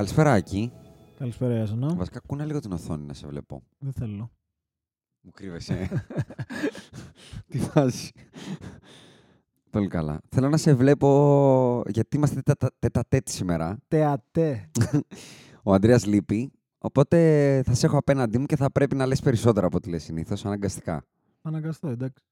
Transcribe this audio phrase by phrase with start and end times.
[0.00, 0.72] Καλησπέρα, Άκη.
[1.18, 1.94] Καλησπέρα, Ιάσονα.
[1.94, 3.62] Βασικά, κούνα λίγο την οθόνη να σε βλέπω.
[3.78, 4.30] Δεν θέλω.
[5.20, 5.88] Μου κρύβεσαι.
[7.50, 8.12] Τι φάση.
[9.70, 10.20] Πολύ καλά.
[10.28, 13.78] Θέλω να σε βλέπω, γιατί είμαστε τετα- τετατέτ σήμερα.
[13.88, 14.70] Τεατέ.
[15.62, 19.66] Ο Ανδρέας λείπει, οπότε θα σε έχω απέναντί μου και θα πρέπει να λες περισσότερα
[19.66, 21.04] από ό,τι λες συνήθως, αναγκαστικά.
[21.42, 22.24] Αναγκαστώ, εντάξει.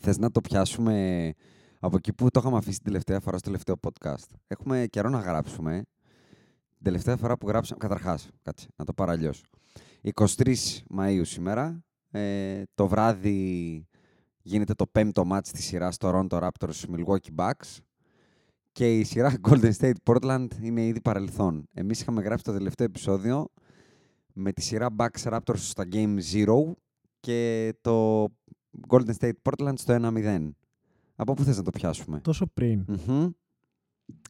[0.00, 1.32] Θες να το πιάσουμε
[1.80, 4.26] από εκεί που το είχαμε αφήσει την τελευταία φορά στο τελευταίο podcast.
[4.46, 5.82] Έχουμε καιρό να γράψουμε.
[6.78, 9.44] Την τελευταία φορά που γράψαμε, καταρχάς, κάτσε, να το πάρω αλλιώς.
[10.14, 10.54] 23
[10.96, 13.86] Μαΐου σήμερα, ε, το βράδυ
[14.42, 17.76] γίνεται το πέμπτο μάτς της σειράς Toronto Raptors Milwaukee Bucks
[18.72, 21.68] και η σειρά Golden State Portland είναι ήδη παρελθόν.
[21.72, 23.48] Εμείς είχαμε γράψει το τελευταίο επεισόδιο
[24.32, 26.72] με τη σειρά Bucks Raptors στα Game 0
[27.20, 28.24] και το
[28.88, 30.48] Golden State Portland στο 1-0.
[31.16, 32.84] Από πού θες να το πιάσουμε; Τόσο πριν.
[32.86, 33.28] Μμμ.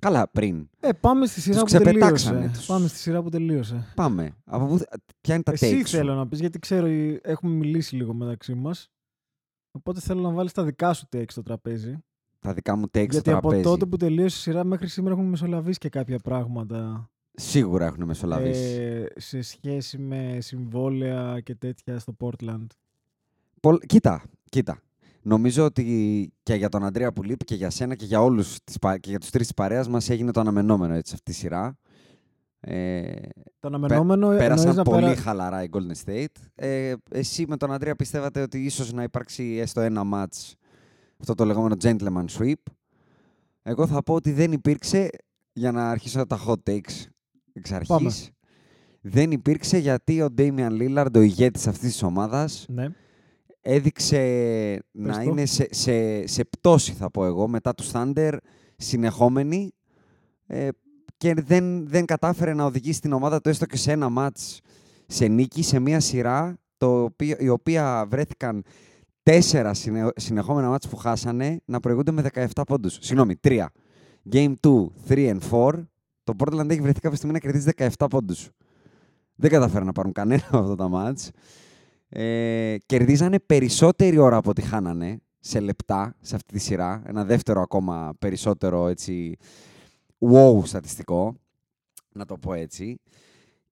[0.00, 0.68] Καλά, πριν.
[0.80, 2.56] Ε, πάμε στη σειρά Τους που ξεπετάξανε τελείωσε.
[2.58, 2.66] τους.
[2.66, 3.92] Πάμε στη σειρά που τελείωσε.
[3.94, 4.30] Πάμε.
[4.44, 4.78] Από πού...
[5.20, 8.14] Ποια είναι τα Εσύ takes σου; θέλω να πεις, γιατί ξέρω ε, έχουμε μιλήσει λίγο
[8.14, 8.90] μεταξύ μας.
[9.70, 11.98] Οπότε θέλω να βάλεις τα δικά σου takes στο τραπέζι.
[12.40, 13.62] Τα δικά μου takes στο γιατί από τραπέζι.
[13.62, 17.10] τότε που τελείωσε η σειρά μέχρι σήμερα έχουμε μεσολαβήσει και κάποια πράγματα.
[17.34, 18.60] Σίγουρα έχουν μεσολαβήσει.
[18.80, 22.66] ε, σε σχέση με συμβόλαια και τέτοια στο Portland.
[23.60, 24.82] Πολ- Κοίτα, κοίτα.
[25.22, 28.78] Νομίζω ότι και για τον Αντρέα που λείπει και για σένα και για όλους τις
[28.78, 31.78] πα- και για τους τρεις της παρέας μας έγινε το αναμενόμενο έτσι, αυτή η σειρά.
[32.60, 33.12] Ε,
[33.60, 36.26] Το αναμενόμενο εννοείς πέρασαν να πολύ περα- χαλαρά οι Golden State.
[36.54, 40.52] Ε, εσύ με τον Αντρέα πιστεύατε ότι ίσως να υπάρξει έστω ένα match
[41.20, 42.52] αυτό το λεγόμενο gentleman sweep.
[43.62, 45.08] Εγώ θα πω ότι δεν υπήρξε
[45.52, 47.04] για να αρχίσω τα hot takes
[47.52, 47.88] εξ αρχής.
[47.88, 48.10] Πάμε.
[49.00, 52.86] Δεν υπήρξε γιατί ο Damian Lillard, ο ηγέτης αυτής της ομάδας, Ναι.
[53.70, 54.20] Έδειξε
[54.90, 55.20] να το.
[55.20, 58.36] είναι σε, σε, σε πτώση, θα πω εγώ, μετά τους Thunder,
[58.76, 59.72] συνεχόμενη
[60.46, 60.68] ε,
[61.16, 64.60] και δεν, δεν κατάφερε να οδηγήσει την ομάδα του έστω και σε ένα μάτς
[65.06, 68.64] σε νίκη, σε μία σειρά, το οποίο, η οποία βρέθηκαν
[69.22, 72.98] τέσσερα συνε, συνεχόμενα ματς που χάσανε να προηγούνται με 17 πόντους.
[73.00, 73.72] Συγγνώμη, τρία.
[74.32, 75.72] Game 2, 3 and 4.
[76.24, 78.50] Το Portland έχει βρεθεί κάποια στιγμή να κερδίζει 17 πόντους.
[79.34, 81.30] Δεν καταφέραν να πάρουν κανένα από αυτά τα ματς.
[82.08, 87.02] Ε, κερδίζανε περισσότερη ώρα από ό,τι χάνανε σε λεπτά σε αυτή τη σειρά.
[87.06, 89.36] Ένα δεύτερο ακόμα περισσότερο έτσι
[90.18, 91.34] wow στατιστικό,
[92.12, 93.00] να το πω έτσι.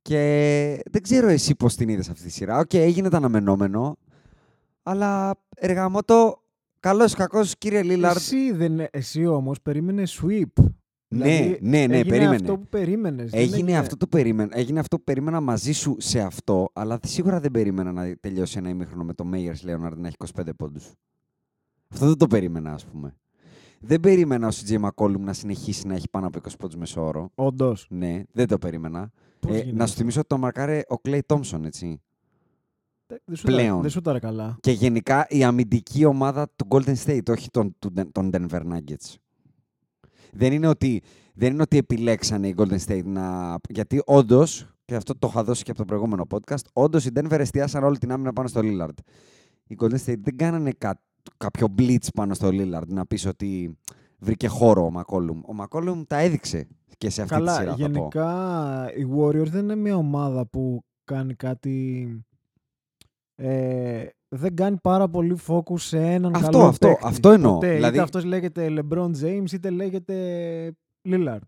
[0.02, 2.58] Και δεν ξέρω εσύ πώς την είδες αυτή τη σειρά.
[2.58, 3.96] Οκ, έγινε το αναμενόμενο,
[4.82, 6.42] αλλά εργαμότο,
[6.80, 10.64] καλός ή κακός κύριε Λίλαρντ; Εσύ, δεν, εσύ όμως περίμενες sweep.
[11.08, 12.34] Ναι, ναι, ναι, έγινε περίμενε.
[12.34, 13.30] αυτό που περίμενες.
[13.30, 17.40] δεν Έγινε, αυτό το περίμενα, έγινε αυτό που περίμενα μαζί σου σε αυτό, αλλά σίγουρα
[17.40, 20.92] δεν περίμενα να τελειώσει ένα ημίχρονο με το Μέγερς Λέοναρντ να έχει 25 πόντους.
[21.88, 23.14] Αυτό δεν το περίμενα, ας πούμε.
[23.80, 27.30] Δεν περίμενα ο CJ McCollum να συνεχίσει να έχει πάνω από 20 πόντους μεσόωρο.
[27.34, 27.86] Όντως.
[27.90, 29.10] Ναι, δεν το περίμενα.
[29.40, 32.00] Πώς Ε, γίνεται να σου αυτό; θυμίσω ότι το μαρκάρε ο Clay Thompson, έτσι.
[33.24, 33.80] Δεν σου πλέον.
[33.80, 34.56] Δεν σου τα καλά.
[34.60, 39.14] Και γενικά η αμυντική ομάδα του Golden State, όχι των, του- των Denver Nuggets.
[40.32, 41.02] Δεν είναι, ότι,
[41.34, 43.56] δεν είναι ότι επιλέξανε οι Golden State να...
[43.68, 47.38] Γιατί όντως, και αυτό το είχα δώσει και από το προηγούμενο podcast, όντως οι Denver
[47.38, 48.98] εστιάσαν όλη την άμυνα πάνω στο Lillard.
[49.66, 51.00] Οι Golden State δεν κάνανε κα-
[51.36, 53.78] κάποιο blitz πάνω στο Lillard να πεις ότι
[54.18, 55.40] βρήκε χώρο ο McCollum.
[55.42, 56.68] Ο McCollum τα έδειξε
[56.98, 57.80] και σε αυτή τη Καλά, σειρά θα πω.
[57.82, 62.08] γενικά οι Warriors δεν είναι μια ομάδα που κάνει κάτι...
[63.38, 67.02] Ε, δεν κάνει πάρα πολύ focus σε έναν Αυτό, καλό αυτό, παίκτη.
[67.06, 67.52] αυτό εννοώ.
[67.54, 67.74] Ποτέ.
[67.74, 70.14] Δηλαδή- Είτε αυτός λέγεται LeBron James είτε λέγεται
[71.08, 71.38] Lillard.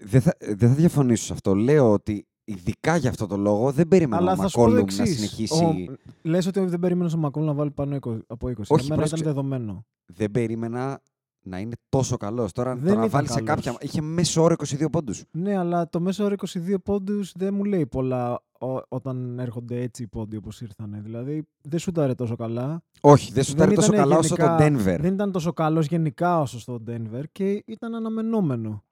[0.00, 1.54] Δεν θα, δεν θα διαφωνήσω σε αυτό.
[1.54, 4.70] Λέω ότι ειδικά για αυτό το λόγο δεν περίμενα Αλλά ο θα σου πω το
[4.70, 5.14] McCollum να εξής.
[5.14, 5.64] συνεχίσει.
[5.64, 8.52] Ο- Λες ότι δεν περίμενε ο Μακόλ να βάλει πάνω 20 από 20.
[8.58, 9.22] Όχι, Για μένα πρόσεξε.
[9.22, 9.84] ήταν δεδομένο.
[10.06, 11.00] Δεν περίμενα
[11.44, 12.52] να είναι τόσο καλός.
[12.52, 13.64] Τώρα Δεν το να ήταν βάλει σε καλός.
[13.64, 13.76] κάποια.
[13.88, 15.22] Είχε μέσο όρο 22 πόντους.
[15.30, 20.02] Ναι, αλλά το μέσο όρο 22 πόντους δεν μου λέει πολλά ο- όταν έρχονται έτσι
[20.02, 21.00] οι πόντοι όπως ήρθανε.
[21.04, 22.82] Δηλαδή δεν σούταρε τόσο καλά.
[23.00, 24.58] Όχι, δεν σου τόσο ήτανε καλά όσο το γενικά-
[24.96, 25.00] Denver.
[25.00, 28.82] Δεν ήταν τόσο καλός γενικά όσο στο Denver και ήταν αναμενόμενο.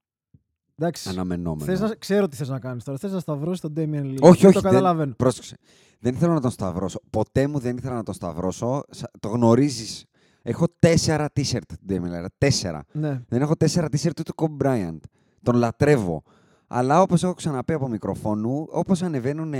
[0.76, 1.08] Εντάξει.
[1.08, 1.64] Αναμενόμενο.
[1.64, 2.98] Θες να, ξέρω τι θες να κάνεις τώρα.
[2.98, 4.20] Θες να σταυρώσεις τον Damian Lillard.
[4.20, 4.52] Όχι, Δεν όχι.
[4.52, 5.14] Το καταλαβαίνω.
[5.16, 5.56] Πρόσεξε.
[6.00, 7.00] Δεν θέλω να τον σταυρώσω.
[7.10, 8.82] Ποτέ μου δεν ήθελα να τον σταυρώσω.
[8.90, 10.04] Σα- Το γνωρίζεις.
[10.42, 11.92] Έχω τέσσερα t-shirt του Damian
[12.24, 12.26] Lillard.
[12.38, 12.82] Τέσσερα.
[12.92, 13.20] Ναι.
[13.28, 14.98] Δεν έχω τέσσερα t-shirt του Kobe Bryant.
[15.42, 16.22] Τον λατρεύω.
[16.66, 19.54] Αλλά όπως έχω ξαναπεί από μικροφόνου, όπως ανεβαίνουν.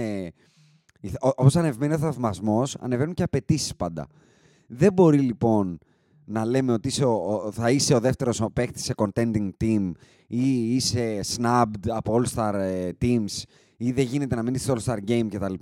[1.21, 4.07] Όπως ανεβαίνει ο θαυμασμός, ανεβαίνουν και απαιτήσεις πάντα.
[4.67, 5.79] Δεν μπορεί λοιπόν
[6.25, 9.91] να λέμε ότι είσαι ο, ο- θα είσαι ο δεύτερος ο παίκτης σε contending team
[10.27, 13.43] ή είσαι snubbed από all-star ε, teams
[13.77, 15.55] ή δεν γίνεται να μείνεις στο all-star game κτλ.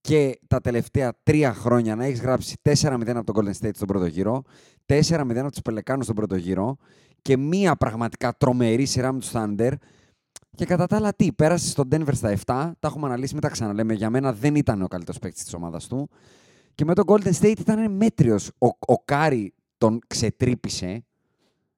[0.00, 4.06] Και τα τελευταία τρία χρόνια να έχεις γράψει 4-0 από τον Golden State στον πρώτο
[4.06, 4.42] γύρο,
[4.86, 6.76] 4-0 από τους Πελεκάνους στον πρώτο γύρο
[7.22, 9.72] και μία πραγματικά τρομερή σειρά με τους Thunder.
[10.56, 13.48] Και κατά τα άλλα, τι, πέρασες στον Denver στα 7, τα έχουμε αναλύσει, μην τα
[13.48, 13.94] ξαναλέμε.
[13.94, 16.08] Για μένα δεν ήταν ο καλύτερος παίκτης της ομάδας του.
[16.74, 18.50] Και με τον Golden State ήταν μέτριος.
[18.58, 21.04] Ο, ο Κάρι τον ξετρύπησε.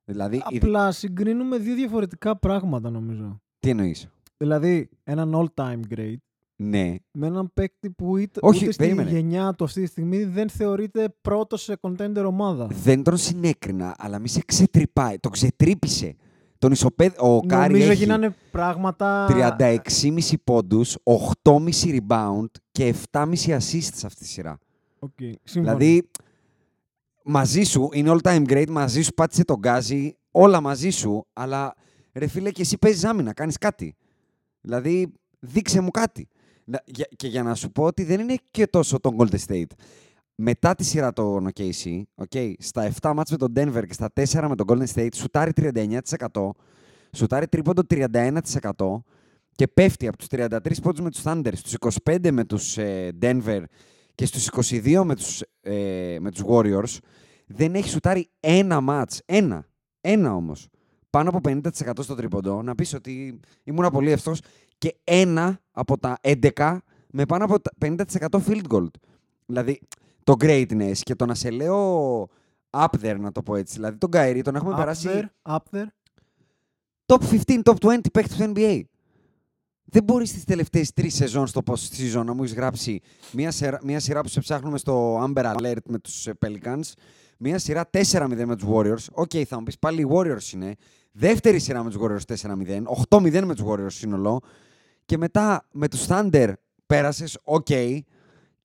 [0.04, 3.40] Δηλαδή, η- Απλά συγκρίνουμε δύο διαφορετικά πράγματα νομίζω.
[3.58, 6.16] τι εννοείς; Δηλαδή έναν all-time great
[6.64, 9.10] Ναι, με έναν παίκτη που είτε, Όχι, ούτε στη περίμενε.
[9.10, 12.66] γενιά του αυτή τη στιγμή δεν θεωρείται πρώτος σε contender ομάδα.
[12.66, 15.18] δεν τον συνέκρινα, αλλά μη σε ξετρυπάει.
[15.18, 16.16] Τον ξετρύπησε.
[16.58, 17.12] Τον ισοπέδ...
[17.18, 19.26] Ο Κάρι Νομίζω έχει γίνανε πράγματα...
[19.58, 20.96] 36,5 πόντους,
[21.42, 21.60] 8,5
[21.98, 24.58] rebound και 7,5 assist σε αυτή τη σειρά.
[24.98, 25.76] Οκ, συμφωνώ.
[25.76, 26.10] Δηλαδή,
[27.24, 31.74] μαζί σου, είναι all time great, μαζί σου πάτησε τον γκάζι, όλα μαζί σου, αλλά
[32.12, 33.94] ρε φίλε και εσύ παίζεις άμυνα, κάνεις κάτι.
[34.60, 36.28] Δηλαδή, δείξε μου κάτι.
[36.64, 39.70] Να- για- Και για να σου πω ότι δεν είναι και τόσο τον Golden State.
[40.34, 44.48] Μετά τη σειρά των OKC, okay, στα 7 μάτς με τον Denver και στα 4
[44.48, 46.50] με τον Golden State, σουτάρει 39%,
[47.12, 49.04] σουτάρει τρίποντο 31%
[49.54, 51.74] και πέφτει από τους 33 πόντους με τους Thunder, στους
[52.04, 53.62] 25 με τους ε, Denver
[54.14, 56.98] και στους 22 με τους, ε, με τους Warriors,
[57.46, 59.20] δεν έχει σουτάρει ένα μάτς.
[59.24, 59.66] Ένα.
[60.00, 60.68] Ένα όμως.
[61.10, 62.62] Πάνω από 50% στο τρίποντο.
[62.62, 64.40] Να πεις ότι ήμουν πολύ εύστοχος.
[64.82, 66.78] Και ένα από τα 11
[67.10, 68.04] με πάνω από τα 50%
[68.46, 68.86] field goal.
[69.46, 69.80] Δηλαδή,
[70.24, 72.22] το greatness και το να σε λέω
[72.70, 73.74] up there, να το πω έτσι.
[73.74, 75.86] Δηλαδή, τον Kyrie τον έχουμε up περάσει there, up there.
[77.06, 78.80] top 15, top 20 παίκτη του NBA.
[79.84, 83.00] Δεν μπορείς στις τελευταίες τρεις σεζόν στο post season να μου έχεις γράψει
[83.32, 86.92] μια σειρά, μια σειρά που σε ψάχνουμε στο Amber Alert με τους Pelicans,
[87.38, 89.04] μια σειρά 4-0 με τους Warriors.
[89.12, 90.74] Οκ, θα μου πεις πάλι οι Warriors είναι.
[91.12, 92.82] Δεύτερη σειρά με τους Warriors 4-0.
[93.08, 94.40] 8-0 με τους Warriors σύνολο.
[95.04, 96.52] Και μετά με τους Thunder
[96.86, 97.66] πέρασες, οκ.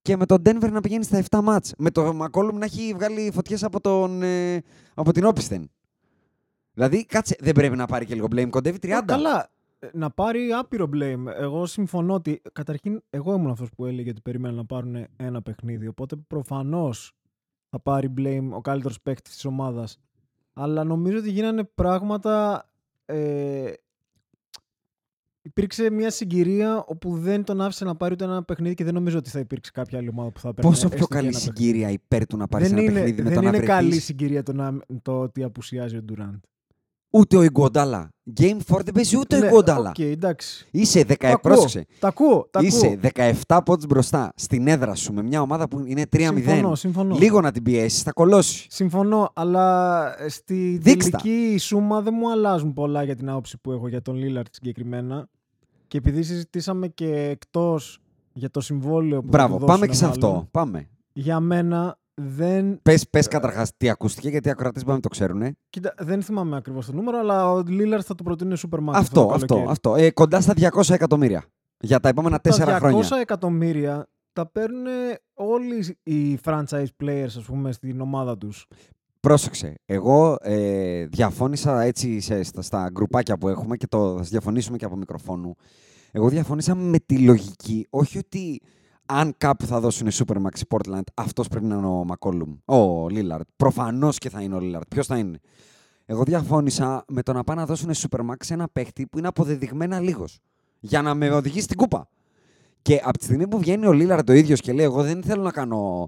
[0.01, 1.73] Και με τον Denver να πηγαίνεις στα 7 ματς.
[1.77, 4.61] Με το McCollum να έχει βγάλει φωτιές από, τον, ε,
[4.93, 5.69] από την Όπισθεν.
[6.73, 8.49] Δηλαδή, κάτσε, δεν πρέπει να πάρει και λίγο blame.
[8.49, 8.87] Κοντεύει 30.
[8.89, 9.49] Ε, Καλά.
[9.79, 11.23] Ε, Να πάρει άπειρο blame.
[11.39, 15.87] Εγώ συμφωνώ ότι καταρχήν εγώ ήμουν αυτός που έλεγε ότι περίμενα να πάρουν ένα παιχνίδι.
[15.87, 17.13] Οπότε προφανώς
[17.69, 19.99] θα πάρει blame ο καλύτερος παίκτης της ομάδας.
[20.53, 22.63] Αλλά νομίζω ότι γίνανε πράγματα.
[23.05, 23.71] Ε,
[25.47, 29.17] υπήρξε μια συγκυρία όπου δεν τον άφησε να πάρει ούτε ένα παιχνίδι και δεν νομίζω
[29.17, 30.69] ότι θα υπήρξε κάποια άλλη ομάδα που θα παίρνει.
[30.71, 33.41] Πόσο πιο καλή συγκυρία υπέρ του να πάρεις Δεν ένα είναι, παιχνίδι με δεν το
[33.41, 33.75] να είναι βρεθείς.
[33.75, 36.35] καλή συγκυρία το, να, το ότι απουσιάζει ο Ντουράντ.
[37.09, 38.09] Ούτε ο Ιγκοντάλα.
[38.39, 39.81] Game 4 δεν παίζει ούτε ο Ιγκοντάλα.
[39.97, 40.67] Ναι, Οκ, εντάξει.
[40.71, 41.85] Είσαι 10, Τα ακούω, πρόσεξε.
[41.99, 42.47] Τα ακούω.
[42.51, 43.33] Τα Είσαι ακούω.
[43.47, 46.19] 17 πόντους μπροστά στην έδρα σου με μια ομάδα που είναι 3-0.
[46.19, 47.15] Συμφωνώ, συμφωνώ.
[47.15, 48.65] Λίγο να την πιέσεις, θα κολώσεις.
[48.69, 51.17] Συμφωνώ, αλλά ε, στη Δείξτε τα.
[51.17, 55.27] τελική σούμα δεν μου αλλάζουν πολλά για την άποψη που έχω για τον Λίλαρτ συγκεκριμένα.
[55.87, 57.99] Και επειδή συζητήσαμε και εκτός
[58.33, 60.47] για το συμβόλαιο που θα Μπράβο, του πάμε δώσουν και σε μάλλον, αυτό.
[60.51, 60.89] Πάμε.
[61.13, 62.81] Για μένα δεν.
[62.81, 65.41] Πες, πες καταρχάς τι ακούστηκε, γιατί οι ακροατές μπορεί να το ξέρουν.
[65.41, 65.55] ε.
[65.69, 68.91] Κοίτα, δεν θυμάμαι ακριβώς το νούμερο, αλλά ο Λίλαρτ θα το προτείνει Super Max.
[68.93, 69.71] Αυτό, το αυτό, καλοκαίρι.
[69.71, 69.95] αυτό.
[69.95, 71.45] Ε, κοντά στα 200 εκατομμύρια.
[71.79, 73.07] Για τα επόμενα 4 τα 200 χρόνια.
[73.21, 74.85] εκατομμύρια τα παίρνουν
[75.33, 78.67] όλοι οι franchise players, ας πούμε, στην ομάδα τους.
[79.27, 79.75] Πρόσεξε.
[79.85, 84.85] Εγώ ε, διαφώνησα έτσι σε, στα, στα γκρουπάκια που έχουμε και το θα διαφωνήσουμε και
[84.85, 85.55] από μικροφόνου.
[86.11, 88.61] Εγώ διαφώνησα με τη λογική, όχι ότι
[89.05, 92.55] αν κάπου θα δώσουν Supermax Portland, αυτός πρέπει να είναι ο Μακόλουμ.
[92.65, 93.47] Ο Λίλαρτ.
[93.55, 94.87] Προφανώς και θα είναι ο Λίλαρτ.
[94.87, 95.39] Ποιος θα είναι.
[96.05, 99.99] Εγώ διαφώνησα με το να πάνε να δώσουν Supermax σε ένα παίχτη που είναι αποδεδειγμένα
[99.99, 100.39] λίγος.
[100.79, 102.09] Για να με οδηγήσει στην κούπα.
[102.81, 105.43] Και από τη στιγμή που βγαίνει ο Λίλαρντ το ίδιος και λέει: Εγώ δεν θέλω
[105.43, 106.07] να κάνω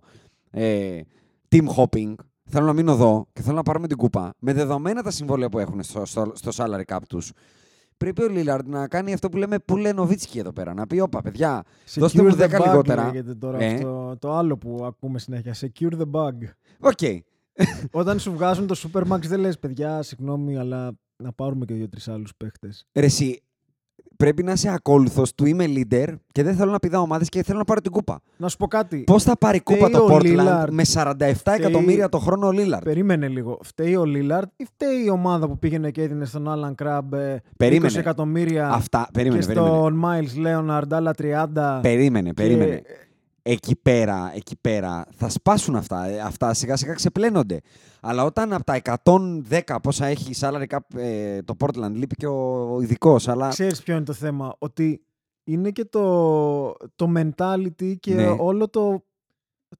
[0.52, 1.02] ε,
[1.50, 2.14] team hopping.
[2.52, 4.34] Θέλω να μείνω εδώ και θέλω να πάρουμε την κούπα.
[4.40, 7.32] Με δεδομένα τα συμβόλαια που έχουν στο, στο, στο salary cap τους,
[7.98, 10.74] πρέπει ο Λίλαρντ να κάνει αυτό που λέμε που λένε Νοβίτσκι εδώ πέρα.
[10.74, 11.64] Να πει: Όπα, παιδιά,
[11.96, 13.06] δώστε μου Secure the 10 bag λιγότερα.
[13.06, 13.74] λέγεται τώρα Ε.
[13.74, 15.56] αυτό, το άλλο που ακούμε συνέχεια.
[15.60, 16.34] Secure the bag.
[16.80, 17.24] Οκ.
[17.92, 20.92] Όταν σου βγάζουν το Supermax δεν λες παιδιά, συγγνώμη, αλλά
[21.24, 22.86] να πάρουμε και δύο-τρεις άλλους παίχτες.
[22.94, 23.42] Ρε, εσύ,
[24.18, 27.58] πρέπει να είσαι ακόλουθος του είμαι leader και δεν θέλω να πηδάω ομάδες και θέλω
[27.58, 28.20] να πάρω την κούπα.
[28.38, 28.98] Να σου πω κάτι.
[28.98, 30.68] Πώς θα πάρει κούπα Φταίει το ο Portland Lillard.
[30.72, 31.14] με 47
[31.58, 33.58] εκατομμύρια το χρόνο ο Lillard; Περίμενε λίγο.
[33.64, 37.42] Φταίει ο Λίλαρντ ή φταίει η ομάδα που πήγαινε και έδινε στον Άλαν Κραμπ ε,
[37.58, 37.94] Περίμενε.
[37.94, 39.76] 20 εκατομμύρια Αυτά, περίμενε, και περίμενε.
[39.78, 41.80] στον Μάιερς Λέοναρντ άλλα 30.
[41.82, 42.76] Περίμενε, περίμενε.
[42.76, 42.84] Και-
[43.52, 46.06] Εκεί πέρα, εκεί πέρα θα σπάσουν αυτά.
[46.06, 47.60] Ε, Αυτά σιγά σιγά ξεπλένονται.
[48.02, 52.70] Αλλά όταν από τα 110 πόσα έχει salary cap ε, το Portland, λείπει και ο,
[52.76, 53.28] ο ειδικός.
[53.28, 55.02] Αλλά Ξέρεις ποιο είναι το θέμα; Ότι
[55.44, 58.36] είναι και το, το mentality και Ναι.
[58.40, 59.04] όλο το,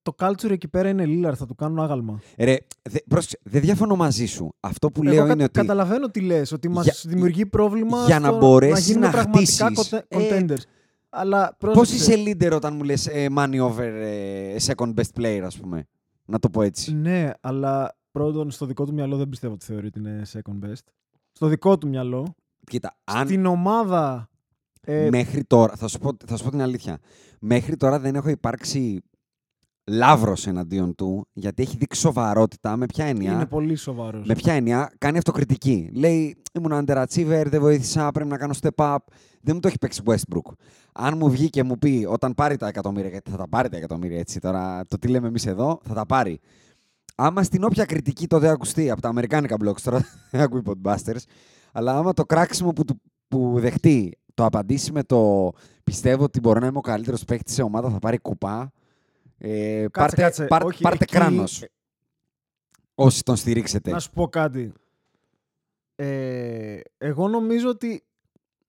[0.02, 1.36] το culture εκεί πέρα είναι Lillard.
[1.36, 2.20] Θα του κάνουν άγαλμα.
[2.38, 2.56] ρε,
[2.90, 4.54] δε, πρόσεξε, δεν διαφωνώ μαζί σου.
[4.60, 5.52] Αυτό που Εγώ λέω κα- είναι ότι.
[5.60, 9.66] Καταλαβαίνω τι λες, ότι μας Για- δημιουργεί πρόβλημα για να στο μπορέσεις γίνουμε να πραγματικά
[9.66, 9.90] χτίσεις.
[9.94, 10.62] conte- Ε, contenders.
[11.10, 15.42] Αλλά Πώς πρόσεξε, είσαι leader όταν μου λες ε, money over ε, second best player,
[15.46, 15.88] ας πούμε;
[16.26, 16.94] Να το πω έτσι.
[16.94, 20.84] Ναι, αλλά πρώτον στο δικό του μυαλό δεν πιστεύω ότι θεωρεί ότι είναι second best.
[21.32, 22.36] Στο δικό του μυαλό.
[22.66, 24.30] Κοίτα, αν Στην ομάδα.
[24.82, 27.00] Ε, μέχρι τώρα, θα σου, πω, θα σου πω την αλήθεια.
[27.40, 29.02] Μέχρι τώρα δεν έχω υπάρξει
[29.90, 34.28] λαύρος εναντίον του, γιατί έχει δείξει σοβαρότητα με ποια έννοια; είναι πολύ σοβαρός.
[34.28, 35.90] Με ποια έννοια; Κάνει αυτοκριτική.
[35.94, 38.98] Λέει, ήμουν underachiever, δεν βοήθησα, πρέπει να κάνω step up.
[39.42, 40.52] Δεν μου το έχει παίξει Westbrook.
[40.94, 43.78] Αν μου βγει και μου πει όταν πάρει τα εκατομμύρια, γιατί θα τα πάρει τα
[43.78, 46.40] εκατομμύρια έτσι τώρα, το τι λέμε εμείς εδώ, θα τα πάρει.
[47.16, 51.22] Άμα στην όποια κριτική το δεν ακουστεί από τα αμερικάνικα blogs, τώρα δεν ακούει podbusters,
[51.72, 55.52] αλλά άμα το κράξιμο που, του- που δεχτεί το απαντήσει με το
[55.84, 58.72] πιστεύω ότι μπορώ να είμαι ο καλύτερος παίκτης σε ομάδα, θα πάρει κουπά.
[59.42, 60.46] Ε, πάρτε κάτσε.
[60.46, 61.64] πάρ- Όχι, πάρτε εκεί- κράνος.
[62.96, 63.92] Όσοι τον στηρίξετε.
[63.92, 64.74] Να σου πω κάτι.
[65.96, 68.04] Ε, εγώ νομίζω ότι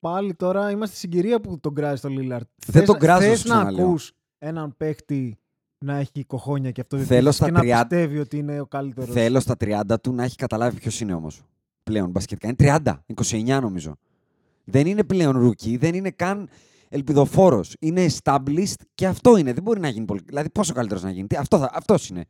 [0.00, 2.48] πάλι τώρα είμαστε στην συγκυρία που τον κράζει το Λίλαρτ.
[2.66, 3.86] Δεν τον κράζω, Θες σου να ξαναλέω.
[3.86, 5.38] ακούς έναν παίχτη
[5.78, 9.10] να έχει κοχόνια και αυτό Θέλω στα και να 30 πιστεύει ότι είναι ο καλύτερος.
[9.10, 11.42] Θέλω στα 30 του να έχει καταλάβει ποιος είναι όμως.
[11.82, 12.46] Πλέον μπασκετικά.
[12.46, 13.96] Είναι 30, 29 νομίζω.
[14.64, 16.48] Δεν είναι πλέον rookie, δεν είναι καν
[16.90, 17.74] ελπιδοφόρος.
[17.80, 19.52] Είναι established και αυτό είναι.
[19.52, 20.20] Δεν μπορεί να γίνει πολύ.
[20.26, 22.24] Δηλαδή, πόσο καλύτερος να γίνει; Τι, αυτό θα, αυτός είναι.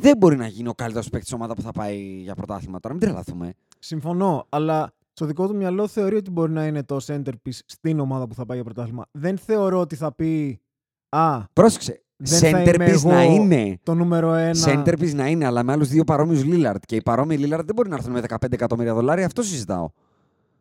[0.00, 2.94] Δεν μπορεί να γίνει ο καλύτερος παίκτης της ομάδας που θα πάει για πρωτάθλημα τώρα.
[2.94, 3.52] Μην τρελαθούμε.
[3.78, 8.26] Συμφωνώ, αλλά στο δικό του μυαλό θεωρεί ότι μπορεί να είναι το centerpiece στην ομάδα
[8.26, 9.06] που θα πάει για πρωτάθλημα.
[9.10, 10.60] Δεν θεωρώ ότι θα πει
[11.08, 12.02] Α, Πρόσεξε.
[12.16, 13.78] Δεν θα είμαι Centerpiece να εγώ είναι.
[13.82, 14.58] το νούμερο ένα.
[14.64, 16.80] Centerpiece να είναι, αλλά με άλλους δύο παρόμοιους Lillard.
[16.86, 19.26] Και οι παρόμοιοι Lillard δεν μπορεί να έρθουν με 15 εκατομμύρια δολάρια.
[19.26, 19.88] Αυτό συζητάω.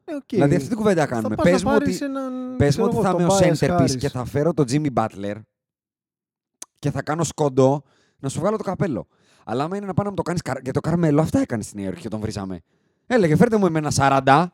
[0.10, 0.24] Ε, οκ.
[0.30, 1.36] Δηλαδή, αυτή την κουβέντα Θα κάνουμε.
[1.36, 1.80] πας να Πες μου ότι.
[1.84, 3.98] πάρεις έναν, Πες ξέρω μου ότι εγώ, θα είμαι ο τον Tobias centerpiece Harris.
[3.98, 5.36] και θα φέρω τον Jimmy Butler
[6.80, 7.84] και θα κάνω σκοντό
[8.20, 9.08] να σου βγάλω το καπέλο.
[9.46, 11.78] Αλλά άμα είναι να πάω να μου το κάνεις για το Καρμέλο, αυτά έκανε στην
[11.78, 12.62] Νέα Υόρκη και τον βρίζαμε.
[13.08, 14.46] Έλεγε φέρτε μου εμένα 40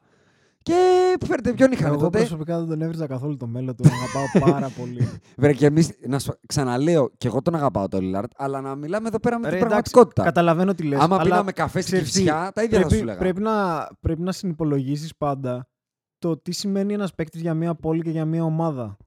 [0.64, 2.18] και φέρτε ποιον είχαμε Εγώ τότε.
[2.18, 3.84] προσωπικά δεν τον έβριζα καθόλου το μέλλον του.
[3.84, 5.08] Τον αγαπάω πάρα πολύ.
[5.38, 9.08] Βρε και εμείς, να σου ξαναλέω, και εγώ τον αγαπάω τον Λίλαρτ, αλλά να μιλάμε
[9.08, 10.24] εδώ πέρα με Ρε, την εντάξει, πραγματικότητα.
[10.24, 11.00] καταλαβαίνω τι λες.
[11.00, 13.18] Άμα αλλά πίναμε καφέ στην ξέρεις τι, Κυψιά, τα ίδια θα πρέπει, σου λέγα.
[13.20, 15.68] πρέπει, να, πρέπει να συνυπολογίσεις πάντα
[16.18, 18.98] το τι σημαίνει ένας παίκτης για μια πόλη και για μια ομάδα.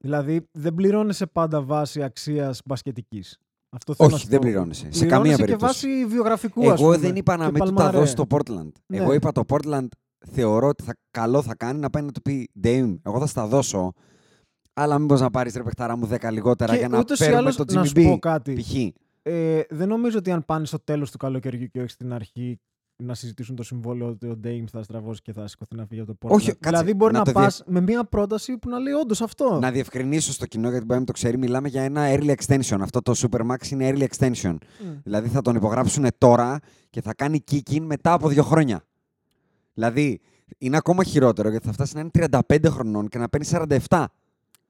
[0.00, 3.38] Δηλαδή, δεν πληρώνεσαι πάντα βάση αξίας μπασκετικής.
[3.70, 4.44] Αυτό θέλω να Όχι, σου δεν πω.
[4.48, 4.80] πληρώνεσαι.
[4.82, 5.86] Σε Πληρώνεσαι καμία και περίπτωση.
[5.88, 7.98] βάση βιογραφικού, ας Εγώ πούμε, δεν είπα να και μην του τα παλμαρέ.
[7.98, 8.68] δώσει στο Portland.
[8.86, 8.96] Ναι.
[8.96, 9.86] Εγώ είπα το Portland
[10.30, 13.46] θεωρώ ότι θα, καλό θα κάνει να πάει να του πει Dame, εγώ θα στα
[13.46, 13.92] δώσω.
[14.74, 17.38] Αλλά μήπως να πάρεις ρε παιχτάρα μου 10 λιγότερα Και για να ούτως ή φέρουμε
[17.38, 18.04] άλλως, το να Jimmy σου B.
[18.04, 18.52] πω κάτι.
[18.52, 18.74] Π.χ.
[19.22, 22.60] Ε, δεν νομίζω ότι αν πάνε στο τέλος του καλοκαιριού και όχι στην αρχή
[23.02, 26.14] να συζητήσουν το συμβόλαιο ότι ο Dame θα στραβώσει και θα σηκωθεί να φύγει από
[26.14, 26.34] το Portland.
[26.34, 29.20] Όχι, κάτσε, δηλαδή μπορεί να να, το πας με μια πρόταση που να λέει όντως
[29.20, 29.58] αυτό.
[29.60, 32.78] Να διευκρινίσω στο κοινό γιατί μπορεί να μην το ξέρει, μιλάμε για ένα early extension.
[32.80, 34.56] Αυτό το Supermax είναι early extension.
[34.84, 34.88] Μμ.
[35.02, 36.58] Δηλαδή θα τον υπογράψουν τώρα
[36.90, 38.84] και θα κάνει kick-in μετά από δύο χρόνια.
[39.76, 40.20] Δηλαδή
[40.58, 42.10] είναι ακόμα χειρότερο γιατί θα φτάσει να είναι
[42.48, 43.46] 35 χρονών και να παίρνει
[43.88, 44.04] 47.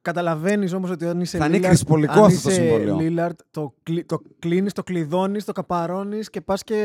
[0.01, 2.97] Καταλαβαίνεις όμως ότι αν είσαι Θα είναι Lillard, κρυσπολικό αν αυτό το είσαι συμβόλαιο.
[2.99, 6.75] Lillard, το, κλει, το κλείνεις, το κλειδώνεις, το καπαρώνεις και πας και,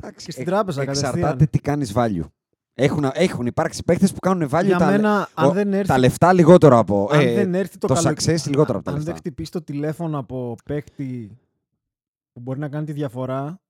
[0.00, 1.48] Εντάξει, και στην εκ- τράπεζα Εξαρτάται κατευθείαν.
[1.50, 2.28] τι κάνεις value.
[2.74, 5.98] Έχουν, έχουν υπάρξει παίχτε που κάνουν value Για τα, μένα, αν ο- δεν έρθει, τα
[5.98, 7.08] λεφτά λιγότερο από.
[7.12, 9.02] αν ε, δεν έρθει το, το καλο- success λιγότερο από τα αν λεφτά.
[9.02, 11.38] δεν χτυπήσει το τηλέφωνο από παίκτη
[12.32, 13.60] που μπορεί να κάνει τη διαφορά,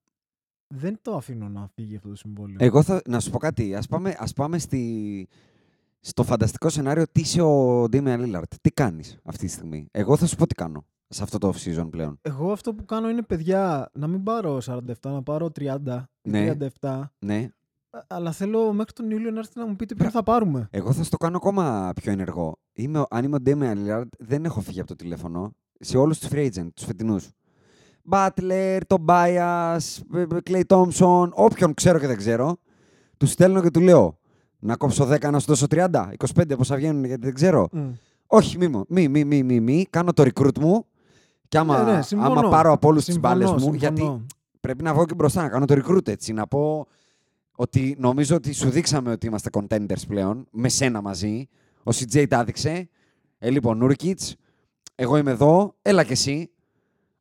[0.69, 2.57] δεν το αφήνω να φύγει αυτό το συμβόλαιο.
[2.61, 3.75] Εγώ θα, να σου πω κάτι.
[3.75, 5.29] Ας πάμε, ας πάμε στη,
[6.01, 8.43] στο φανταστικό σενάριο τι είσαι ο Damian Lillard.
[8.61, 11.87] Τι κάνεις αυτή τη στιγμή; Εγώ θα σου πω τι κάνω σε αυτό το off-season
[11.91, 12.19] πλέον.
[12.23, 16.53] Εγώ αυτό που κάνω είναι παιδιά να μην πάρω 47, να πάρω 30, Ναι.
[16.81, 17.03] 37.
[17.19, 17.49] Ναι.
[17.91, 20.69] α- Αλλά θέλω μέχρι τον Ιούλιο να έρθετε να μου πείτε ποιον θα πάρουμε.
[20.71, 22.59] Εγώ θα στο κάνω ακόμα πιο ενεργό.
[22.73, 26.19] Είμαι, ο- αν είμαι ο Damian Lillard, δεν έχω φύγει από το τηλέφωνο σε όλους
[26.19, 26.87] τους free agent, τους
[28.11, 28.33] φετινούς.
[28.37, 29.79] Butler, Tobias,
[30.51, 32.57] Clay Thompson, όποιον ξέρω και δεν ξέρω,
[33.17, 34.19] τους στέλνω και του λέω
[34.59, 35.87] να κόψω 10 να σου δώσω 30,
[36.35, 37.69] 25 πόσα βγαίνουν γιατί δεν ξέρω.
[37.73, 37.91] Μμ.
[38.27, 40.87] Όχι, μη, μου, μη, μη, μη, μη, μη, κάνω το recruit μου
[41.49, 42.41] και άμα, Ναι, ναι, συμφωνώ.
[42.41, 43.77] άμα πάρω από όλους τις Συμφωνώ, μπάλες μου, συμφωνώ.
[43.79, 44.25] γιατί
[44.61, 46.33] πρέπει να βγω και μπροστά, να κάνω το recruit έτσι.
[46.33, 46.87] Να πω
[47.57, 51.49] ότι νομίζω ότι σου δείξαμε ότι είμαστε contenders πλέον, με σένα μαζί.
[51.79, 52.89] Ο CJ τα έδειξε.
[53.39, 54.35] Ε, λοιπόν, Νούρκιτς,
[54.95, 56.51] εγώ είμαι εδώ, έλα κι εσύ.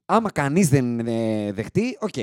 [0.06, 2.14] Άμα κανείς δεν ε, δεχτεί, οκ.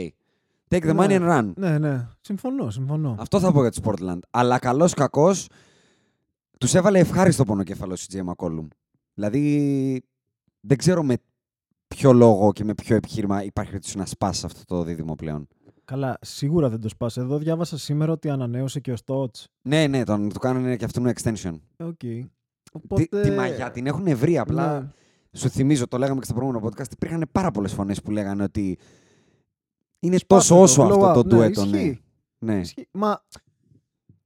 [0.69, 1.19] Take the money Ναι.
[1.21, 1.53] and run.
[1.57, 2.09] Ναι, ναι.
[2.21, 3.17] Συμφωνώ, συμφωνώ.
[3.19, 4.19] Αυτό θα πω για τους Portland.
[4.31, 5.49] Αλλά καλός κακός
[6.59, 8.67] τους έβαλε ευχάριστο πονοκέφαλος η CJ McCollum.
[9.15, 10.03] Δηλαδή
[10.61, 11.17] δεν ξέρω με
[11.89, 15.49] ποιο λόγο και με ποιο επιχείρημα υπάρχει περίπτωση να σπάσει αυτό το δίδυμο πλέον.
[15.85, 17.21] Καλά, σίγουρα δεν το σπάσε.
[17.21, 19.49] Εδώ διάβασα σήμερα ότι ανανέωσε και ο Στότς.
[19.63, 21.59] Ναι, ναι, τον, του κάνανε και αυτόν extension.
[21.77, 21.97] Ε, Οκ.
[21.99, 22.25] Τη,
[22.73, 23.21] Οπότε...
[23.21, 24.39] τη μαγιά την έχουν βρει.
[24.39, 24.89] Απλά Ναι.
[25.37, 28.79] Σου θυμίζω, το λέγαμε και στο προηγούμενο podcast, υπήρχαν πάρα πολλές φωνές που λέγανε ότι
[30.01, 31.15] είναι Σπάσε τόσο το, όσο blow αυτό up.
[31.15, 31.65] το Ναι, ντουέτο.
[31.65, 31.77] Ναι.
[31.81, 32.01] ισχύει.
[32.45, 32.59] ναι.
[32.61, 32.89] Ισχύει.
[32.93, 33.23] Μα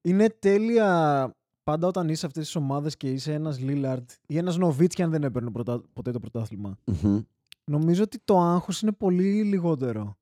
[0.02, 1.30] είναι τέλεια
[1.62, 5.10] πάντα όταν είσαι σε αυτές τις ομάδες και είσαι ένας Λίλαρντ ή ένας Νοβίτσκι αν
[5.10, 6.76] δεν έπαιρνε πρωτα- ποτέ το πρωτάθλημα.
[6.84, 7.20] Μμμ.
[7.70, 10.16] Νομίζω ότι το άγχος είναι πολύ λιγότερο.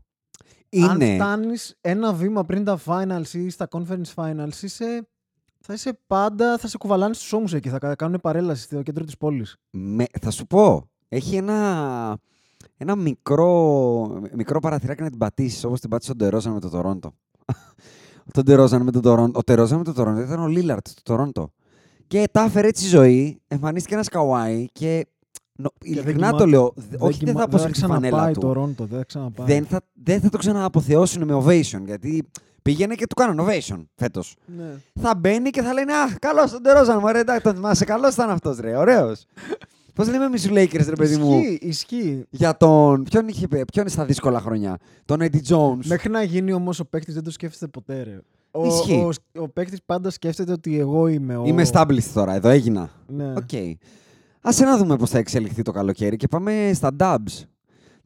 [0.83, 1.15] Αν Είναι.
[1.15, 5.09] φτάνεις ένα βήμα πριν τα finals ή στα conference finals, είσαι,
[5.67, 9.17] θα είσαι πάντα, θα σε κουβαλάνε στους ώμους εκεί, θα κάνουν παρέλαση στο κέντρο της
[9.17, 9.57] πόλης.
[9.71, 12.19] Με, θα σου πω, έχει ένα,
[12.77, 17.15] ένα μικρό, μικρό παραθυράκι να την πατήσεις, όπως την πάτησες ο Ντερόζαν με το Τορόντο.
[18.35, 19.39] τον Ντερόζαν με το Τορόντο.
[19.39, 21.51] Ο Ντερόζαν με το Τορόντο ήταν ο Λίλαρτ του Τορόντο.
[22.07, 25.07] Και τα έφερε έτσι η ζωή, εμφανίστηκε ένας Καουάι και.
[25.57, 28.41] νο- ειλικρινά κοιμά- το λέω, δε- όχι δεν κοιμα- θα αποσυρθεί η φανέλα ξαναπάει του.
[28.41, 29.47] το Ρόντο, δεν θα ξαναπάει.
[29.47, 32.31] Δεν θα, δεν θα το ξανααποθεώσουν με ovation, γιατί
[32.65, 34.37] πήγαινε και του κάνανε ovation φέτος.
[34.57, 34.65] Ναι.
[35.01, 38.31] θα μπαίνει και θα λένε Α, καλό τον Ντερόζαν, μου εντάξει, τον θυμάσαι, καλός ήταν
[38.31, 39.25] αυτός, ρε, ωραίος.
[39.95, 42.25] Πώς λέμε εμείς τους Lakers, ρε παιδί μου; Ισχύει, ισχύει.
[42.31, 43.03] Για τον.
[43.03, 45.85] Ποιον, είχε, πει- ποιον είναι στα δύσκολα χρόνια; Τον Eddie Jones.
[45.85, 48.03] Μέχρι να γίνει όμως ο παίκτης δεν το σκέφτεται ποτέ.
[48.03, 48.21] Ρε.
[48.51, 48.95] Ο, Ισχύει.
[48.95, 51.43] ο, ο παίκτης πάντα σκέφτεται ότι εγώ είμαι ο.
[51.47, 52.91] Είμαι established τώρα, εδώ έγινα.
[53.07, 53.33] Ναι.
[53.37, 53.79] Οκ.
[54.41, 57.43] Άσε να δούμε πώς θα εξελιχθεί το καλοκαίρι και πάμε στα dubs.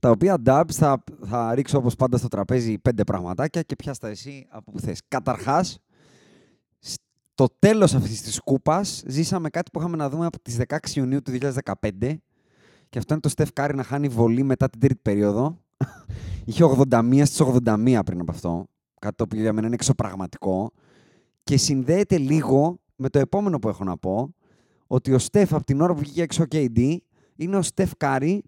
[0.00, 4.08] Τα οποία dubs θα, θα ρίξω όπως πάντα στο τραπέζι πέντε πραγματάκια και πιάσ' τα
[4.09, 5.00] εσύ από που θες.
[5.09, 5.78] Καταρχάς,
[6.78, 11.23] στο τέλος αυτής της κούπας ζήσαμε κάτι που είχαμε να δούμε από τις 16 Ιουνίου
[11.23, 12.17] του 2015.
[12.89, 15.58] Και αυτό είναι το Steph Curry να χάνει βολή μετά την τρίτη περίοδο.
[16.45, 18.67] Είχε 81 στις 81 πριν από αυτό.
[19.00, 20.73] Κάτι το οποίο για μένα είναι εξωπραγματικό.
[21.45, 24.34] Και συνδέεται λίγο με το επόμενο που έχω να πω.
[24.87, 26.97] Ότι ο Στεφ από την ώρα που βγήκε έξω ο KD
[27.37, 28.43] είναι ο Στεφ Κάρι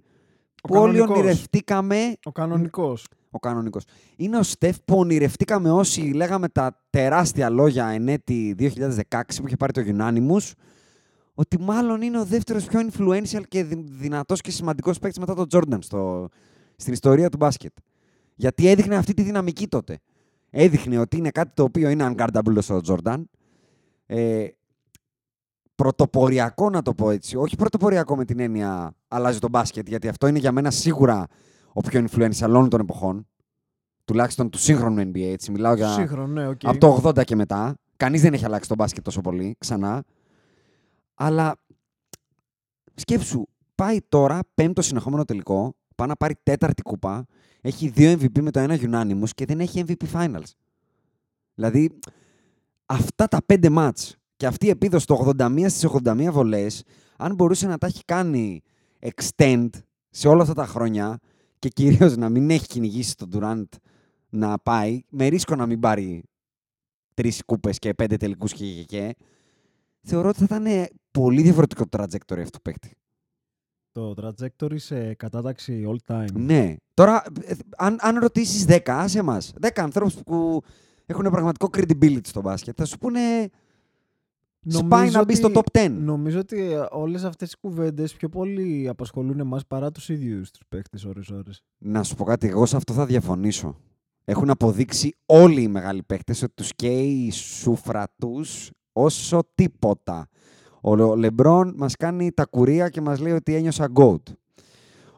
[0.63, 1.19] που όλοι κανονικός.
[1.19, 2.17] ονειρευτήκαμε.
[2.25, 3.07] Ο κανονικός.
[3.31, 3.85] Ο κανονικός.
[4.17, 9.57] Είναι ο Στεφ που ονειρευτήκαμε όσοι λέγαμε τα τεράστια λόγια εν έτει 2016 που είχε
[9.57, 10.53] πάρει το Unanimous
[11.35, 15.47] ότι μάλλον είναι ο δεύτερος πιο influential και δυ- δυνατός και σημαντικός παίκτης μετά τον
[15.51, 16.29] Jordan στο,
[16.77, 17.73] στην ιστορία του μπάσκετ.
[18.35, 19.99] Γιατί έδειχνε αυτή τη δυναμική τότε.
[20.51, 23.23] Έδειχνε ότι είναι κάτι το οποίο είναι unguardable στο Jordan.
[24.07, 24.47] Ε,
[25.81, 27.37] πρωτοποριακό να το πω έτσι.
[27.37, 31.27] Όχι πρωτοποριακό με την έννοια αλλάζει το μπάσκετ, γιατί αυτό είναι για μένα σίγουρα
[31.73, 33.27] ο πιο influential όλων των εποχών.
[34.05, 35.21] Τουλάχιστον του σύγχρονου NBA.
[35.21, 35.51] Έτσι.
[35.51, 36.61] Μιλάω για Σύγχρονο, ναι, οκ.
[36.65, 37.75] από το 80 και μετά.
[37.97, 40.05] Κανείς δεν έχει αλλάξει το μπάσκετ τόσο πολύ ξανά.
[41.15, 41.57] Αλλά
[42.95, 47.27] σκέψου, πάει τώρα πέμπτο συνεχόμενο τελικό, πάει να πάρει τέταρτη κούπα,
[47.61, 50.51] έχει δύο MVP με το ένα Unanimous και δεν έχει MVP Finals.
[51.55, 51.99] Δηλαδή,
[52.87, 56.85] αυτά τα πέντε μάτς και αυτή η επίδοση το 81 στις 81 βολές,
[57.17, 58.63] αν μπορούσε να τα έχει κάνει
[59.01, 59.69] extend
[60.11, 61.19] σε όλα αυτά τα χρόνια
[61.59, 63.79] και κυρίως να μην έχει κυνηγήσει τον Durant
[64.29, 66.23] να πάει, με ρίσκο να μην πάρει
[67.15, 69.17] τρεις κούπες και πέντε τελικούς και, και, και
[70.03, 72.97] θεωρώ ότι θα ήταν πολύ διαφορετικό το trajectory αυτού του παίκτη.
[73.93, 76.33] Το trajectory σε κατάταξη all time.
[76.33, 76.77] Ναι.
[76.95, 80.63] Τώρα, ε, αν, αν ρωτήσεις 10, άσε εμάς, 10 ανθρώπους που
[81.07, 83.51] έχουν πραγματικό credibility στο μπάσκετ, θα σου πούνε
[84.69, 85.91] σπάει να μπει στο top 10.
[85.91, 90.61] Νομίζω ότι ε, όλες αυτές οι κουβέντες πιο πολύ απασχολούν εμάς παρά τους ίδιους τους
[90.69, 91.63] παίχτες ώρες-ώρες.
[91.79, 93.77] Να σου πω κάτι, εγώ σε αυτό θα διαφωνήσω.
[94.25, 100.29] Έχουν αποδείξει όλοι οι μεγάλοι παίκτες ότι τους καίει η σούφρα τους όσο τίποτα.
[100.81, 104.23] Ο Λε- Λεμπρόν μας κάνει τα κουρία και μας λέει ότι ένιωσα GOAT.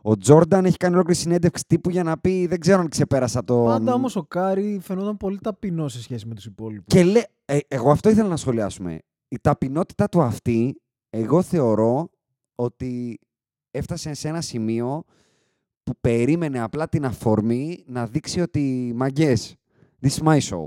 [0.02, 3.62] Ο Τζόρνταν έχει κάνει ολόκληρη συνέντευξη τύπου για να πει δεν ξέρω αν ξεπέρασα το...
[3.64, 6.84] Πάντα όμως ο Κάρι φαινόταν πολύ ταπεινός σε σχέση με τους υπόλοιπους.
[6.86, 7.20] Και λέ...
[7.44, 8.98] ε, εγώ αυτό ήθελα να σχολιάσουμε.
[9.32, 12.10] Η ταπεινότητα του αυτή, εγώ θεωρώ
[12.54, 13.20] ότι
[13.70, 15.04] έφτασε σε ένα σημείο
[15.82, 19.56] που περίμενε απλά την αφορμή να δείξει ότι μάγκες,
[20.02, 20.64] this is my show.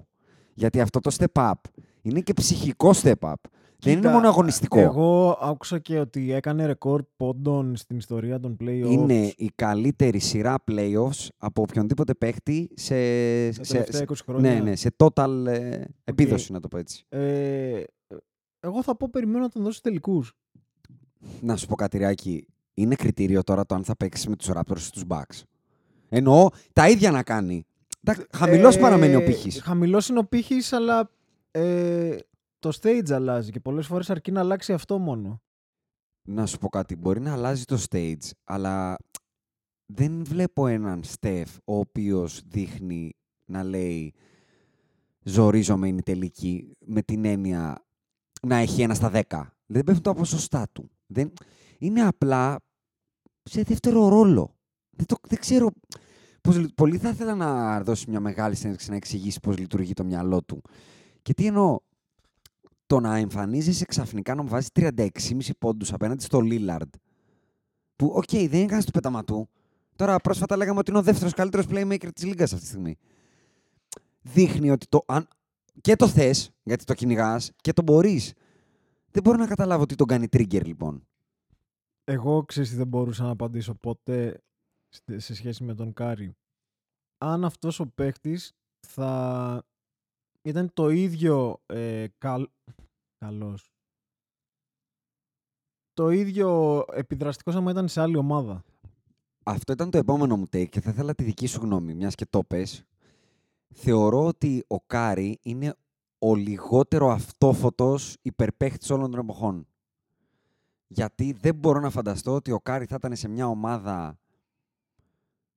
[0.53, 1.53] Γιατί αυτό το step up
[2.01, 3.33] είναι και ψυχικό step up.
[3.79, 4.79] Δεν είναι Κοίτα, μόνο αγωνιστικό.
[4.79, 8.89] Εγώ άκουσα και ότι έκανε ρεκόρ πόντων στην ιστορία των playoffs.
[8.89, 12.95] Είναι η καλύτερη σειρά playoffs από οποιονδήποτε παίχτη σε,
[13.49, 14.53] τα σε, τελευταία σε, 20 χρόνια.
[14.53, 17.05] ναι, ναι, σε total ε, επίδοση, να το πω έτσι.
[17.09, 17.83] Ε,
[18.65, 20.33] εγώ θα πω περιμένω να τον δώσει τελικούς.
[21.41, 22.47] Να σου πω κάτι, Ριάκη.
[22.73, 25.41] Είναι κριτήριο τώρα το αν θα παίξει με τους Raptors ή τους Bucks.
[26.09, 27.65] Εννοώ τα ίδια να κάνει.
[28.31, 29.61] Χαμηλό Ε, παραμένει ο πύχης.
[29.61, 31.11] Χαμηλός είναι ο πύχης, αλλά
[31.51, 32.17] ε,
[32.59, 35.41] το stage αλλάζει και πολλές φορές αρκεί να αλλάξει αυτό μόνο.
[36.21, 36.95] Να σου πω κάτι.
[36.95, 38.97] Μπορεί να αλλάζει το stage, αλλά
[39.85, 44.13] δεν βλέπω έναν Στεφ ο οποίος δείχνει να λέει
[45.23, 47.84] ζορίζομαι είναι η τελική με την έννοια
[48.45, 49.53] να έχει ένα στα δέκα.
[49.65, 50.89] Δεν πέφτουν τα ποσοστά του.
[51.07, 51.33] Δεν...
[51.77, 52.59] Είναι απλά
[53.43, 54.55] σε δεύτερο ρόλο.
[54.89, 55.15] Δεν, το...
[55.27, 55.71] δεν ξέρω
[56.41, 56.57] πώς...
[56.57, 60.43] λει- Πολύ θα ήθελα να δώσει μια μεγάλη συνέντευξη να εξηγήσει πώς λειτουργεί το μυαλό
[60.43, 60.61] του.
[61.21, 61.79] Και τι εννοώ;
[62.85, 65.07] Το να εμφανίζεσαι ξαφνικά να μου βάζεις 36,5
[65.59, 66.93] πόντους απέναντι στο Λίλαρντ.
[67.95, 69.49] Που, οκ, δεν είναι κανένας του πεταματού.
[69.95, 72.97] Τώρα πρόσφατα λέγαμε ότι είναι ο δεύτερος καλύτερος playmaker της Λίγκας αυτή τη στιγμή.
[74.21, 75.03] Δείχνει ότι το.
[75.07, 75.27] Αν,
[75.81, 78.33] και το θες, γιατί το κυνηγάς, και το μπορείς.
[79.11, 81.07] Δεν μπορώ να καταλάβω τι τον κάνει trigger, λοιπόν.
[82.03, 84.43] Εγώ ξέρεις τι δεν μπορούσα να απαντήσω ποτέ
[84.89, 86.35] στε- σε σχέση με τον Κάρι.
[87.17, 88.51] Αν αυτός ο παίκτης
[88.87, 89.63] θα
[90.41, 92.49] ήταν το ίδιο ε, καλ...
[93.17, 93.69] καλός.
[95.93, 98.63] Το ίδιο επιδραστικός άμα ήταν σε άλλη ομάδα.
[99.43, 102.25] Αυτό ήταν το επόμενο μου take και θα ήθελα τη δική σου γνώμη, μιας και
[102.25, 102.85] το πες.
[103.73, 105.75] Θεωρώ ότι ο Κάρι είναι
[106.19, 109.67] ο λιγότερο αυτόφωτος υπερπαίχτης όλων των εποχών.
[110.87, 114.17] Γιατί δεν μπορώ να φανταστώ ότι ο Κάρι θα ήταν σε μια ομάδα,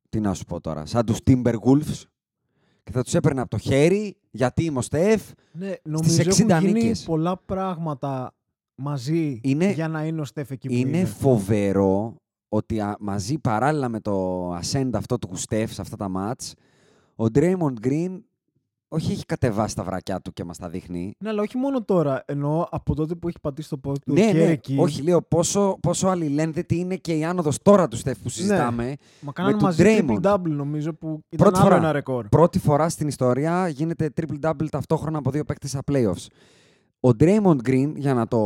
[0.09, 2.03] τι να σου πω τώρα, σαν τους Timberwolves
[2.83, 5.23] και θα τους έπαιρνε από το χέρι γιατί είμαι ο Στεφ.
[5.53, 7.03] Ναι, νομίζω 60 έχουν γίνει νίκες.
[7.05, 8.35] πολλά πράγματα
[8.75, 11.07] μαζί Είναι- για να είναι ο Στέφ εκεί που Είναι είναι.
[11.07, 12.17] φοβερό
[12.49, 16.55] ότι α, μαζί παράλληλα με το ascend αυτό του Στεφ σε αυτά τα ματς,
[17.19, 18.21] ο Draymond Green
[18.91, 21.15] όχι έχει κατεβάσει τα βρακιά του και μας τα δείχνει.
[21.19, 22.23] Ναι, αλλά όχι μόνο τώρα.
[22.27, 24.77] Εννοώ από τότε που έχει πατήσει το πόδι του ναι, και ναι, εκεί.
[24.79, 28.95] όχι λέω πόσο, πόσο αλληλένδετη είναι και η άνοδος τώρα του Στεφ που συζητάμε.
[29.21, 30.21] Μα κάνανε του μαζί Draymond.
[30.23, 31.77] triple-double νομίζω που ήταν Πρώτη άλλο φορά.
[31.77, 32.29] ένα ρεκόρ.
[32.29, 36.27] Πρώτη φορά στην ιστορία γίνεται triple-double ταυτόχρονα από δύο παίκτες στα playoffs.
[37.01, 38.41] Ο Draymond Green, για να, το,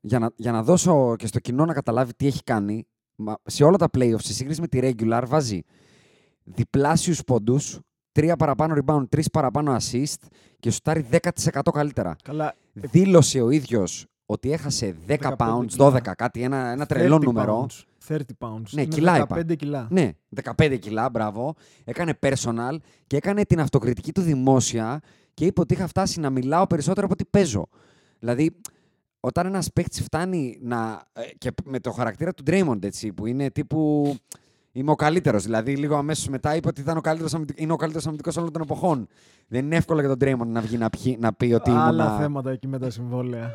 [0.00, 3.64] για, να, για να δώσω και στο κοινό να καταλάβει τι έχει κάνει, μα- σε
[3.64, 5.62] όλα τα playoffs, σε σύγκριση με τη regular, βάζει
[6.44, 7.80] διπλάσιους πόντους,
[8.16, 10.14] τρία παραπάνω rebound, τρεις παραπάνω assist
[10.60, 11.06] και σουτάρει
[11.52, 12.16] 10% καλύτερα.
[12.22, 15.92] Καλά, Δήλωσε ο ίδιος ότι έχασε 10 15 pounds, κιλά.
[15.92, 17.66] 12 κάτι, ένα, ένα τρελό 30 νούμερο.
[17.68, 18.62] pounds, 30 pounds.
[18.70, 19.54] Ναι, Είναι κιλά 15 είπα.
[19.54, 19.86] κιλά.
[19.90, 20.12] Ναι,
[20.56, 21.54] 15 κιλά, μπράβο.
[21.84, 22.76] Έκανε personal
[23.06, 25.00] και έκανε την αυτοκριτική του δημόσια
[25.34, 27.68] και είπε ότι είχα φτάσει να μιλάω περισσότερο από ότι παίζω.
[28.18, 28.56] Δηλαδή,
[29.20, 31.02] όταν ένας παίκτης φτάνει να.
[31.12, 34.14] ε, και με το χαρακτήρα του Draymond, έτσι, που είναι τύπου.
[34.76, 35.42] Είμαι ο καλύτερος.
[35.44, 38.52] Δηλαδή, λίγο αμέσως μετά είπε ότι ήταν ο καλύτερος, αμυντικ- είναι ο καλύτερος αμυντικός όλων
[38.52, 39.06] των εποχών.
[39.48, 42.18] Δεν είναι εύκολο για τον Draymond να βγει να, πιει- να πει ότι Άλλα ήμουνα...
[42.18, 43.50] θέματα εκεί με τα συμβόλαια.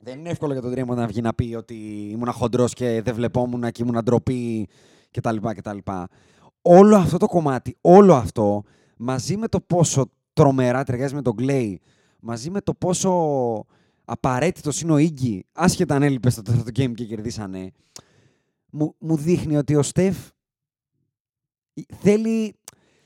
[0.00, 1.74] Δεν είναι εύκολο για τον Draymond να βγει να πει ότι
[2.12, 4.68] ήμουν χοντρός και δεν βλεπόμουν και ήμουν ντροπή
[5.10, 5.36] κτλ.
[5.54, 5.78] κτλ.
[6.62, 8.62] Όλο αυτό το κομμάτι, όλο αυτό,
[8.96, 11.74] μαζί με το πόσο τρομερά ταιριάζει με τον Clay,
[12.20, 13.10] μαζί με το πόσο
[14.04, 17.70] απαραίτητος είναι ο Ίγκη, άσχετα αν έλειπες στο τέταρτο game και κερδίσανε,
[18.70, 20.16] μου, μου δείχνει ότι ο Στεφ
[22.00, 22.54] θέλει,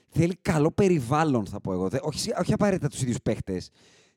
[0.09, 1.88] θέλει καλό περιβάλλον, θα πω εγώ.
[1.88, 3.70] Δε- Όχι, όχι απαραίτητα τους ίδιους παίχτες.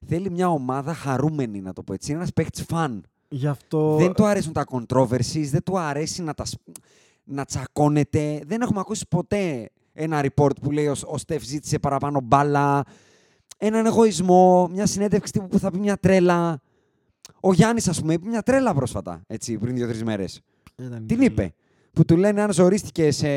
[0.07, 2.09] Θέλει μια ομάδα χαρούμενη, να το πω έτσι.
[2.11, 3.03] Είναι ένας παίχτης φαν.
[3.29, 3.95] Γι' αυτό.
[3.95, 6.59] Δεν του αρέσουν τα controversies, δεν του αρέσει να, τα, σ-
[7.23, 8.41] να τσακώνεται.
[8.45, 12.83] Δεν έχουμε ακούσει ποτέ ένα report που λέει ο, ο Στεφ ζήτησε παραπάνω μπάλα,
[13.57, 16.61] έναν εγωισμό, μια συνέντευξη τύπου που θα πει μια τρέλα.
[17.39, 20.41] Ο Γιάννης, ας πούμε, είπε μια τρέλα πρόσφατα, έτσι, πριν δύο-τρεις μέρες.
[20.75, 21.25] Ήταν Την τρελή.
[21.25, 21.53] είπε.
[21.93, 23.27] Που του λένε αν ζορίστηκες σε...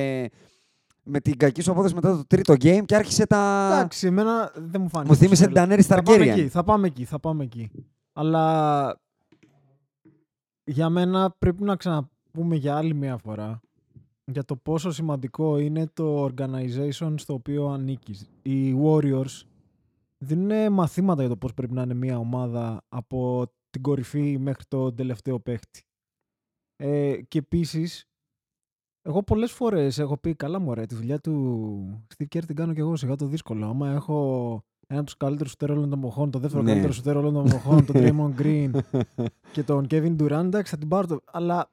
[1.05, 3.71] με την κακή σου απόδοση μετά το τρίτο game και άρχισε τα...
[3.73, 5.13] Εντάξει, εμένα δεν μου φάνηκε.
[5.13, 6.39] Μου θύμισε τόσο την Τανέρη Θα πάμε Σταρκέριαν.
[6.39, 7.71] εκεί, θα πάμε εκεί, θα πάμε εκεί.
[8.13, 9.01] Αλλά
[10.65, 13.61] για μένα πρέπει να ξαναπούμε για άλλη μια φορά
[14.25, 18.31] για το πόσο σημαντικό είναι το organization στο οποίο ανήκεις.
[18.43, 19.43] Οι Warriors
[20.19, 24.93] δίνουν μαθήματα για το πώς πρέπει να είναι μια ομάδα από την κορυφή μέχρι το
[24.93, 25.83] τελευταίο παίχτη.
[26.77, 28.09] Ε, και επίσης,
[29.07, 32.81] εγώ πολλές φορές έχω πει καλά μου τη δουλειά του Steve Kerr την κάνω και
[32.81, 33.67] εγώ σιγά το δύσκολο.
[33.67, 36.69] Άμα έχω ένα από τους καλύτερους σουτέρ όλων των εποχών, το δεύτερο Ναι.
[36.71, 38.71] καλύτερο σουτέρ όλων των εποχών, τον Draymond Green
[39.53, 41.07] και τον Kevin Durant, εντάξει θα την πάρω.
[41.07, 41.21] Το...
[41.33, 41.71] Αλλά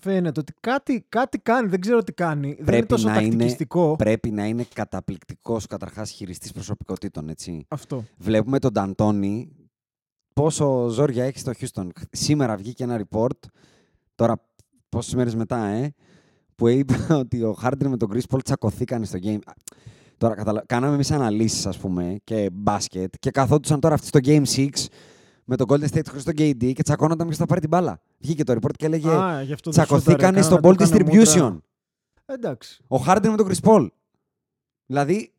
[0.00, 2.46] φαίνεται ότι κάτι, κάτι κάνει, δεν ξέρω τι κάνει.
[2.48, 3.96] δεν είναι Πρέπει τόσο να είναι- τακτικιστικό.
[3.96, 7.64] Πρέπει να είναι καταπληκτικός καταρχάς χειριστής προσωπικότητων, έτσι.
[7.68, 8.04] Αυτό.
[8.18, 9.50] Βλέπουμε τον Νταντόνι
[10.32, 11.86] πόσο ζόρια έχει στο Houston.
[12.10, 13.38] Σήμερα βγήκε ένα report,
[14.14, 14.44] τώρα
[14.88, 15.94] πόσες μέρες μετά, ε,
[16.60, 19.38] που είπε ότι ο Harden με τον Chris Paul τσακωθήκαν στο game.
[20.18, 20.62] Τώρα καταλα...
[20.66, 24.68] κάναμε εμείς αναλύσεις, ας πούμε, και μπάσκετ και καθόντουσαν τώρα αυτοί στο Game 6
[25.44, 28.00] με τον Golden State χωρίς τον KD και τσακώνονταν ποιος θα πάρει την μπάλα.
[28.18, 30.94] Βγήκε το report και έλεγε Α, γι' αυτό δεν τσακωθήκανε σούταρε, στο κάνανε- ball του
[30.94, 31.42] έκανε distribution.
[31.42, 31.60] μούτρα.
[32.26, 32.84] Εντάξει.
[32.88, 33.86] Ο Harden με τον Chris Paul.
[34.86, 35.32] Δηλαδή,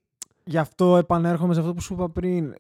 [0.43, 2.53] Γι' αυτό επανέρχομαι σε αυτό που σου είπα πριν.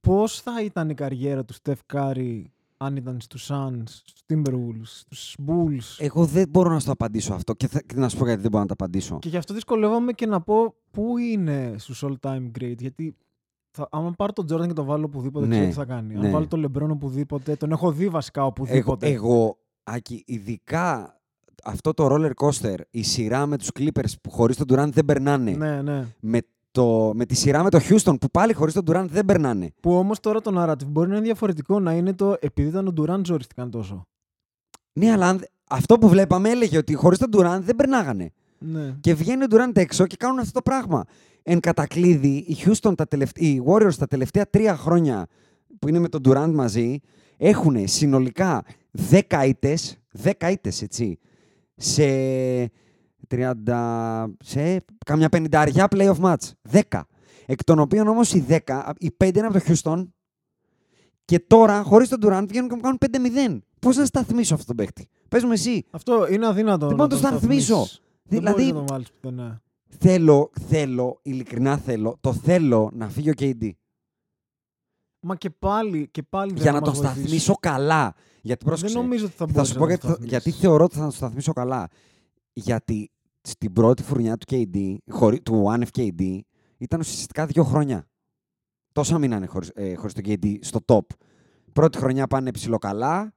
[0.00, 5.36] Πώς θα ήταν η καριέρα του Στεφ Κάρι αν ήταν στους Suns, στους Timberwolves, στους
[5.46, 5.96] Bulls.
[5.98, 8.40] Εγώ δεν μπορώ να σου το απαντήσω αυτό και, θα, και να σου πω γιατί
[8.40, 9.18] δεν μπορώ να το απαντήσω.
[9.18, 12.74] Και γι' αυτό δυσκολεύομαι και να πω πού είναι στους all-time great.
[12.78, 13.16] Γιατί
[13.70, 16.14] θα, άμα πάρω τον Jordan και το βάλω οπουδήποτε, Ναι, ξέρω τι θα κάνει.
[16.14, 16.26] ναι.
[16.26, 19.06] Αν βάλω τον LeBron οπουδήποτε, τον έχω δει βασικά Εγώ, οπουδήποτε.
[19.08, 21.20] εγώ, Άκη, ειδικά
[21.64, 25.50] αυτό το roller coaster, η σειρά με τους Clippers που χωρίς τον Durant δεν περνάνε,
[25.50, 26.06] Ναι, ναι.
[26.20, 26.40] με,
[26.70, 29.70] το, με τη σειρά με το Houston που πάλι χωρίς τον Durant δεν περνάνε.
[29.80, 32.92] Που όμως τώρα το narrative μπορεί να είναι διαφορετικό, να είναι το επειδή ήταν ο
[32.96, 34.06] Durant ζοριστηκαν τόσο.
[34.92, 38.30] Ναι, αλλά αν- αυτό που βλέπαμε έλεγε ότι χωρίς τον Durant δεν περνάγανε.
[38.58, 38.94] Ναι.
[39.00, 41.04] Και βγαίνει ο Durant έξω και κάνουν αυτό το πράγμα.
[41.42, 45.26] Εν κατακλείδη, οι Houston τα τελευταία, οι Warriors τα τελευταία τρία χρόνια
[45.78, 46.98] που είναι με τον Durant μαζί
[47.36, 48.62] έχουν συνολικά
[49.10, 51.18] 10 ήττες, 10 ήττες, έτσι,
[51.76, 52.04] σε
[53.30, 56.50] 30, σε κάμια πενηνταριά playoff match.
[56.70, 56.80] 10.
[57.46, 60.06] Εκ των οποίων όμως οι 10, οι 5 είναι από το Houston
[61.24, 63.58] και τώρα, χωρίς τον Durant, βγαίνουν και μου κάνουν 5-0.
[63.80, 65.84] Πώς να σταθμίσω αυτόν τον παίκτη; Πες μου εσύ.
[65.90, 66.86] Αυτό είναι αδύνατο.
[66.86, 67.74] Δεν μπορώ να το τον σταθμίσω.
[67.74, 68.00] σταθμίσεις.
[68.22, 69.62] Δεν Δηλαδή- μπορείς να τον βάλεις πουθενά.
[69.98, 73.70] Θέλω, θέλω, ειλικρινά θέλω, το θέλω να φύγει ο KD.
[75.20, 77.20] Μα και πάλι, και πάλι δεν για θα να τον μας βοηθήσει.
[77.22, 78.14] σταθμίσω καλά.
[78.42, 80.30] Γιατί πρόσεξε, Δεν νομίζω ότι θα θα μπορείς σου να πω τον γιατί, σταθμίσεις.
[80.30, 81.88] γιατί θεωρώ ότι θα τον σταθμίσω καλά.
[82.52, 86.38] Γιατί στην πρώτη φουρνιά του KD, χωρί, του άνευ KD,
[86.78, 88.08] ήταν ουσιαστικά δύο χρόνια.
[88.92, 91.06] Τόσα μείνανε χωρίς, ε, χωρίς τον KD στο top.
[91.72, 93.34] Πρώτη χρονιά πάνε ψηλοκαλά,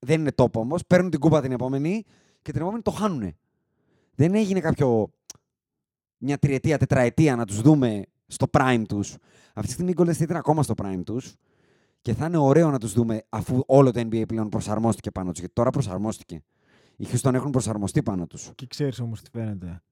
[0.00, 2.04] δεν είναι top όμως, παίρνουν την κούπα την επόμενη
[2.42, 3.36] και την επόμενη το χάνουνε.
[4.14, 5.10] Δεν έγινε κάποιο
[6.18, 9.16] μια τριετία, τετραετία να τους δούμε στο prime τους.
[9.54, 11.34] Αυτή τη στιγμή οι Golden State είναι ακόμα στο prime τους
[12.02, 15.38] και θα είναι ωραίο να τους δούμε αφού όλο το NBA πλέον προσαρμόστηκε πάνω τους.
[15.38, 16.42] Γιατί τώρα προσαρμόστηκε.
[16.96, 18.50] Οι Houston έχουν προσαρμοστεί πάνω τους.
[18.54, 19.82] Και ξέρεις όμως τι φαίνεται.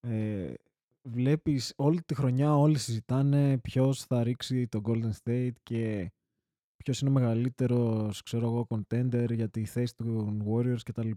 [0.00, 0.52] Ε,
[1.02, 6.12] βλέπεις όλη τη χρονιά όλοι συζητάνε ποιος θα ρίξει το Golden State και
[6.76, 11.10] ποιος είναι ο μεγαλύτερος, ξέρω εγώ, contender για τη θέση των Warriors κτλ.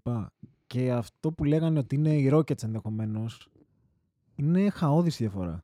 [0.67, 3.49] Και αυτό που λέγανε ότι είναι οι Rockets ενδεχομένως,
[4.35, 5.61] είναι χαώδης η διαφορά.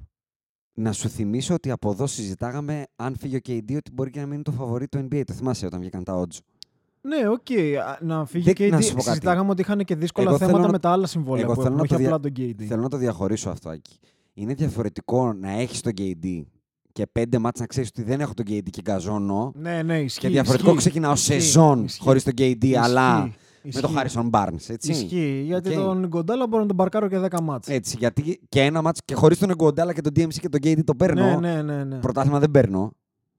[0.73, 4.26] Να σου θυμίσω ότι από εδώ συζητάγαμε αν φύγει ο KD ότι μπορεί και να
[4.26, 5.23] μείνει το φαβορή του NBA.
[5.26, 6.38] Το θυμάσαι όταν βγήκαν τα odds.
[7.08, 7.52] Ναι, οκ.
[7.88, 8.82] α, Να φύγει Δεν- και να KD.
[8.84, 9.08] σου πω κάτι.
[9.08, 11.62] Συζητάγαμε ότι είχαν και δύσκολα Εγώ θέλω θέματα να- με τα άλλα συμβόλαια εγώ που
[11.62, 12.68] θέλω έχουν, να όχι το απλά δια- τον KD.
[12.68, 14.00] Θέλω να το διαχωρίσω αυτό, Άκη.
[14.34, 16.44] Είναι διαφορετικό να έχεις τον KD
[16.92, 19.52] και πέντε ματς να ξέρεις ότι δεν έχω τον KD και γκαζώνω.
[19.56, 20.20] Ναι, ναι, ισχύει.
[20.20, 20.82] Και διαφορετικό ισχύει.
[20.82, 22.02] ξεκινάω Ισχύει, σεζόν ισχύει.
[22.02, 23.32] χωρίς τον KD, Ισχύει, αλλά με
[23.63, 23.82] ισχύει.
[23.82, 24.68] τον Harrison Barnes.
[24.70, 24.92] Έτσι.
[24.92, 25.84] Ισχύει, γιατί Οκ.
[25.84, 27.68] τον Γκοντάλα μπορώ να τον παρκάρω και 10 μάτς.
[27.68, 30.84] Έτσι, γιατί και ένα ματς και χωρίς τον Εγκοντάλα και τον DMC και τον KD
[30.84, 31.39] το παίρνω.
[31.39, 31.96] ναι, ναι, ναι, ναι.
[32.00, 32.92] Πρωτάθλημα δεν παίρνω.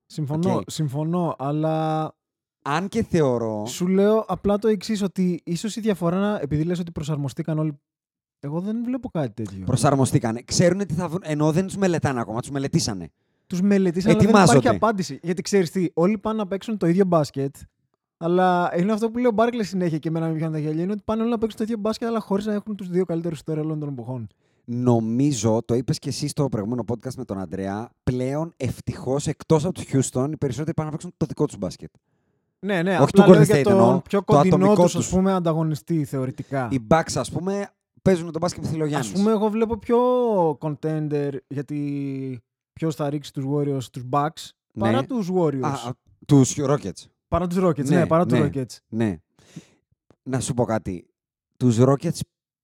[0.06, 0.62] Συμφωνώ, Οκ.
[0.66, 2.14] συμφωνώ, αλλά
[2.66, 3.64] Αν και θεωρώ.
[3.66, 7.78] σου λέω απλά το εξής ότι ίσως η διαφορά, να- επειδή λες ότι προσαρμοστήκαν όλοι,
[8.40, 9.64] εγώ δεν βλέπω κάτι τέτοιο.
[9.64, 10.42] Προσαρμοστήκανε.
[10.42, 11.20] Ξέρουν τι θα βρουν.
[11.24, 13.08] Ενώ δεν τους μελετάνε ακόμα, τους μελετήσανε.
[13.46, 14.58] Τους μελετήσαν, αλλά δεν Ετοιμάζονται.
[14.58, 15.18] υπάρχει απάντηση.
[15.22, 17.54] Γιατί ξέρεις τι, όλοι πάνε να παίξουν το ίδιο μπάσκετ,
[18.16, 20.92] αλλά είναι αυτό που λέει ο Μπάρκλε συνέχεια και εμένα με πιάνουν τα γέλια, είναι
[20.92, 23.38] ότι πάνε όλοι να παίξουν το ίδιο μπάσκετ, αλλά χωρίς να έχουν τους δύο καλύτερους
[23.38, 24.26] στέρε όλων των εποχών.
[24.64, 29.74] Νομίζω, το είπες και εσύ στο προηγούμενο podcast με τον Αντρέα, πλέον ευτυχώς εκτός από
[29.74, 31.90] τους Houston οι περισσότεροι πάνε να παίξουν το δικό τους μπάσκετ.
[32.64, 34.82] Ναι, ναι, Όχι απλά του λέω Golden για State τον εννοώ, πιο το κοντινό ατομικό
[34.82, 35.04] τους, τους.
[35.06, 36.68] ας πούμε, ανταγωνιστή θεωρητικά.
[36.70, 37.68] Οι Bucks, ας πούμε,
[38.02, 39.06] παίζουν τον μπάσκετ που θέλει ο Γιάννη.
[39.06, 39.98] Ας πούμε, εγώ βλέπω πιο
[40.60, 42.40] contender γιατί
[42.72, 44.82] ποιος θα ρίξει τους Warriors, τους Bucks, Ναι.
[44.82, 45.90] παρά τους Warriors.
[46.26, 47.04] Τους Rockets.
[47.28, 48.50] παρά τους Rockets, ναι, Ναι, παρά τους ναι.
[48.54, 48.76] Rockets.
[48.88, 49.16] Ναι.
[50.22, 51.06] Να σου πω κάτι.
[51.56, 52.18] Τους Rockets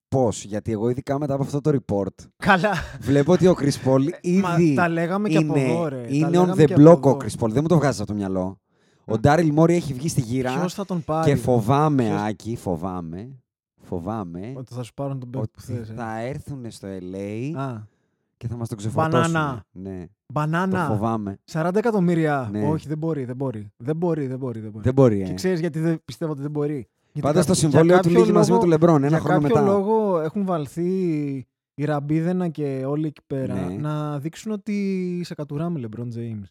[0.08, 2.72] πώς, γιατί εγώ ειδικά μετά από αυτό το report Καλά.
[3.00, 4.00] βλέπω ότι ο Chris Paul
[4.42, 6.00] Μα ήδη τα λέγαμε και από είναι, εδώ, ρε.
[6.02, 7.16] Τα είναι on λέγαμε the και από block ο εδώ.
[7.20, 7.50] Chris Paul.
[7.50, 8.60] Δεν μου το βγάζεις από το μυαλό.
[9.10, 12.56] Ο Daryl Morey έχει βγει στη γύρα Ποιος θα τον πάρει; και φοβάμαι, Ποιος- Άκη,
[12.56, 13.28] φοβάμαι,
[13.82, 15.88] φοβάμαι Ότι θα σου πάρουν τον παίκτη που ότι θες.
[15.90, 15.92] ε.
[15.94, 17.72] θα έρθουν στο LA Α,
[18.36, 19.32] και θα μας τον ξεφορτώσουν.
[19.32, 19.64] Μπανάνα.
[19.72, 20.86] Ναι, το μπανάνα.
[20.86, 21.38] φοβάμαι.
[21.52, 22.48] 40 εκατομμύρια.
[22.52, 22.68] Ναι.
[22.68, 23.72] Όχι, δεν μπορεί, δεν μπορεί.
[23.76, 24.60] Δεν μπορεί, δεν μπορεί.
[24.60, 24.84] Δεν μπορεί.
[24.84, 25.34] Δεν μπορεί, Και ε.
[25.34, 26.88] ξέρεις γιατί δεν πιστεύω ότι δεν μπορεί.
[27.12, 29.08] Γιατί Πάντως το κάποιο- συμβόλαιο για του κάποιο λύγει μαζί με λόγο- του Λεμπρόν ένα
[29.08, 29.72] για χρόνο κάποιο μετά.
[29.72, 30.88] λόγο έχουν βαλθεί
[31.74, 33.74] οι Ραμπίδενα και όλοι εκεί πέρα Ναι.
[33.74, 36.44] να δείξουν ότι σε κατουράμε LeBron James.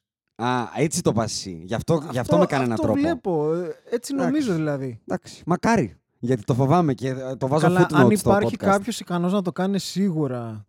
[0.44, 1.62] Α, έτσι το πας εσύ.
[1.66, 3.00] Γι' αυτό, γι αυτό με κάνει έναν αυτό τρόπο.
[3.02, 3.54] βλέπω.
[3.54, 4.24] ε, Έτσι Εντάξει.
[4.34, 5.00] νομίζω δηλαδή.
[5.08, 5.94] Εντάξει, μακάρι.
[6.20, 8.66] Γιατί το φοβάμαι και ε, το βάζω Καλά, footnote αν στο υπάρχει podcast.
[8.66, 10.66] κάποιος ικανός να το κάνει σίγουρα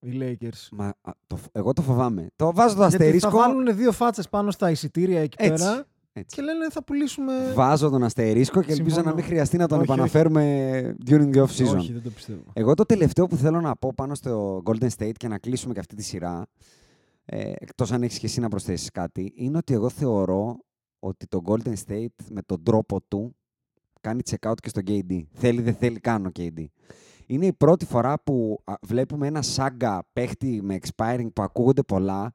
[0.00, 0.68] οι Lakers.
[0.72, 2.26] Μα, α, το, φ- εγώ το φοβάμαι.
[2.36, 3.30] Το βάζω το Γιατί θα αστερίσκο.
[3.38, 6.36] βάλουν δύο φάτσες πάνω στα εισιτήρια εκεί Έτσι, πέρα έτσι.
[6.36, 7.32] και λένε θα πουλήσουμε.
[7.54, 9.08] Βάζω τον αστερίσκο και ελπίζω Συμφωνώ.
[9.08, 9.98] να μην χρειαστεί να τον Όχι, όχι.
[9.98, 11.76] επαναφέρουμε during the off season.
[11.76, 12.42] Όχι, δεν το πιστεύω.
[12.52, 15.80] Εγώ το τελευταίο που θέλω να πω πάνω στο Golden State και να κλείσουμε και
[15.80, 16.46] αυτή τη σειρά,
[17.32, 20.58] ε, εκτός αν έχεις και εσύ να προσθέσεις κάτι, είναι ότι εγώ θεωρώ
[20.98, 23.36] ότι το Golden State με τον τρόπο του
[24.00, 25.22] κάνει check out και στο KD.
[25.32, 26.64] Θέλει, δεν θέλει, κάνω KD.
[27.26, 32.32] Είναι η πρώτη φορά που α, βλέπουμε ένα σάγκα παίχτη με expiring που ακούγονται πολλά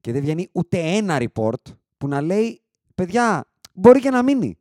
[0.00, 1.62] και δεν βγαίνει ούτε ένα report
[1.98, 2.62] που να λέει
[2.94, 4.58] «Παιδιά, μπορεί και να μείνει».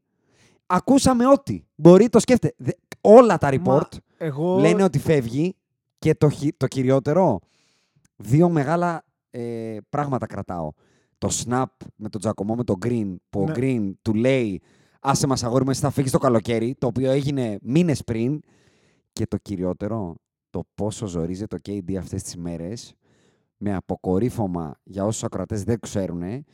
[0.66, 1.68] Ακούσαμε ότι.
[1.76, 2.54] Μπορεί, το σκέφτε.
[2.58, 4.60] Δε- Όλα τα report Μα, εγώ...
[4.60, 5.56] λένε ότι φεύγει
[6.00, 7.40] και το, χει- το κυριότερο,
[8.16, 10.72] δύο μεγάλα ε, πράγματα κρατάω.
[11.18, 11.66] Το snap
[11.96, 13.54] με τον Τζακωμό με τον Green, που ο Ναι.
[13.56, 14.62] Green του λέει
[15.02, 18.40] «Άσε μας αγόρι μου, εσύ θα φύγεις το καλοκαίρι», το οποίο έγινε μήνες πριν.
[19.14, 20.16] Και το κυριότερο,
[20.50, 22.94] το πόσο ζορίζεται το KD αυτές τις μέρες,
[23.58, 26.46] με αποκορύφωμα για όσους ακροατές δεν ξέρουν,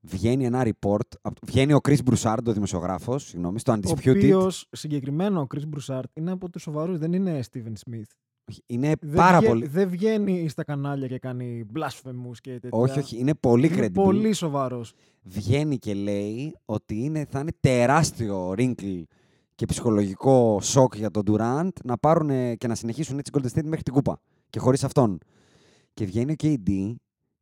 [0.00, 4.10] βγαίνει ένα report, απ- βγαίνει ο Chris Broussard, ο δημοσιογράφος, συγγνώμη, στο Ο Undisputed.
[4.16, 8.10] οποίος συγκεκριμένο ο Chris Broussard είναι από τους σοβαρούς, δεν είναι Steven Smith.
[8.66, 9.66] Είναι Δεν πάρα βγαίνει- πολύ...
[9.66, 12.68] Δεν βγαίνει στα κανάλια και κάνει blasphemous και τέτοια.
[12.78, 13.92] Όχι, όχι, είναι πολύ Είναι credible.
[13.92, 14.92] πολύ σοβαρός.
[15.22, 19.02] Βγαίνει και λέει ότι είναι, θα είναι τεράστιο wrinkle
[19.54, 23.64] και ψυχολογικό σοκ για τον Durant να πάρουν ε, και να συνεχίσουν έτσι Golden State
[23.64, 25.18] μέχρι την κούπα και χωρίς αυτόν.
[25.94, 26.94] Και βγαίνει ο KD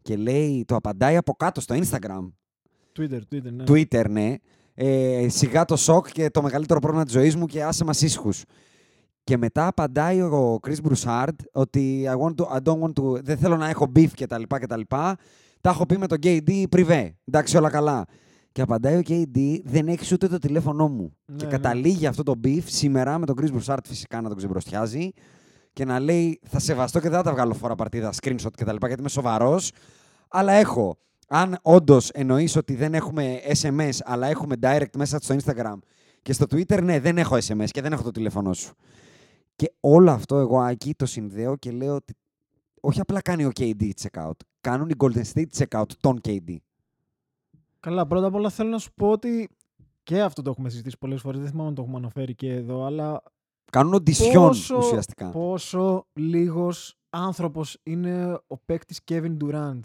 [0.03, 2.33] και λέει, το απαντάει από κάτω στο Instagram,
[2.99, 3.65] Twitter, Twitter, ναι.
[3.67, 4.35] Twitter, ναι,
[4.75, 8.45] ε, σιγά το σοκ και το μεγαλύτερο πρόβλημα της ζωής μου και άσε μας ήσυχους.
[9.25, 13.37] Και μετά απαντάει ο Chris Broussard ότι I want to, I don't want to, δεν
[13.37, 15.17] θέλω να έχω beef και τα λοιπά και τα λοιπά.
[15.61, 17.17] Τα έχω πει με τον KD πριβέ.
[17.25, 18.05] Εντάξει, όλα καλά.
[18.53, 21.17] Και απαντάει ο KD, δεν έχεις ούτε το τηλέφωνό μου.
[21.25, 21.51] Ναι, και ναι.
[21.51, 25.11] καταλήγει αυτό το beef σήμερα με τον Chris Broussard φυσικά να τον ξεμπροστιάζει
[25.73, 28.73] και να λέει θα σεβαστώ και δεν θα τα βγάλω φορά παρτίδα, screenshot και τα
[28.73, 29.73] λοιπά γιατί είμαι σοβαρός.
[30.29, 30.97] Αλλά έχω,
[31.29, 35.79] αν όντως εννοείς ότι δεν έχουμε SMS αλλά έχουμε direct μέσα στο Instagram
[36.23, 38.75] και στο Twitter, ναι, δεν έχω SMS και δεν έχω το τηλέφωνό σου.
[39.57, 42.15] Και όλο αυτό εγώ Άκη το συνδέω και λέω ότι
[42.81, 46.57] όχι απλά κάνει ο KD check out, κάνουν οι Golden State check out τον KD.
[47.81, 49.49] Καλά, πρώτα απ' όλα θέλω να σου πω ότι
[50.03, 52.85] και αυτό το έχουμε συζητήσει πολλές φορές, δεν θυμάμαι αν το έχουμε αναφέρει και εδώ,
[52.85, 53.23] αλλά
[53.71, 55.31] Κάνουν οντισιόν πόσο, ουσιαστικά.
[55.31, 59.81] πόσο λίγος άνθρωπος είναι ο παίκτης Kevin Durant.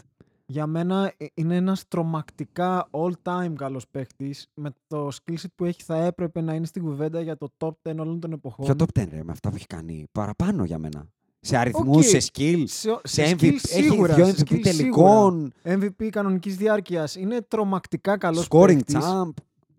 [0.50, 4.46] Για μένα ε, είναι ένας τρομακτικά all-time καλός παίκτης.
[4.54, 7.70] Με το skill set που έχει θα έπρεπε να είναι στην κουβέντα για το top
[7.82, 8.64] 10 όλων των εποχών.
[8.64, 11.08] Ποιο top 10 ρε, με αυτά που έχει κάνει παραπάνω για μένα.
[11.40, 12.20] Σε αριθμούς, Οκ.
[12.20, 13.42] σε skill, σε, σε σε MVP.
[13.42, 15.88] skill Έχει σίγουρα, δύο σε MVP skill τελικών, σίγουρα.
[15.98, 17.14] MVP κανονικής διάρκειας.
[17.14, 18.96] Είναι τρομακτικά καλός scoring παίκτης.
[19.00, 19.30] champ.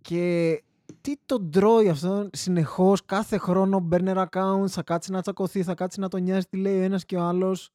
[0.02, 0.64] Και
[1.02, 6.00] τι τον τρώει αυτό συνεχώς, κάθε χρόνο burner account, θα κάτσει να τσακωθεί, θα κάτσει
[6.00, 7.72] να τον νοιάζει τι λέει ο ένας και ο άλλος.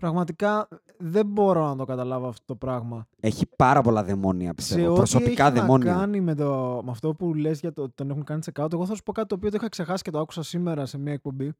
[0.00, 3.06] Πραγματικά δεν μπορώ να το καταλάβω αυτό το πράγμα.
[3.20, 4.86] Έχει πάρα πολλά δαιμόνια, Σε πιστεύω.
[4.88, 5.92] ό,τι Προσωπικά έχει δαιμόνια.
[5.92, 8.64] να κάνει με, το, με αυτό που λες για το ότι τον έχουν κάνει check
[8.64, 10.86] out, εγώ θα σου πω κάτι το οποίο το είχα ξεχάσει και το άκουσα σήμερα
[10.86, 11.52] σε μια εκπομπή.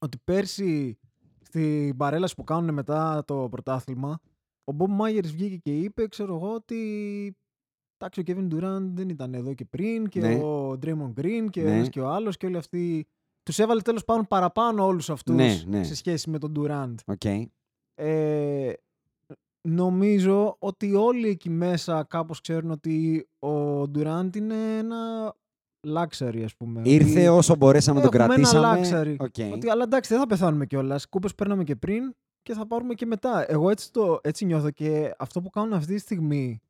[0.00, 0.98] Ότι πέρσι
[1.42, 4.18] στην παρέλαση που κάνουν μετά το πρωτάθλημα,
[4.64, 6.76] ο Bob Myers βγήκε και είπε, ξέρω εγώ, ότι
[7.98, 10.34] εντάξει, ο Kevin Durant δεν ήταν εδώ και πριν και Ναι.
[10.34, 11.74] ο Draymond Green και ο Ναι.
[11.74, 13.06] ένας και ο άλλος και όλοι αυτοί.
[13.42, 15.84] Τους έβαλε τέλος πάντων παραπάνω όλους αυτούς Ναι, ναι.
[15.84, 16.94] σε σχέση με τον Durant.
[17.06, 17.24] OK.
[17.94, 18.72] Ε,
[19.60, 25.32] νομίζω ότι όλοι εκεί μέσα κάπως ξέρουν ότι ο Durant είναι ένα
[25.86, 26.80] luxury, ας πούμε.
[26.84, 28.80] Ήρθε Ότι- όσο μπορέσαμε τον έχουμε ένα κρατήσαμε.
[29.02, 29.16] luxury.
[29.18, 29.52] OK.
[29.54, 31.08] ότι, αλλά εντάξει, δεν θα πεθάνουμε κιόλας.
[31.08, 33.44] Κούπες παίρναμε και πριν και θα πάρουμε και μετά.
[33.50, 36.60] Εγώ έτσι, το, έτσι νιώθω και αυτό που κάνουν αυτή τη στιγμή.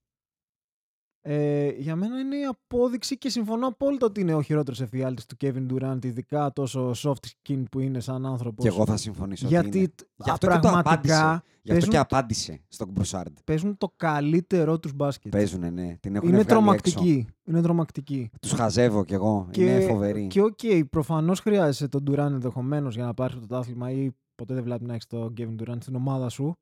[1.25, 5.37] Ε, για μένα είναι η απόδειξη και συμφωνώ απόλυτα ότι είναι ο χειρότερος εφιάλτης του
[5.41, 8.65] Kevin Durant, ειδικά τόσο soft skin που είναι σαν άνθρωπος.
[8.65, 9.47] Και εγώ θα συμφωνήσω.
[9.47, 9.89] ότι Γιατί είναι.
[9.89, 10.83] τ- Γι' α, αυτό και το απάντησε.
[10.83, 13.37] πραγματικά Γι' αυτό παίζουν, και απάντησε στον Μπρουσάρντ.
[13.45, 15.31] παίζουν το καλύτερό τους μπάσκετ.
[15.33, 15.97] Παίζουνε, ναι.
[16.01, 17.27] Την έχουν Είναι βγάλει τρομακτική.
[17.45, 18.31] Είναι τρομακτική.
[18.41, 19.49] Τους χαζεύω κι εγώ.
[19.51, 20.27] Και, είναι φοβερή.
[20.27, 20.59] Και οκ,
[20.91, 25.07] προφανώς χρειάζεσαι τον Durant ενδεχομένως για να πάρεις πρωτάθλημα ή ποτέ δεν βλέπει να έχεις
[25.07, 26.55] τον Kevin Durant στην ομάδα σου.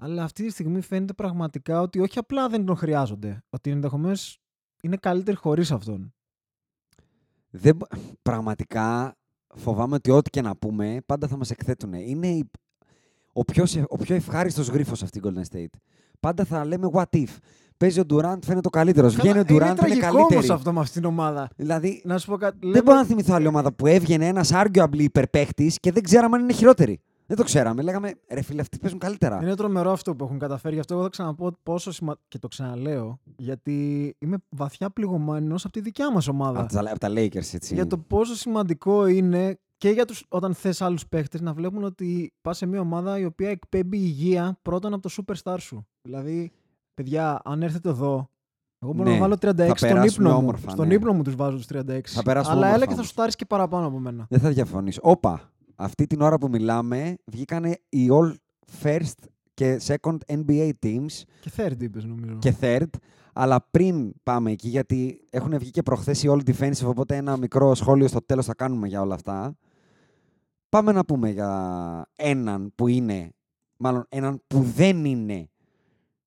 [0.00, 3.42] Αλλά αυτή τη στιγμή φαίνεται πραγματικά ότι όχι απλά δεν τον χρειάζονται.
[3.50, 4.38] Ότι ενδεχομένως
[4.82, 6.14] είναι καλύτεροι χωρίς αυτόν.
[7.50, 7.76] Δεν...
[7.76, 7.86] μπο-
[8.22, 9.16] Πραγματικά
[9.54, 11.92] φοβάμαι ότι ό,τι και να πούμε πάντα θα μας εκθέτουν.
[11.92, 12.50] Είναι η-
[13.32, 15.78] ο πιο, σε- ο πιο ευχάριστος γρίφος αυτή η Golden State.
[16.20, 17.28] Πάντα θα λέμε what if;
[17.76, 19.14] Παίζει ο Durant, φαίνεται ο καλύτερος.
[19.14, 20.34] Βγαίνει ο είναι Durant, είναι τραγικό καλύτερη.
[20.34, 21.48] όμως αυτό με αυτήν την ομάδα.
[21.56, 22.56] Δηλαδή, Να σου πω κάτι.
[22.60, 26.36] δεν λέμε- μπορώ να θυμηθώ άλλη ομάδα που έβγαινε ένας arguably υπερπαίχτης και δεν ξέραμε
[26.36, 27.00] αν είναι χειρότερη.
[27.28, 27.82] Δεν το ξέραμε.
[27.82, 29.38] Λέγαμε, ρε φίλε, αυτοί παίζουν καλύτερα.
[29.42, 30.74] Είναι τρομερό αυτό που έχουν καταφέρει.
[30.74, 32.24] Γι' αυτό εγώ θα ξαναπώ πόσο σημαντικό.
[32.28, 33.18] Και το ξαναλέω.
[33.36, 36.60] Γιατί είμαι βαθιά πληγωμένος από τη δικιά μας ομάδα.
[36.60, 37.74] Από τα, από τα Lakers, έτσι.
[37.74, 42.32] για το πόσο σημαντικό είναι και για τους, όταν θες άλλους παίχτες να βλέπουν ότι
[42.42, 45.86] πας σε μια ομάδα η οποία εκπέμπει υγεία πρώτον από το superstar σου.
[46.02, 46.52] Δηλαδή,
[46.94, 48.30] παιδιά, αν έρθετε εδώ,
[48.78, 50.36] εγώ μπορώ Ναι, να βάλω 36 θα στον περάσουμε ύπνο μου.
[50.38, 50.94] όμορφα, Στον ναι.
[50.94, 52.00] ύπνο μου τους βάζω τους 36.
[52.04, 53.06] Θα περάσουμε Αλλά όμορφα έλα και θα όμως.
[53.08, 54.26] σου τάρεις και παραπάνω από μένα.
[54.30, 55.00] Δεν θα διαφωνήσω.
[55.04, 58.34] Όπα, αυτή την ώρα που μιλάμε βγήκανε οι all
[58.82, 62.38] first και second NBA teams Και third είπες νομίζω.
[62.38, 62.88] και third.
[63.32, 67.74] Αλλά πριν πάμε εκεί, γιατί έχουν βγει και προχθές οι all defensive, οπότε ένα μικρό
[67.74, 69.56] σχόλιο στο τέλος θα κάνουμε για όλα αυτά.
[70.68, 73.30] πάμε να πούμε για έναν που είναι,
[73.76, 75.48] μάλλον έναν που δεν είναι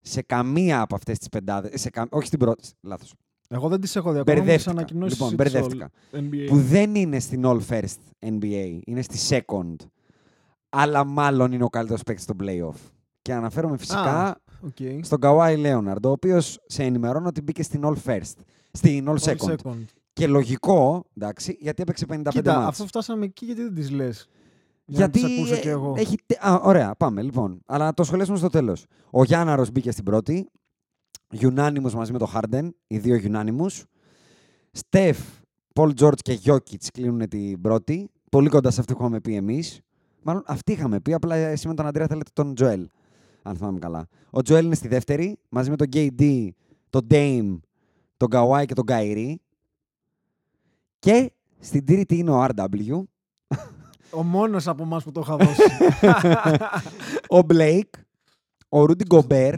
[0.02, 2.08] σε καμία από αυτές τις πεντάδες, σε κα...
[2.12, 3.14] όχι στην πρώτη, λάθος.
[3.54, 4.72] Εγώ δεν τις έχω δει ακόμα με τις Μπερδεύτηκα.
[4.72, 5.90] ανακοινώσεις Λοιπόν, της μπερδεύτηκα.
[6.12, 6.46] All NBA.
[6.48, 9.76] Που δεν είναι στην All First NBA, είναι στη Second,
[10.70, 12.90] αλλά μάλλον είναι ο καλύτερος παίκτης στο playoff.
[13.22, 14.78] Και αναφέρομαι φυσικά Α, οκ.
[15.02, 18.34] στον Kawhi Leonard, ο οποίος σε ενημερώνω ότι μπήκε στην All First,
[18.72, 19.50] στην All All Second.
[19.56, 19.84] second.
[20.14, 22.68] Και λογικό, εντάξει, γιατί έπαιξε 55 Κοίτα, ματς.
[22.68, 24.30] αφού φτάσαμε εκεί, γιατί δεν τις λες;
[24.86, 25.94] Για Γιατί να τις ακούσω κι ε, εγώ.
[25.98, 26.18] έχει.
[26.26, 27.60] τε- Α, ωραία, πάμε λοιπόν.
[27.66, 28.86] Αλλά να το σχολιάσουμε στο τέλος.
[29.10, 30.50] Ο Γιάνναρος μπήκε στην πρώτη.
[31.40, 32.70] Unanimous μαζί με το Harden.
[32.88, 33.84] Οι δύο Unanimous.
[34.72, 35.18] Στεφ,
[35.74, 38.10] Πολ Τζόρτ και Γιώκητ κλείνουν την πρώτη.
[38.30, 39.82] Πολύ κοντά σε αυτό που είχαμε πει εμείς.
[40.24, 41.14] Μάλλον αυτοί είχαμε πει.
[41.14, 42.90] Απλά εσύ με τον Αντρέα θέλετε τον Τζοέλ.
[43.42, 44.08] Αν θυμάμαι καλά.
[44.30, 45.38] Ο Τζοέλ είναι στη δεύτερη.
[45.50, 46.50] Μαζί με τον KD,
[46.90, 47.60] τον Dame,
[48.18, 49.34] τον Kawhi και τον Kyrie.
[51.00, 53.04] Και στην τρίτη είναι ο RW.
[54.18, 55.62] Ο μόνος από εμάς που το είχα δώσει.
[57.38, 57.94] ο Μπλέικ,
[58.70, 59.56] ο Ρούντι Γκομπέρ,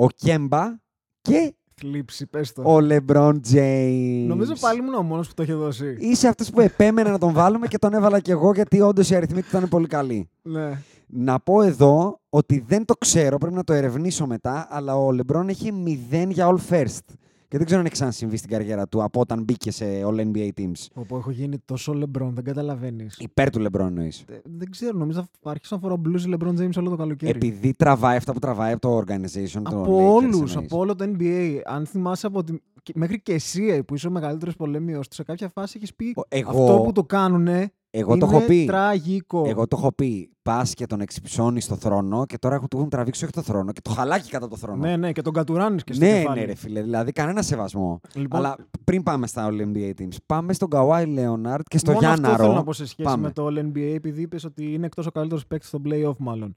[0.00, 0.76] ο Κέμπα
[1.20, 2.62] και Θλίψη, πες το.
[2.64, 4.28] ο Λεμπρόν Τζέιμς.
[4.28, 5.96] Νομίζω πάλι ήμουν ο μόνος που το είχε δώσει.
[5.98, 9.14] Είσαι αυτός που επέμενε να τον βάλουμε και τον έβαλα κι εγώ γιατί όντως οι
[9.14, 10.30] αριθμοί του ήταν πολύ καλοί.
[10.42, 10.82] Ναι.
[11.06, 15.48] Να πω εδώ ότι δεν το ξέρω, πρέπει να το ερευνήσω μετά, αλλά ο Λεμπρόν
[15.48, 15.72] έχει
[16.10, 17.14] 0 για all first.
[17.48, 20.48] Και δεν ξέρω αν έχει ξανασυμβεί στην καριέρα του από όταν μπήκε σε All NBA
[20.56, 20.86] Teams.
[20.94, 23.16] Όπου έχω γίνει τόσο LeBron, δεν καταλαβαίνεις.
[23.18, 24.24] Υπέρ του Λεμπρόν εννοείς.
[24.44, 27.30] Δεν ξέρω, νομίζω θα αρχίσω να φοράω blues LeBron James όλο το καλοκαίρι.
[27.36, 31.60] Επειδή τραβάει αυτά που τραβάει από το organization του από όλους, από όλο το NBA.
[31.64, 32.52] Αν θυμάσαι από τη...
[32.82, 35.94] και- μέχρι και εσύ ε, που είσαι ο μεγαλύτερος πολέμιος του, σε κάποια φάση έχεις
[35.94, 38.64] πει Ο- εγώ- αυτό που το κάνουνε Εγώ είναι το έχω πει.
[38.64, 39.44] τραγικό.
[39.48, 40.30] Εγώ το έχω πει.
[40.42, 43.80] Πας και τον εξυψώνεις στο θρόνο και τώρα του έχουν τραβήξει όχι το θρόνο και
[43.80, 44.78] το χαλάκι κατά το θρόνο.
[44.86, 46.40] Ναι, ναι, και τον κατουράνεις και στο ναι, κεφάλι.
[46.40, 46.82] ναι, ρε φίλε.
[46.82, 48.00] Δηλαδή κανένα σεβασμό.
[48.14, 52.08] Λοιπόν, Αλλά πριν πάμε στα All NBA Teams, πάμε στον Kawhi Leonard και στο μόνο
[52.08, 52.62] αυτό θέλω να Γιάνναρο.
[52.62, 53.22] πω σε σχέση Πάμε.
[53.22, 56.56] με το All NBA, επειδή είπες ότι είναι εκτός ο καλύτερος παίκτης στο playoff, μάλλον.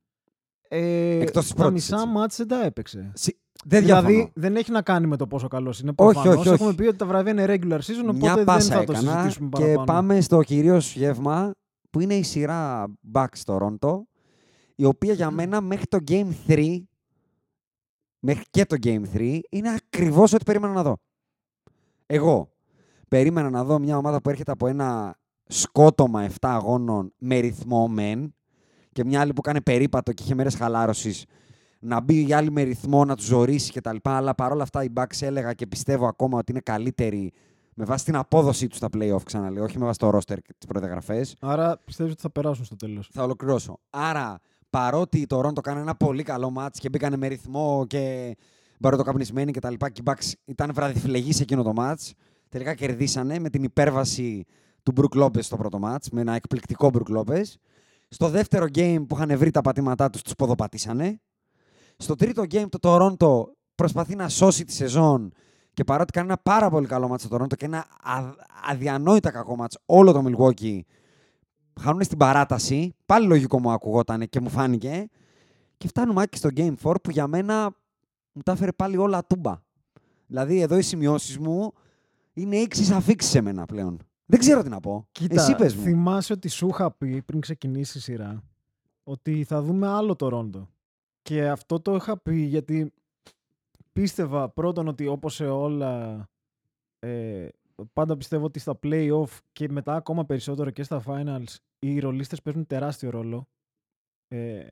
[0.67, 2.07] Ε, Εκτός της τα πρώτης, μισά έτσι.
[2.13, 3.11] μάτς δεν τα έπαιξε.
[3.15, 4.31] Συ- Δεν δηλαδή διαφωνώ.
[4.35, 5.91] δεν έχει να κάνει με το πόσο καλός είναι.
[5.95, 6.37] Όχι, Προφανώς.
[6.39, 6.61] όχι, όχι.
[6.61, 9.11] Έχουμε πει ότι τα βραβεία είναι regular season, οπότε Μια δεν πάσα θα το έκανα
[9.11, 9.85] συζητήσουμε και παραπάνω.
[9.85, 11.51] πάμε στο κυρίως γεύμα
[11.89, 14.01] που είναι η σειρά Bucks Toronto
[14.75, 16.77] η οποία για μένα μέχρι το Game 3
[18.19, 20.97] μέχρι και το Game 3 είναι ακριβώς ό,τι περίμενα να δω.
[22.05, 22.51] Εγώ
[23.07, 25.15] περίμενα να δω μια ομάδα που έρχεται από ένα
[25.47, 28.35] σκότωμα 7 αγώνων με ρυθμό μεν
[28.91, 31.25] και μια άλλη που κάνει περίπατο και είχε μέρες χαλάρωσης
[31.81, 33.95] να μπει η άλλη με ρυθμό, να τους ζωρίσει κτλ.
[34.03, 37.33] Αλλά παρόλα αυτά οι Bucks έλεγα και πιστεύω ακόμα ότι είναι καλύτεροι
[37.73, 40.67] με βάση την απόδοσή τους στα playoff, ξαναλέω, όχι με βάση το roster και τις
[40.67, 41.35] προδιαγραφές.
[41.39, 43.09] Άρα πιστεύεις ότι θα περάσουν στο τέλος.
[43.11, 43.79] Θα ολοκληρώσω.
[43.89, 48.35] Άρα, παρότι η Toronto κάνει ένα πολύ καλό μάτς και μπήκανε με ρυθμό και
[48.79, 49.73] μπαροτοκαπνισμένοι κτλ.
[49.73, 52.13] Και οι Bucks ήταν βραδιφλεγοί σε εκείνο το μάτς.
[52.49, 54.45] Τελικά κερδίσανε με την υπέρβαση
[54.83, 57.43] του Brook Lopez στο πρώτο μάτς, με ένα εκπληκτικό Brook Lopez.
[58.09, 61.19] Στο δεύτερο game που είχαν βρει τα πατήματά τους, τους ποδοπατήσανε.
[62.01, 65.31] Στο τρίτο game το Toronto προσπαθεί να σώσει τη σεζόν
[65.73, 68.33] και παρότι κάνει ένα πάρα πολύ καλό μάτς στο Toronto και ένα α-
[68.69, 70.79] αδιανόητα κακό μάτς όλο το Milwaukee
[71.79, 72.95] χάνουν στην παράταση.
[73.05, 75.07] Πάλι λογικό μου ακουγόταν και μου φάνηκε.
[75.77, 77.75] Και φτάνουμε και στο Game 4 που για μένα
[78.31, 79.61] μου τα έφερε πάλι όλα τούμπα.
[80.27, 81.71] Δηλαδή εδώ οι σημειώσεις μου
[82.33, 83.97] είναι ίξει αφήξει σε μένα πλέον.
[84.25, 85.07] Δεν ξέρω τι να πω.
[85.11, 85.81] Κοίτα, Εσύ πες μου.
[85.83, 88.43] θυμάσαι ότι σου είχα πει πριν ξεκινήσει η σειρά
[89.03, 90.69] ότι θα δούμε άλλο το Ρόντο.
[91.21, 92.93] Και αυτό το είχα πει γιατί
[93.93, 96.25] πίστευα πρώτον ότι όπως σε όλα
[96.99, 97.47] ε,
[97.93, 102.67] πάντα πιστεύω ότι στα play-off και μετά ακόμα περισσότερο και στα finals οι ρολίστες παίζουν
[102.67, 103.47] τεράστιο ρόλο.
[104.27, 104.67] Ε,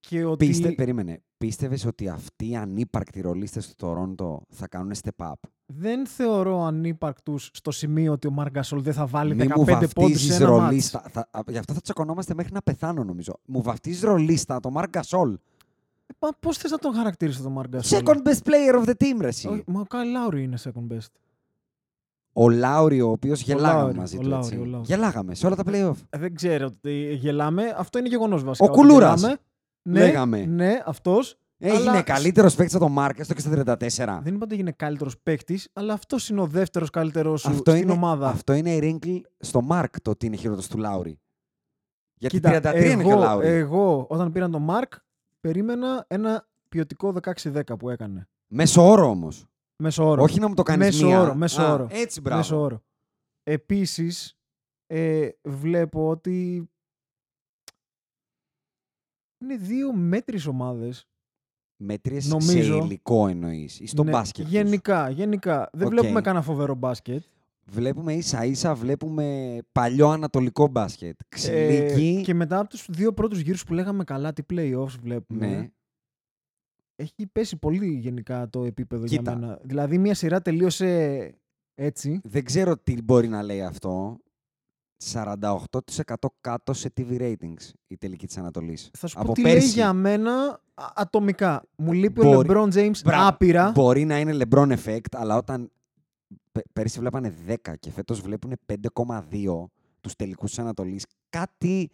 [0.00, 0.46] και ότι...
[0.46, 1.20] Πίστε, περίμενε.
[1.38, 5.32] Πίστευες ότι αυτοί οι ανύπαρκτοι ρολίστες του Τορόντο θα κάνουν step up;
[5.66, 9.84] Δεν θεωρώ ανύπαρκτους στο σημείο ότι ο Μαργκασόλ δεν θα βάλει Μη 15 μου πόντους
[9.84, 10.62] σε βαφτίζεις ένα μάτς.
[10.62, 11.02] ρολίστα.
[11.10, 13.40] Θα, α, γι' αυτό θα τσακωνόμαστε μέχρι να πεθάνω νομίζω.
[13.46, 14.96] Μου βαφτίζεις ρολίστα το Μαρκ
[16.06, 16.18] Γκασόλ.
[16.20, 18.00] Μα πώς θες να τον χαρακτήρισε τον Μαργκασόλ.
[18.04, 19.48] Second best player of the team, ρε εσύ.
[19.48, 21.06] Όχι, Μα ο Κάι Λάουρι είναι second best.
[22.32, 24.28] Ο Λάουρι, ο οποίος γελάγαμε Λάουρι, μαζί ο του.
[24.28, 24.58] Λάουρι, έτσι.
[24.60, 24.86] ο Λάουρι.
[24.86, 25.96] Γελάγαμε σε όλα τα playoff.
[26.10, 27.74] Ε, Δεν ξέρω ότι γελάμε.
[27.76, 28.68] Αυτό είναι γεγονός βασικά.
[28.68, 29.20] Ο ότι Κουλούρας.
[29.20, 29.38] γελάμε.
[29.82, 30.44] Ναι, Λέγαμε.
[30.44, 31.36] Ναι, αυτός.
[31.58, 34.20] Έγινε Αλλά- καλύτερος παίκτης από τον Μάρκ, έστω και στα 34.
[34.22, 37.82] Δεν είπα ότι έγινε καλύτερος παίκτης, αλλά αυτός είναι ο δεύτερος καλύτερος σου αυτό, στην
[37.82, 38.28] είναι, ομάδα.
[38.28, 41.18] αυτό είναι η wrinkle στο Μάρκ το ότι είναι χειρότερος του Λάουρι.
[42.14, 43.46] Γιατί Κοίτα, 33 είναι και ο εγώ, Λάουρι.
[43.46, 44.92] εγώ όταν πήραν τον Μαρκ,
[45.46, 48.28] περίμενα ένα ποιοτικό 16-10 που έκανε.
[48.46, 49.46] Μέσο όρο όμως.
[49.76, 50.22] Μέσο όρο.
[50.22, 51.20] Όχι να μου το κάνεις Μέσο μία.
[51.20, 51.86] όρο, μέσο Α, όρο.
[51.90, 52.38] Έτσι, μπράβο.
[52.40, 52.82] Μέσο όρο.
[53.42, 54.38] Επίσης,
[54.86, 56.68] ε, βλέπω ότι
[59.42, 61.08] είναι δύο μέτριες ομάδες.
[61.82, 63.80] Μέτριες σε Νομίζω- υλικό εννοείς.
[63.80, 64.44] Ή στο Ναι, μπάσκετ.
[64.44, 64.52] τους.
[64.52, 65.68] Γενικά, γενικά.
[65.72, 65.92] Δεν Οκ.
[65.92, 67.24] βλέπουμε κανένα φοβερό μπάσκετ.
[67.70, 71.18] Βλέπουμε ίσα ίσα βλέπουμε παλιό ανατολικό μπάσκετ.
[71.28, 72.16] Ξυλίκι.
[72.18, 75.68] Ε, και μετά από τους δύο πρώτους γύρους που λέγαμε καλά, τι playoffs βλέπουμε, Ναι.
[76.96, 79.22] έχει πέσει πολύ γενικά το επίπεδο Κοίτα.
[79.30, 79.58] για μένα.
[79.62, 81.30] Δηλαδή μια σειρά τελείωσε
[81.74, 82.20] έτσι.
[82.24, 84.18] Δεν ξέρω τι μπορεί να λέει αυτό.
[85.04, 88.90] 48% κάτω σε TV ratings η τελική της Ανατολής.
[88.98, 89.68] Θα σου Από πω τι λέει πέρσι.
[89.68, 91.62] για μένα α- ατομικά.
[91.76, 93.28] Μου λείπει Μπορεί- ο LeBron James Μπράβο.
[93.28, 93.70] άπειρα.
[93.70, 95.70] Μπορεί να είναι LeBron effect, αλλά όταν πε-
[96.72, 99.64] πέρυσι βλέπανε 10 και φέτος βλέπουν 5,2
[100.00, 101.90] τους τελικούς της Ανατολής, κάτι,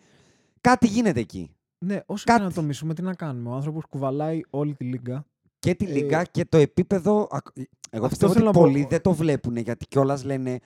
[0.60, 1.56] κάτι γίνεται εκεί.
[1.78, 2.44] Ναι, όσο και Κάτι.
[2.44, 3.48] να το μισούμε, τι να κάνουμε.
[3.50, 5.24] Ο άνθρωπος κουβαλάει όλη τη λίγκα.
[5.58, 7.28] Και τη Ε, Λίγκα και το επίπεδο.
[7.30, 7.56] ακ-
[7.90, 8.70] Εγώ αυτό πιστεύω θέλω ότι να πω.
[8.70, 10.58] πολλοί δεν το βλέπουν γιατί κιόλας λένε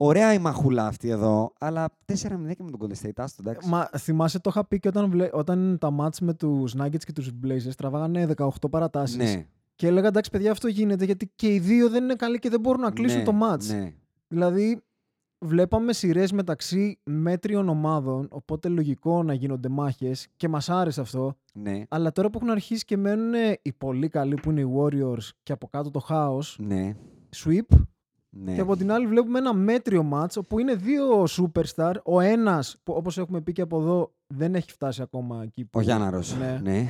[0.00, 3.10] Ωραία η μαχούλα αυτή εδώ, αλλά 4-0 και με τον Golden State.
[3.16, 3.68] Άστο, εντάξει.
[3.68, 5.28] Μα θυμάσαι, το είχα πει και όταν, βλέ...
[5.32, 9.16] όταν τα μάτς με τους Nuggets και τους Blazers τραβάγανε 18 παρατάσεις.
[9.16, 9.46] ναι,
[9.78, 12.60] Και έλεγα εντάξει, παιδιά, αυτό γίνεται γιατί και οι δύο δεν είναι καλοί και δεν
[12.60, 13.68] μπορούν να κλείσουν ναι, το μάτς.
[13.68, 13.92] Ναι.
[14.28, 14.82] Δηλαδή,
[15.38, 21.36] βλέπαμε σειρές μεταξύ μέτριων ομάδων, οπότε λογικό να γίνονται μάχες και μας άρεσε αυτό.
[21.52, 25.28] ναι, Αλλά τώρα που έχουν αρχίσει και μένουν οι πολύ καλοί που είναι οι Warriors
[25.42, 26.96] και από κάτω το χάος, ναι,
[27.36, 27.76] sweep.
[28.30, 28.54] ναι.
[28.54, 31.94] Και από την άλλη βλέπουμε ένα μέτριο match όπου είναι δύο superstar.
[32.04, 35.78] Ο ένας, που όπως έχουμε πει και από εδώ, δεν έχει φτάσει ακόμα εκεί που.
[35.78, 36.36] Ο Γιάνναρος.
[36.38, 36.60] Ναι.
[36.62, 36.88] Ναι.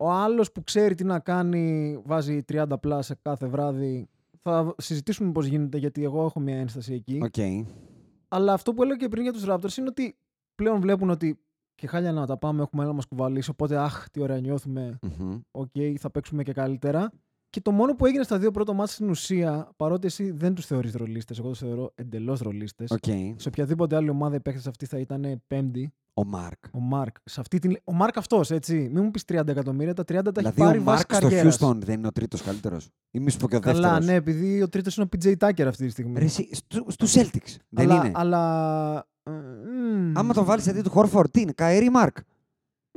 [0.00, 4.08] Ο άλλος που ξέρει τι να κάνει, βάζει 30 πλάς σε κάθε βράδυ.
[4.42, 7.20] Θα συζητήσουμε πώς γίνεται, γιατί εγώ έχω μια ένσταση εκεί.
[7.22, 7.66] Οκ.
[8.28, 10.16] Αλλά αυτό που έλεγα και πριν για τους Raptors είναι ότι
[10.54, 11.38] πλέον βλέπουν ότι
[11.74, 13.50] και χάλια να τα πάμε, έχουμε έναν να μας κουβαλήσει.
[13.50, 14.98] Οπότε, αχ, τι ωραία νιώθουμε.
[15.02, 15.38] Μμμ.
[15.50, 17.10] Οκ, θα παίξουμε και καλύτερα.
[17.50, 20.66] Και το μόνο που έγινε στα δύο πρώτα ματς στην ουσία, παρότι εσύ δεν τους
[20.66, 22.90] θεωρείς ρολίστες, εγώ τους θεωρώ εντελώς ρολίστες.
[22.90, 23.04] Οκ.
[23.36, 25.92] Σε οποιαδήποτε άλλη ομάδα οι παίχτες αυτοί θα ήταν πέμπτη.
[26.14, 26.58] Ο Μάρκ.
[26.70, 27.16] Ο Μάρκ.
[27.24, 27.76] Σε αυτή την...
[27.84, 28.74] Ο Μάρκ αυτός, έτσι.
[28.92, 31.28] Μην μου πεις 30 εκατομμύρια, τα 30 τα Δηλαδή έχει πάρει ο βάση Μάρκ στο
[31.28, 31.58] καριέρας.
[31.60, 32.88] Houston δεν είναι ο τρίτος καλύτερος.
[33.10, 34.06] Ή μη σου πω και ο Καλά, δεύτερος.
[34.06, 36.18] ναι, επειδή ο τρίτος είναι ο PJ Tucker αυτή τη στιγμή.
[36.18, 37.56] Ρε, εσύ, στου, στους Celtics.
[37.68, 38.12] Δεν αλλά, είναι.
[38.14, 39.06] αλλά...
[39.22, 40.18] ε, μμ.
[40.18, 41.52] Άμα το βάλεις αντί του Χόρφορντ, τι είναι.
[41.52, 42.16] Kyrie Μάρκ.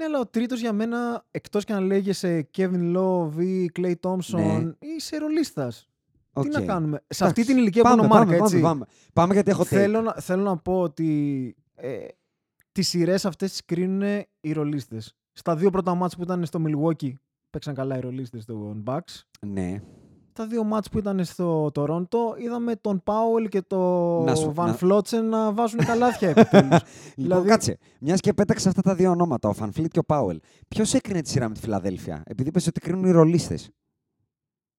[0.02, 4.36] Ναι, αλλά ο τρίτος για μένα, εκτός και αν λέγεσαι Kevin Love ή Klay Thompson,
[4.36, 4.72] Ναι.
[4.80, 5.72] είσαι ρολίστας.
[6.34, 6.44] Οκ.
[6.44, 7.24] Τι να κάνουμε; Σε Εντάξει.
[7.24, 8.56] αυτή την ηλικία πάμε, που είναι ο Μάρκ, πάμε, έτσι.
[8.62, 8.86] Πάμε, πάμε.
[9.14, 10.02] πάμε γιατί έχω θέλω, θέλω...
[10.02, 12.06] να, θέλω να πω ότι ε,
[12.72, 15.16] τις σειρές αυτές τις κρίνουν οι ρολίστες.
[15.34, 17.14] Στα δύο πρώτα ματς που ήταν στο Milwaukee
[17.50, 19.22] παίξαν καλά οι ρολίστες των Bucks.
[19.48, 19.82] Ναι.
[20.34, 24.66] Τα δύο ματς που ήταν στο Toronto είδαμε τον Πάουελ και τον Να σου- Van
[24.66, 26.70] να- Vleet να βάζουν καλάθια επιτέλους.
[26.70, 26.82] Λοιπόν,
[27.16, 27.78] Δηλαδή- κάτσε.
[28.00, 30.40] Μιας και πέταξε αυτά τα δύο ονόματα, ο Φανφλίτ και ο Πάουελ.
[30.68, 33.70] Ποιος έκρινε τη σειρά με τη Φιλαδέλφια, επειδή είπες ότι κρίνουν οι ρολίστες;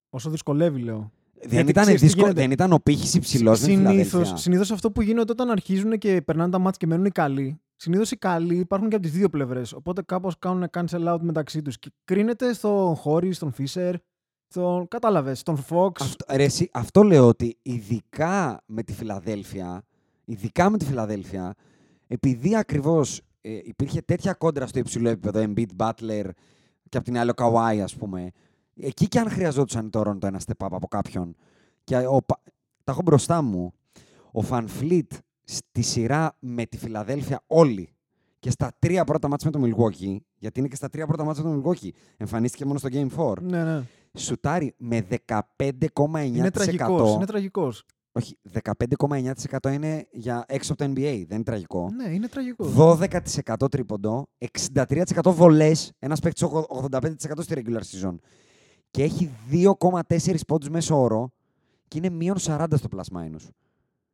[0.09, 1.11] Όσο δυσκολεύει, λέω.
[1.45, 2.41] Δεν, Γιατί ήταν ξέρεις τι δύσκολο, γίνεται.
[2.41, 4.35] δεν ήταν ο πήχης υψηλός με τη Συνήθως, Φιλαδέλφια.
[4.37, 8.11] συνήθως αυτό που γίνεται όταν αρχίζουν και περνάνε τα ματς και μένουν οι καλοί, συνήθως
[8.11, 9.73] οι καλοί υπάρχουν και από τις δύο πλευρές.
[9.73, 11.79] Οπότε κάπως κάνουν cancel out μεταξύ τους.
[11.79, 13.95] Και κρίνεται στον Χόρι, στον Φίσερ,
[14.53, 15.91] στον, κατάλαβες, στον Fox.
[16.01, 19.83] Αυτό, ρε, εσύ, αυτό λέω ότι ειδικά με τη Φιλαδέλφια,
[20.25, 21.53] ειδικά με τη Φιλαδέλφια,
[22.07, 26.29] επειδή ακριβώς ε, υπήρχε τέτοια κόντρα στο υψηλό επίπεδο, Embiid, Butler
[26.89, 28.31] και απ' την άλλη ο Kawhi, ας πούμε,
[28.79, 31.35] εκεί και αν χρειαζόντουσαν τώρα το ένα step up από κάποιον,
[31.83, 32.41] και ο, Πα-
[32.83, 33.73] τα έχω μπροστά μου,
[34.31, 35.11] ο Φανφλίτ
[35.43, 37.89] στη σειρά με τη Φιλαδέλφια όλοι
[38.39, 41.43] και στα τρία πρώτα ματς με το Milwaukee, γιατί είναι και στα τρία πρώτα ματς
[41.43, 43.83] με το Milwaukee, εμφανίστηκε μόνο στο Game 4, Ναι, ναι.
[44.17, 45.07] Σουτάρει με
[45.57, 46.35] 15,9%.
[46.35, 47.13] Είναι τραγικός.
[47.13, 47.83] Είναι τραγικός.
[48.11, 51.89] Όχι, 15,9% είναι για έξω από το NBA, δεν είναι τραγικό.
[51.95, 52.73] Ναι, είναι τραγικός.
[52.75, 58.15] 12% τρίποντο, 63% βολές, ένας παίκτης 85% στη regular season.
[58.91, 61.31] Και έχει 2,4 πόντους μέσω όρο
[61.87, 63.47] και είναι μείον 40 στο plus minus.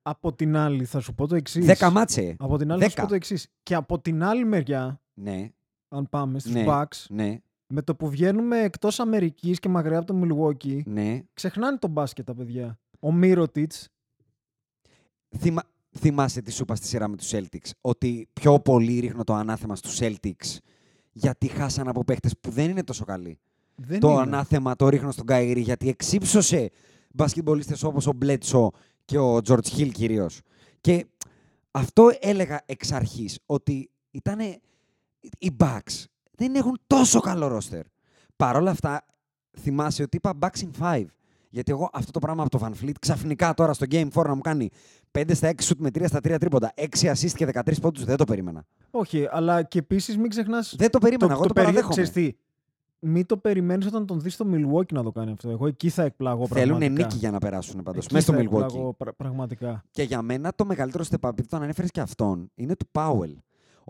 [0.01, 1.65] Από την άλλη, θα σου πω το εξής.
[1.79, 2.35] 10 μάτσε.
[2.39, 3.01] Από την άλλη, θα σου 10.
[3.01, 3.47] πω το εξής.
[3.63, 5.49] Και από την άλλη μεριά, Ναι,
[5.87, 6.63] αν πάμε στους Ναι.
[6.67, 7.37] Bucks, ναι,
[7.69, 11.21] με το που βγαίνουμε εκτός Αμερικής και μακριά από το Milwaukee, ναι.
[11.33, 12.79] ξεχνάνε τον μπάσκετ τα παιδιά.
[12.99, 13.89] Ο Μύρωτιτς,
[15.37, 15.63] Θυμα...
[15.97, 19.75] Θυμάσαι τι σου είπα στη σειρά με τους Celtics, ότι πιο πολύ ρίχνω το ανάθεμα
[19.75, 20.57] στους Celtics
[21.11, 23.39] γιατί χάσαν από παίχτες που δεν είναι τόσο καλοί.
[23.75, 24.21] δεν το είναι.
[24.21, 26.69] ανάθεμα το ρίχνω στον Καϊρή γιατί εξύψωσε
[27.11, 28.71] μπασκετμπολίστες όπως ο Μπλέτσο
[29.05, 30.41] και ο George Hill κυρίως.
[30.81, 31.05] Και
[31.71, 34.39] αυτό έλεγα εξ αρχής, ότι ήταν
[35.39, 36.03] οι Bucks
[36.39, 37.81] δεν έχουν τόσο καλό ρόστερ.
[38.35, 39.05] Παρ' όλα αυτά,
[39.59, 41.05] θυμάσαι ότι είπα Bucks in 5.
[41.49, 44.35] Γιατί εγώ αυτό το πράγμα από το Van Fleet ξαφνικά τώρα στο Game 4 να
[44.35, 44.69] μου κάνει
[45.11, 48.17] 5 στα 6 σουτ με 3 στα 3 τρίποντα, 6 assist και 13 πόντους, δεν
[48.17, 48.65] το περίμενα.
[48.91, 50.75] Όχι, αλλά και επίσης μην ξεχνάς.
[50.77, 51.93] Δεν το περίμενα, εγώ το, περι- παραδέχομαι.
[52.03, 52.37] ξέρεις τι,
[52.99, 55.49] μην το περιμένεις όταν τον δεις στο Milwaukee να το κάνει αυτό.
[55.49, 57.03] Εγώ εκεί θα εκπλαγώ Θέλουν πραγματικά.
[57.05, 58.61] νίκη για να περάσουν πάντως, Εκεί μέσα στο θα Milwaukee.
[58.63, 59.83] εκπλαγώ πρα- πραγματικά.
[59.91, 63.35] Και για μένα το μεγαλύτερο step up, επειδή τον ανέφερες και αυτόν, είναι του Πάουελ.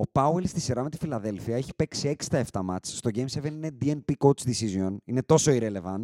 [0.02, 2.98] Ο Πάουελ στη σειρά με τη Φιλαδέλφια έχει παίξει 6 στα 7 μάτς.
[2.98, 4.96] Στο Game 7 είναι DNP coach decision.
[5.06, 6.04] Είναι τόσο irrelevant.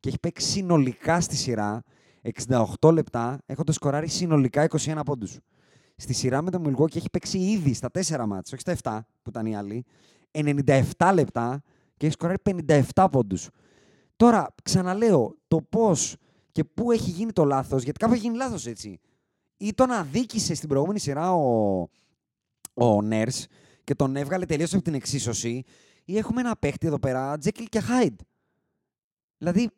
[0.00, 1.82] Και έχει παίξει συνολικά στη σειρά
[2.80, 5.38] 68 λεπτά έχοντας σκοράρει συνολικά 21 πόντους.
[5.96, 9.30] Στη σειρά με το Milwaukee έχει παίξει ήδη στα 4 μάτς, όχι στα 7 που
[9.30, 9.84] ήταν οι άλλοι,
[10.30, 11.62] 97 λεπτά
[11.96, 12.38] και έχει σκοράρει
[12.94, 13.48] 57 πόντους.
[14.16, 16.16] Τώρα, ξαναλέω, το πώς
[16.52, 18.98] και πού έχει γίνει το λάθος, γιατί κάπου έχει γίνει λάθος έτσι.
[19.56, 21.88] Ή τον αδίκησε στην προηγούμενη σειρά ο,
[22.74, 23.46] ο Νέρς
[23.84, 25.62] και τον έβγαλε τελείως από την εξίσωση,
[26.04, 28.20] ή έχουμε ένα παίχτη εδώ πέρα, Τζέκιλ και Χάιντ.
[29.38, 29.70] Δηλαδή,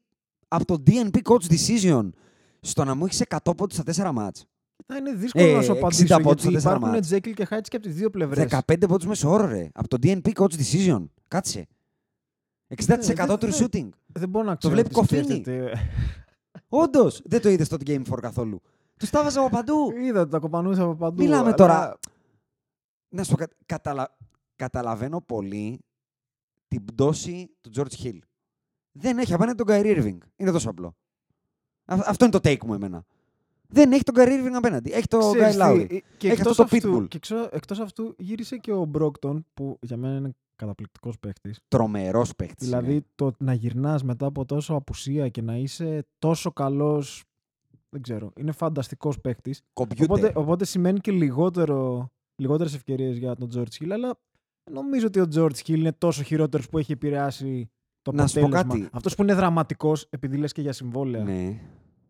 [0.48, 2.08] από το DNP coach decision
[2.60, 4.44] στο να μου έχεις 100 πόντους στα 4 μάτς.
[4.86, 7.06] Θα είναι δύσκολο Ε, να σου 60 απαντήσω πόντους γιατί στα τέσσερα υπάρχουν μάτς.
[7.06, 8.44] Τζέκιλ και Χάιτς και από τις δύο πλευρές.
[8.66, 9.68] 15 πόντους μέσω όρο, ρε.
[9.74, 11.04] Από το DNP coach decision.
[11.28, 11.66] Κάτσε.
[12.68, 13.88] 60% δεν- του δεν- shooting.
[14.06, 15.22] Δεν μπορώ να Το ξέρω βλέπει τι κοφίνι.
[15.22, 15.72] σκέφτεται.
[16.68, 18.60] Όντως, δεν το είδες στο Game 4 καθόλου.
[18.96, 19.92] Τους τα βάζα από παντού.
[20.06, 21.22] Είδα ότι τα κοπανούσα από παντού.
[21.22, 21.98] Μιλάμε αλλά τώρα.
[23.16, 23.56] Να σου πω κάτι.
[23.66, 24.16] Καταλα...
[24.56, 25.80] Καταλαβαίνω πολύ
[26.68, 28.18] την πτώση του George Hill.
[28.92, 30.18] Δεν έχει απέναντι τον Kyrie Irving.
[30.36, 30.86] Είναι τόσο απλό.
[31.84, 33.04] Α- Αυτό είναι το take μου εμένα.
[33.68, 34.90] Δεν έχει τον Kyrie Irving απέναντι.
[34.92, 35.80] Έχει τον Ξέρεις Guy τι, Lowry.
[35.90, 37.08] ε, Και Έχει εκτός, αυτό το αυτού, pitbull.
[37.08, 41.60] και εξω- εκτός αυτού γύρισε και ο Μπρόκτον που για μένα είναι καταπληκτικός παίχτης.
[41.68, 42.66] Τρομερός παίχτης.
[42.66, 47.24] Δηλαδή το να γυρνάς μετά από τόσο απουσία και να είσαι τόσο καλός,
[47.88, 49.62] δεν ξέρω, είναι φανταστικός παίχτης.
[49.72, 50.04] Κομπιούτερ.
[50.10, 54.18] Οπότε, οπότε σημαίνει και λιγότερο, λιγότερες ευκαιρίες για τον George Hill, αλλά
[54.70, 57.70] νομίζω ότι ο George Hill είναι τόσο χειρότερος που έχει επηρεάσει
[58.02, 58.74] το Να σου πω αποτέλεσμα.
[58.74, 58.88] κάτι.
[58.96, 61.60] Αυτός που είναι δραματικός, επειδή λες και για συμβόλαια, Ναι.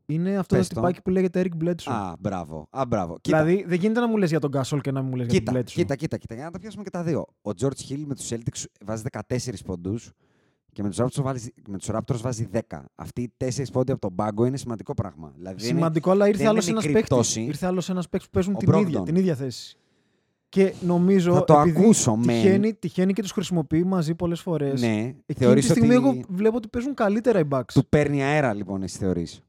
[0.06, 0.80] είναι αυτό Πες το το.
[0.80, 1.92] τυπάκι που λέγεται Eric Bledsoe.
[1.92, 2.66] Α, μπράβο.
[2.70, 3.18] Α, μπράβο.
[3.20, 5.26] Κοίτα, Δηλαδή δεν γίνεται να μου λες για τον Gasol και να μην μου λες
[5.26, 5.64] για κοίτα, τον Bledsoe.
[5.64, 6.34] κοίτα, κοίτα, κοίτα.
[6.34, 7.24] Για να τα πιάσουμε και τα δύο.
[7.42, 10.10] Ο George Hill με τους Celtics βάζει 14 πόντους
[10.72, 12.84] και με τους Raptors, βάζει- με τους Raptors βάζει 10.
[12.94, 15.32] Αυτοί οι 4 πόντοι από τον πάγκο είναι σημαντικό πράγμα.
[15.36, 17.16] Δηλαδή δεν είναι- Σημαντικό, αλλά ήρθε δεν άλλος είναι ένας μικρή παίκτης.
[17.16, 17.40] πτώση.
[17.42, 19.04] Ήρθε άλλος ένας παίκτης που παίζουν Ο την ίδια, Brogdon.
[19.04, 19.76] την ίδια θέση.
[20.48, 22.26] Και νομίζω Θα το επειδή ακούσω, μεν.
[22.26, 24.80] τυχαίνει, τυχαίνει και τους χρησιμοποιεί μαζί πολλές φορές.
[24.80, 27.64] Ναι, Εκείνη τη θεωρείς στιγμή ότι εγώ βλέπω ότι παίζουν καλύτερα οι Bucks.
[27.72, 29.42] Του, του παίρνει αέρα λοιπόν, εσύ θεωρείς.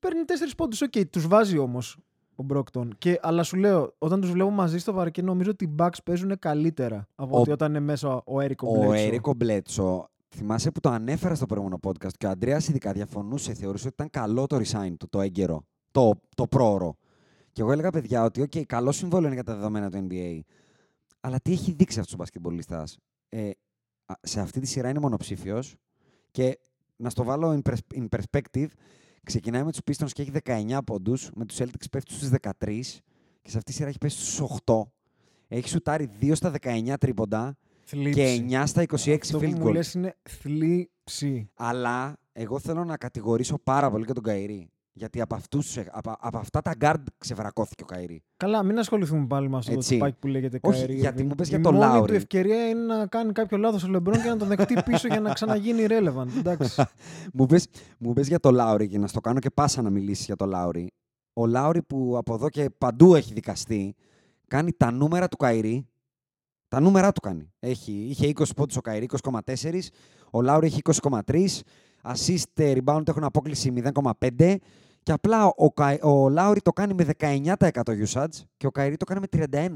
[0.00, 0.80] παίρνει τέσσερις πόντους.
[0.82, 1.98] Οκ, τους βάζει όμως
[2.34, 2.94] ο Μπρόκτον.
[2.98, 6.38] Και, αλλά σου λέω, όταν τους βλέπω μαζί στο παρκέ, νομίζω ότι οι Bucks παίζουν
[6.38, 10.88] καλύτερα από Ο- ότι όταν είναι μέσα ο Έρικο Ο Έρικο Bledsoe, θυμάσαι που το
[10.88, 14.94] ανέφερα στο προηγούμενο podcast και ο Αντρέας ειδικά διαφωνούσε, θεωρούσε ότι ήταν καλό το resign
[14.98, 16.96] του, το έγκαιρο, το, το πρόωρο.
[17.54, 20.40] Και εγώ έλεγα, παιδιά, ότι οκ, καλό συμβόλαιο είναι για τα δεδομένα του NBA.
[21.20, 22.84] Αλλά τι έχει δείξει αυτός ο μπασκετμπολίστας.
[23.28, 23.50] Ε,
[24.06, 25.76] α, σε αυτή τη σειρά είναι μονοψήφιος
[26.30, 26.58] και
[26.96, 28.66] να στο βάλω in, pers- in perspective,
[29.24, 33.00] ξεκινάει με τους Pistons και έχει 19 πόντους, με τους Celtics πέφτει στους 13
[33.42, 34.82] και σε αυτή τη σειρά έχει πέσει στους 8.
[35.48, 37.56] Έχει σουτάρει 2 στα 19 τρίποντα
[38.14, 39.72] και 9 στα 26 Αυτό που field μου goal.
[39.72, 41.50] λες είναι θλίψη.
[41.54, 44.68] Αλλά εγώ θέλω να κατηγορήσω πάρα πολύ και τον Kyrie.
[44.96, 48.22] Γιατί από, αυτούς, από, από αυτά τα guard ξεβρακώθηκε ο Kyrie.
[48.36, 49.88] Καλά, μην ασχοληθούμε πάλι με αυτό Έτσι.
[49.88, 51.26] το τυπάκι που λέγεται Όχι, Kyrie γιατί Irving.
[51.26, 52.06] μου πες Η για τον μόνη Lowry.
[52.06, 55.20] του ευκαιρία είναι να κάνει κάποιο λάθος ο Λεμπρόν και να τον δεχτεί πίσω για
[55.20, 56.26] να ξαναγίνει relevant.
[56.38, 56.84] Εντάξει.
[57.34, 57.66] μου, πες,
[57.98, 60.46] μου πες για το Λάουρι και να στο κάνω και πάσα να μιλήσεις για το
[60.46, 60.92] Λάουρι.
[61.32, 63.94] Ο Λάουρι που από εδώ και παντού έχει δικαστεί,
[64.48, 65.88] κάνει τα νούμερα του Kyrie.
[66.68, 67.52] Τα νούμερα του κάνει.
[67.58, 69.78] Έχει, είχε 20 πόντους ο Kyrie, 20,4.
[70.30, 71.46] Ο Λάουρι έχει 20,3.
[72.06, 74.56] Assist ε, rebound έχουν απόκλιση 0,5.
[75.04, 77.54] Και απλά ο, Kyr- ο Λάουρι το κάνει με 19%
[78.06, 79.72] usage και ο Kyrie το κάνει με 31%.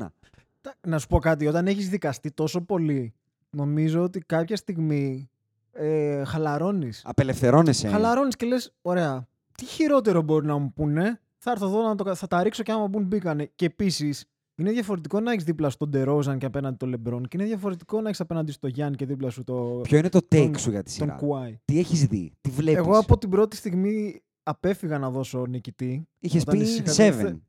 [0.61, 3.15] Τα- να σου πω κάτι, όταν έχεις δικαστεί τόσο πολύ,
[3.51, 5.31] νομίζω ότι κάποια στιγμή
[5.73, 7.03] ε, χαλαρώνεις.
[7.05, 7.89] Απελευθερώνεσαι.
[7.89, 12.05] Χαλαρώνεις και λες, ωραία, τι χειρότερο μπορεί να μου πούνε, θα έρθω εδώ να το,
[12.05, 13.51] κα- θα τα ρίξω και άμα μου πούν μπήκανε.
[13.55, 14.25] Και επίσης,
[14.57, 18.07] είναι διαφορετικό να έχεις δίπλα στον Τερόζαν και απέναντι τον Λεμπρόν και είναι διαφορετικό να
[18.09, 20.83] έχεις απέναντι στο Γιάννη και δίπλα σου το, Ποιο είναι το take τον- σου για
[20.83, 21.59] τη τον σειρά; Κουάι.
[21.65, 26.09] Τι έχεις δει, τι βλέπεις; Εγώ από την πρώτη στιγμή απέφυγα να δώσω νικητή.
[26.19, 27.41] Είχες όταν πει εσύ είχατε- 7.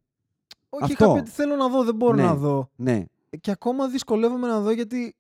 [0.70, 1.04] Όχι, Αυτό.
[1.06, 2.24] είχα πει ότι θέλω να δω, δεν μπορώ Ναι.
[2.24, 2.70] να δω.
[2.76, 3.06] Ναι.
[3.42, 5.16] Και ακόμα δυσκολεύομαι να δω γιατί.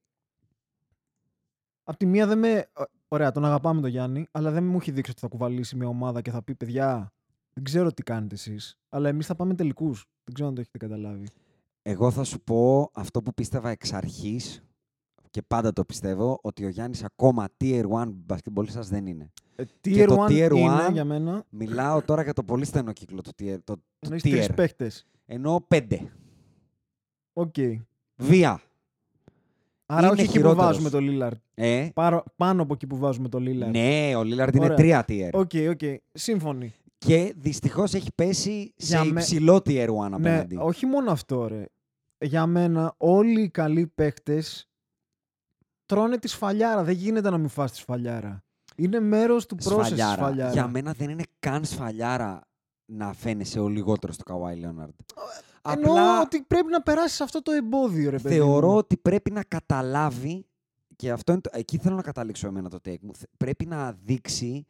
[1.83, 2.69] Απ' τη μία δεν με.
[2.79, 5.87] Ω- Ωραία, τον αγαπάμε τον Γιάννη, αλλά δεν μου έχει δείξει ότι θα κουβαλήσει μια
[5.87, 7.13] ομάδα και θα πει: Παιδιά,
[7.53, 10.05] δεν ξέρω τι κάνετε εσείς, αλλά εμείς θα πάμε τελικούς.
[10.23, 11.27] Δεν ξέρω αν το έχετε καταλάβει.
[11.81, 14.63] Εγώ θα σου πω αυτό που πίστευα εξ αρχής
[15.29, 19.31] και πάντα το πιστεύω, ότι ο Γιάννης ακόμα tier 1 basketballistας δεν είναι.
[19.55, 21.43] Ε, Και tier το 1 tier είναι one- για μένα.
[21.49, 23.57] Μιλάω τώρα για το πολύ στενό κύκλο του tier.
[23.63, 24.29] Το, το Εννοείς tier.
[24.31, 25.07] τρεις παίχτες.
[25.25, 25.97] Εννοώ 5.
[27.33, 27.55] Οκ.
[28.15, 28.61] Βία.
[29.85, 30.65] Άρα Είναι όχι εκεί που χειρότερος.
[30.65, 31.37] βάζουμε το Λίλαρντ.
[31.53, 31.89] Ε,
[32.35, 33.75] Πάνω από εκεί που βάζουμε το Λίλαρντ.
[33.75, 35.03] ναι, ο Λίλαρντ είναι Ωραία.
[35.05, 35.29] 3 tier.
[35.33, 35.99] Οκ, οκ.
[36.13, 36.73] Σύμφωνοι.
[36.97, 40.55] Και δυστυχώς έχει πέσει σε Για με- υψηλό tier 1 Ναι, απέναντι.
[40.59, 41.65] όχι μόνο αυτό, ρε.
[42.21, 44.68] Για μένα, όλοι οι καλοί παίχτες
[45.89, 46.83] τρώνε τη σφαλιάρα.
[46.83, 48.43] Δεν γίνεται να μην φας τη σφαλιάρα.
[48.75, 50.51] Είναι μέρος του process της σφαλιάρα.
[50.51, 52.41] Για μένα δεν είναι καν σφαλιάρα
[52.85, 54.93] να φαίνεσαι ο λιγότερος του Καουάι Λέοναρντ.
[55.61, 58.35] Εννοώ ότι πρέπει να περάσεις αυτό το εμπόδιο, ρε παιδί.
[58.35, 58.77] θεωρώ μου.
[58.77, 60.45] ότι πρέπει να καταλάβει
[60.95, 63.15] και αυτό είναι το, εκεί θέλω να καταλήξω εμένα το take μου.
[63.15, 64.65] Θε- Πρέπει να δείξει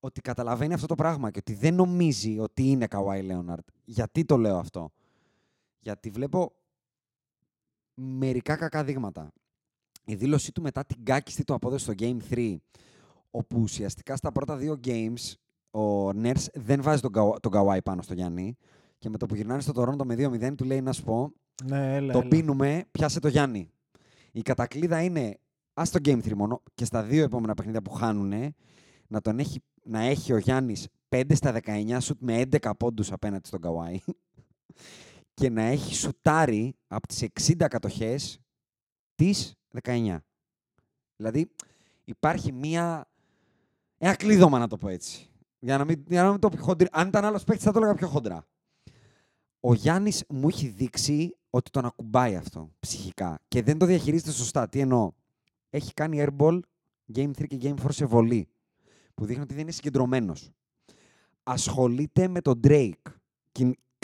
[0.00, 3.64] ότι καταλαβαίνει αυτό το πράγμα και ότι δεν νομίζει ότι είναι Καουάι Λέοναρντ.
[3.84, 4.90] Γιατί το λέω αυτό.
[5.78, 6.52] Γιατί βλέπω
[7.94, 9.32] μερικά κακά δείγματα.
[10.04, 12.56] Η δήλωσή του μετά την κάκιστη του απόδοση στο Game 3,
[13.30, 15.32] όπου ουσιαστικά στα πρώτα δύο games
[15.70, 18.56] ο Νέρς δεν βάζει τον, Καου- τον Καουάι πάνω στο Γιάννη
[18.98, 21.32] και με το που γυρνάνε στο Toronto με 2-0 του λέει να σου πω
[21.64, 22.28] Ναι, έλα, το έλα.
[22.28, 23.70] πίνουμε, πιάσε το Γιάννη.
[24.32, 25.38] Η κατακλίδα είναι,
[25.74, 28.54] ας το Game 3 μόνο, και στα δύο επόμενα παιχνίδια που χάνουν,
[29.06, 33.46] να, τον έχει, να έχει ο Γιάννης 5 στα 19 σουτ με 11 πόντους απέναντι
[33.46, 33.98] στον Καουάι
[35.34, 38.38] και να έχει σουτάρει από τις 60 κατοχές
[39.14, 40.16] τις 19.
[41.16, 41.50] Δηλαδή
[42.04, 43.08] υπάρχει μία...
[43.98, 45.30] Ένα κλείδωμα να το πω έτσι.
[45.58, 46.88] Για να μην, για να μην το πει χοντρι...
[46.92, 48.46] Αν ήταν άλλος παίκτης θα το έλεγα πιο χοντρά.
[49.60, 54.68] Ο Γιάννης μου έχει δείξει ότι τον ακουμπάει αυτό ψυχικά και δεν το διαχειρίζεται σωστά.
[54.68, 55.12] Τι εννοώ;
[55.70, 56.60] Έχει κάνει airball
[57.14, 58.48] Game 3 και Game 4 σε βολή
[59.14, 60.50] που δείχνει ότι δεν είναι συγκεντρωμένος.
[61.42, 62.92] Ασχολείται με τον Drake.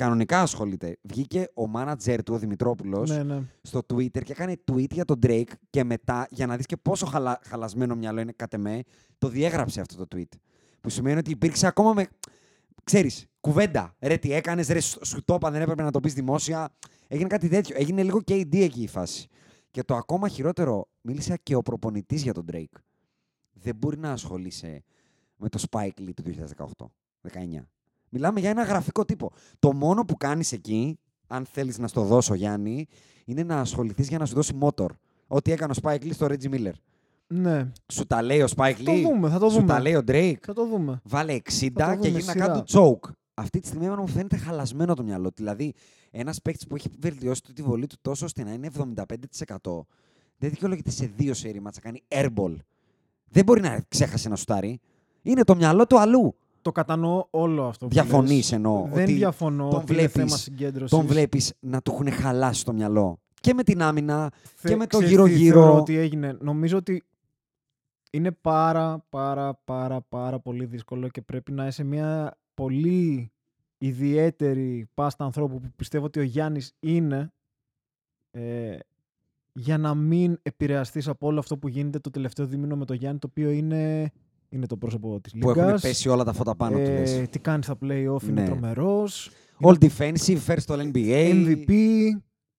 [0.01, 0.99] Και κανονικά ασχολείται.
[1.03, 3.43] Βγήκε ο manager του, ο Δημητρόπουλος, Ναι, ναι.
[3.63, 7.07] στο Twitter και έκανε tweet για τον Drake και μετά, για να δεις και πόσο
[7.07, 7.41] χαλα...
[7.45, 8.83] χαλασμένο μυαλό είναι κατ' εμέ,
[9.19, 10.39] το διέγραψε αυτό το tweet.
[10.81, 12.07] Που σημαίνει ότι υπήρξε ακόμα με,
[12.85, 13.95] ξέρεις, κουβέντα.
[14.01, 16.69] Ρε τι έκανες, ρε σου σου το είπα, δεν έπρεπε να το πεις δημόσια.
[17.09, 17.77] Έγινε κάτι τέτοιο.
[17.79, 19.29] Έγινε λίγο KD εκεί η φάση.
[19.71, 22.79] Και το ακόμα χειρότερο, μίλησε και ο προπονητής για τον Drake.
[23.53, 24.83] Δεν μπορεί να ασχολείσαι
[25.37, 26.23] με το Spike Lee του
[27.29, 27.67] 2018-19.
[28.11, 29.31] Μιλάμε για ένα γραφικό τύπο.
[29.59, 32.87] Το μόνο που κάνεις εκεί, αν θέλεις να στο δώσω Γιάννη,
[33.25, 34.87] είναι να ασχοληθείς για να σου δώσει motor.
[35.27, 36.73] Ό,τι έκανε ο Spike Lee στο Reggie Miller.
[37.27, 37.71] ναι.
[37.93, 39.67] Σου τα λέει ο Spike Θα το Lee, δούμε, θα το σου δούμε.
[39.67, 40.35] τα λέει ο Drake.
[40.43, 41.01] Θα το δούμε.
[41.05, 41.39] Βάλε 60
[41.75, 42.47] Θα το και δούμε γίνει να σειρά.
[42.47, 43.11] κάνει το choke.
[43.35, 45.31] Αυτή τη στιγμή εμένα μου φαίνεται χαλασμένο το μυαλό.
[45.35, 45.73] Δηλαδή,
[46.11, 49.87] ένας παίκτης που έχει βελτιώσει τη βολή του τόσο ώστε να είναι 75%,
[50.39, 52.55] δεν δικαιολογείται σε δύο σερή μάτσα να κάνει airball.
[53.25, 54.81] Δεν μπορεί να ξέχασε να σουτάρει.
[55.23, 56.37] Είναι το μυαλό του αλλού.
[56.63, 57.87] Το κατανοώ όλο αυτό.
[57.87, 58.53] που Διαφωνείς λες.
[58.53, 59.69] εννοώ, Δεν ότι διαφωνώ.
[59.69, 60.99] τον ότι είναι βλέπεις- θέμα συγκέντρωσης.
[60.99, 63.19] Τον βλέπεις να του έχουν χαλάσει το μυαλό.
[63.41, 65.61] Και με την άμυνα Θε- και με το ξέρεις τι γύρω-γύρω.
[65.63, 66.37] θεωρώ ότι έγινε.
[66.41, 67.03] Νομίζω ότι
[68.11, 73.33] είναι πάρα πάρα πάρα πάρα πολύ δύσκολο και πρέπει να είσαι μια πολύ
[73.79, 77.33] ιδιαίτερη πάστα ανθρώπου που πιστεύω ότι ο Γιάννης είναι
[78.31, 78.77] ε,
[79.53, 83.19] για να μην επηρεαστείς από όλο αυτό που γίνεται το τελευταίο δίμηνο με το Γιάννη
[83.19, 84.13] το οποίο είναι,
[84.53, 85.81] είναι το πρόσωπο της που έχουν Λίγκας.
[85.83, 86.83] πέσει όλα τα φώτα πάνω του.
[86.83, 87.29] ε, λες.
[87.31, 88.45] τι κάνει στα play-off, είναι Ναι.
[88.47, 89.31] τρομερός.
[89.63, 91.31] All defensive, first all NBA.
[91.33, 91.73] MVP.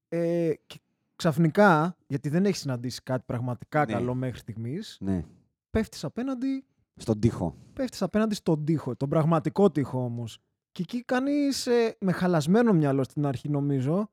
[0.08, 0.80] Ε, και
[1.16, 3.92] ξαφνικά, γιατί δεν έχεις συναντήσει κάτι πραγματικά Ναι.
[3.94, 5.24] καλό μέχρι στιγμής, Ναι,
[5.70, 6.64] πέφτεις απέναντι,
[6.96, 7.56] στον τοίχο.
[7.74, 10.40] πέφτεις απέναντι στον τοίχο, τον πραγματικό τοίχο όμως.
[10.72, 11.68] Και εκεί κάνεις
[12.00, 14.10] με χαλασμένο μυαλό στην αρχή, νομίζω,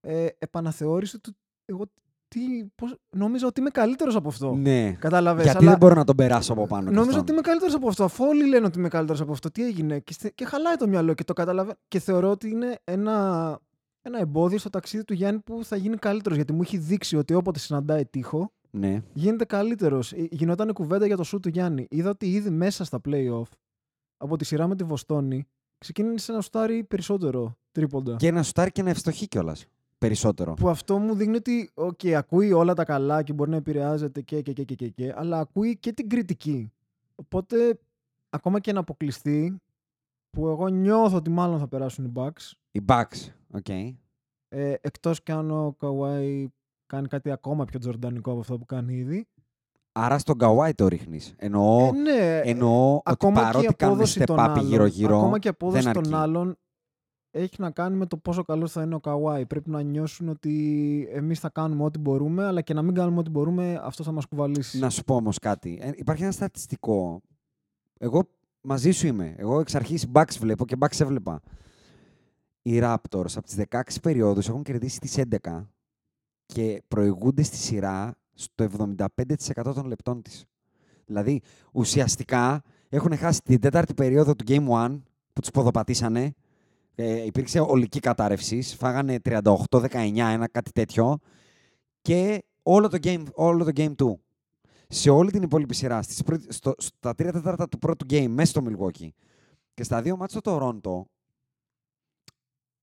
[0.00, 1.36] ε, επαναθεώρηση του.
[1.64, 1.84] Εγώ
[2.28, 2.40] τι,
[2.74, 4.54] πώς, νόμιζα ότι είμαι καλύτερος από αυτό.
[4.54, 4.92] Ναι.
[4.92, 6.82] Κατάλαβες, Γιατί αλλά δεν μπορώ να τον περάσω από πάνω.
[6.88, 7.20] κι Νόμιζα αυτόν.
[7.22, 8.04] ότι είμαι καλύτερος από αυτό.
[8.04, 10.88] Αφού όλοι λένε ότι είμαι καλύτερος από αυτό, τι έγινε; Και, στε- και χαλάει το
[10.88, 11.76] μυαλό και το καταλαβαίνω.
[11.88, 13.58] Και θεωρώ ότι είναι ένα,
[14.02, 16.36] ένα εμπόδιο στο ταξίδι του Γιάννη που θα γίνει καλύτερος.
[16.36, 19.02] Γιατί μου έχει δείξει ότι όποτε συναντάει τείχο, Ναι.
[19.12, 20.12] γίνεται καλύτερος.
[20.12, 21.86] Γινόταν κουβέντα για το σου του Γιάννη.
[21.90, 23.42] Είδα ότι ήδη μέσα στα playoff
[24.16, 25.46] από τη σειρά με τη Βοστόνη
[25.78, 28.16] ξεκίνησε να σουτάρει περισσότερο τρίποντα.
[28.16, 29.66] Και να σουτάρει και να ευστοχεί κιόλας.
[29.98, 30.54] Περισσότερο.
[30.54, 34.42] Που αυτό μου δείχνει ότι okay, ακούει όλα τα καλά και μπορεί να επηρεάζεται και,
[34.42, 36.72] και, και, και, και, και, αλλά ακούει και την κριτική.
[37.14, 37.78] Οπότε,
[38.30, 39.56] ακόμα και να αποκλειστεί,
[40.30, 43.32] που εγώ νιώθω ότι μάλλον θα περάσουν οι Bucks, Οι Bucks.
[43.54, 43.68] Οκ.
[43.68, 43.94] ε,
[44.80, 46.46] εκτός και αν ο Kawhi
[46.86, 49.26] κάνει κάτι ακόμα πιο τζορντανικό από αυτό που κάνει ήδη.
[49.92, 51.34] Άρα στον Καουάι το ρίχνεις.
[51.36, 54.66] Εννοώ, ε, ναι, εννοώ ότι ακόμα και η παρότι κάνουν απόδοση step των up άλλων,
[54.66, 55.16] γύρω-γύρω.
[55.16, 56.14] ακόμα και η απόδοση δεν των αρκεί.
[56.14, 56.56] άλλων
[57.36, 59.42] έχει να κάνει με το πόσο καλός θα είναι ο Kawhi.
[59.48, 63.30] Πρέπει να νιώσουν ότι εμείς θα κάνουμε ό,τι μπορούμε, αλλά και να μην κάνουμε ό,τι
[63.30, 64.78] μπορούμε, αυτό θα μας κουβαλήσει.
[64.78, 65.78] Να σου πω όμως κάτι.
[65.82, 67.22] Ε, υπάρχει ένα στατιστικό.
[67.98, 68.22] Εγώ
[68.60, 69.34] μαζί σου είμαι.
[69.36, 71.40] Εγώ εξ αρχής Bucks βλέπω και Bucks έβλεπα.
[72.62, 75.68] Οι Raptors από τις 16 περιόδους έχουν κερδίσει τις 11
[76.46, 80.44] και προηγούνται στη σειρά στο 75% των λεπτών της.
[81.06, 86.34] Δηλαδή, ουσιαστικά έχουν χάσει την τέταρτη περίοδο του Game 1 που τους ποδοπατήσανε.
[86.98, 88.62] Ε, υπήρξε ολική κατάρρευση.
[88.62, 91.18] Φάγανε 38-19, ένα κάτι τέτοιο.
[92.02, 94.14] Και όλο το game, όλο το game 2
[94.88, 98.50] σε όλη την υπόλοιπη σειρά, στις πρώτη- στο, στα τρία τέταρτα του πρώτου game, μέσα
[98.50, 99.08] στο Milwaukee
[99.74, 101.02] και στα δύο μάτια στο Toronto,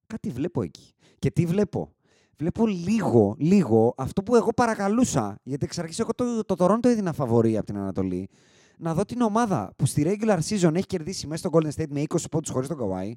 [0.08, 0.94] κάτι βλέπω εκεί.
[1.20, 1.92] Και τι βλέπω;
[2.38, 7.14] Βλέπω λίγο, λίγο αυτό που εγώ παρακαλούσα, γιατί εξ αρχής εγώ το, το Toronto έδινα
[7.14, 8.30] φαβορή από την Ανατολή,
[8.78, 12.04] να δω την ομάδα που στη regular season έχει κερδίσει μέσα στο Golden State με
[12.08, 13.12] 20 πόντους χωρίς τον Kawhi,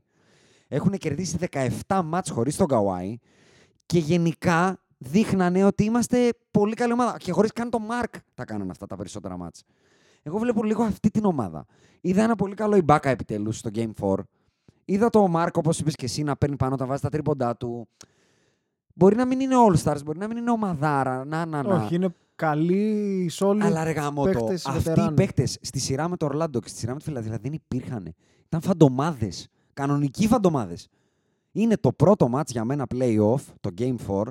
[0.69, 1.39] έχουν κερδίσει
[1.87, 3.15] 17 μάτς χωρίς τον Kawhi
[3.87, 7.17] και γενικά δείχνανε ότι είμαστε πολύ καλή ομάδα.
[7.19, 9.63] Και χωρίς καν τον Μάρκ τα κάνανε αυτά τα περισσότερα μάτς.
[10.23, 11.67] Εγώ βλέπω λίγο αυτή την ομάδα.
[12.01, 14.15] Είδα ένα πολύ καλό Ιμπάκα επιτέλους στο Game 4.
[14.85, 17.89] Είδα το Μάρκο, όπως είπες και εσύ, να παίρνει πάνω, να βάζει τα τρίποντά του.
[18.95, 21.25] Μπορεί να μην είναι All Stars, μπορεί να μην είναι ομαδάρα.
[21.25, 21.75] Να, να, να.
[21.75, 24.31] Όχι, είναι καλή, solid Αλλά ρε γάμο το.
[24.31, 25.15] παίκτες, Αυτοί οι βετεράνοι.
[25.15, 28.15] παίκτες στη σειρά με το Ορλάντο και στη σειρά με τη Φιλαδέλφια δεν υπήρχαν.
[28.47, 29.49] Ήταν φαντομάδες.
[29.77, 30.89] Κανονικοί φαντομάδες.
[31.53, 34.23] Είναι το πρώτο μάτς για μένα playoff, το Game 4,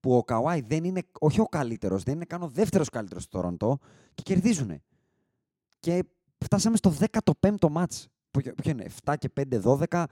[0.00, 3.38] που ο Καουάι δεν είναι, όχι ο καλύτερος, δεν είναι καν ο δεύτερος καλύτερος στο
[3.40, 3.78] Τωρόντο
[4.14, 4.82] και κερδίζουν.
[5.80, 6.04] Και
[6.38, 8.08] φτάσαμε στο 15ο μάτς.
[8.30, 10.04] Που, ποιο είναι, 7 και 5, 12.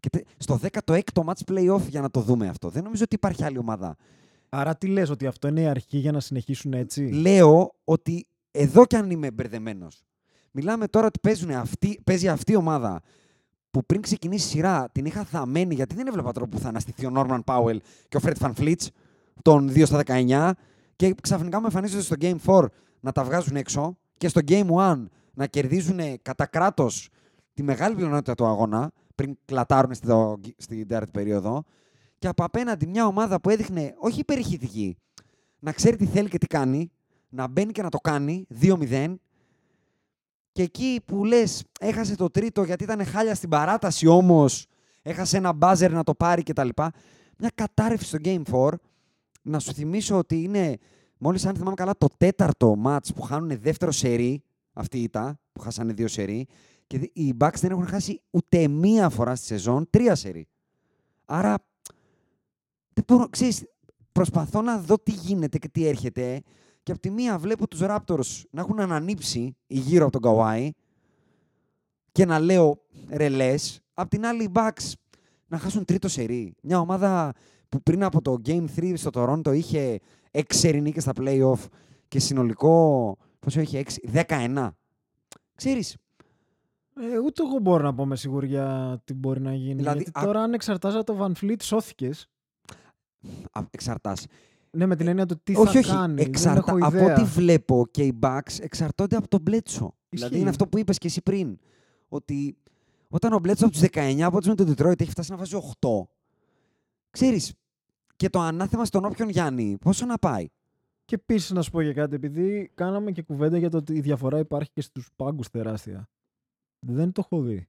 [0.00, 2.68] Και τε- στο 16ο μάτς playoff για να το δούμε αυτό.
[2.68, 3.96] Δεν νομίζω ότι υπάρχει άλλη ομάδα.
[4.48, 8.86] Άρα τι λες, ότι αυτό είναι η αρχή για να συνεχίσουν έτσι; Λέω ότι εδώ
[8.86, 10.04] κι αν είμαι μπερδεμένος.
[10.50, 13.02] Μιλάμε τώρα ότι παίζουν αυτή, παίζει αυτή η ομάδα
[13.74, 17.06] που πριν ξεκινήσει η σειρά την είχα θαμένη γιατί δεν έβλεπα τρόπο που θα αναστηθεί
[17.06, 18.90] ο Νόρμαν Πάουελ και ο Φρέτ Φαν Φλίτς
[19.42, 20.50] των 2 στα 19
[20.96, 22.64] και ξαφνικά μου εμφανίζονται στο Game 4
[23.00, 25.04] να τα βγάζουν έξω και στο Game 1
[25.34, 27.08] να κερδίζουν κατά κράτος
[27.54, 31.64] τη μεγάλη πλειονότητα του αγώνα πριν κλατάρουν στη- το- στην τέταρτη περίοδο.
[32.18, 34.96] Και από απέναντι μια ομάδα που έδειχνε όχι υπερηχητική,
[35.58, 36.90] να ξέρει τι θέλει και τι κάνει,
[37.28, 39.14] να μπαίνει και να το κάνει 2-0
[40.54, 44.66] και εκεί που λες έχασε το τρίτο γιατί ήταν χάλια στην παράταση όμως
[45.02, 46.68] έχασε ένα μπάζερ να το πάρει κτλ.
[47.38, 48.68] Μια κατάρρευση στο Game 4
[49.42, 50.76] να σου θυμίσω ότι είναι
[51.18, 54.42] μόλις αν θυμάμαι καλά το τέταρτο μάτς που χάνουν δεύτερο σερί
[54.72, 56.46] αυτή ήταν που χάσανε δύο σερί
[56.86, 60.46] και δι- οι Bucks δεν έχουν χάσει ούτε μία φορά στη σεζόν τρία σερί.
[61.24, 61.54] Άρα
[62.92, 63.64] δεν μπορώ, ξέρεις,
[64.12, 66.42] προσπαθώ να δω τι γίνεται και τι έρχεται
[66.84, 70.68] και από τη μία βλέπω τους Raptors να έχουν ανανύψει γύρω από τον Kawhi
[72.12, 72.80] και να λέω
[73.10, 73.80] ρελές.
[73.94, 74.92] Απ' την άλλη οι Bucks
[75.46, 76.54] να χάσουν τρίτο σερί.
[76.62, 77.32] Μια ομάδα
[77.68, 81.66] που πριν από το Game 3 στο Toronto είχε 6 νίκες στα play-off
[82.08, 84.68] και συνολικό, πόσο είχε, 6, 19.
[85.54, 85.96] Ξέρεις,
[86.96, 89.74] Ε, ούτε εγώ μπορώ να πω με σιγουριά τι μπορεί να γίνει.
[89.74, 92.28] Δηλαδή, γιατί α- τώρα αν εξαρτάζα το Van Fleet σώθηκες.
[93.52, 94.26] α, εξαρτάς.
[94.74, 95.90] Ναι, με την έννοια του τι όχι, θα όχι.
[95.90, 96.22] κάνει.
[96.22, 96.62] Εξαρτα...
[96.62, 97.14] Δεν έχω Από ιδέα.
[97.14, 99.94] ό,τι βλέπω και οι Bucks εξαρτώνται από τον Μπλέτσο.
[100.08, 100.40] Δηλαδή Ισχύει.
[100.40, 101.58] είναι αυτό που είπες και εσύ πριν.
[102.08, 102.56] Ότι
[103.08, 105.88] όταν ο Μπλέτσο από τους 19 από με τον Detroit έχει φτάσει να βάζει 8.
[107.10, 107.52] Ξέρεις,
[108.16, 110.46] και το ανάθεμα στον όποιον Γιάννη, πόσο να πάει;
[111.04, 114.00] Και επίσης να σου πω για κάτι, επειδή κάναμε και κουβέντα για το ότι η
[114.00, 116.08] διαφορά υπάρχει και στους πάγκους τεράστια.
[116.78, 117.68] Δεν το έχω δει.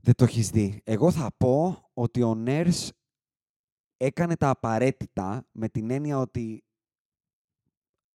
[0.00, 0.80] Δεν το έχεις δει.
[0.84, 2.92] Εγώ θα πω ότι ο Νέρς
[4.04, 6.62] έκανε τα απαραίτητα με την έννοια ότι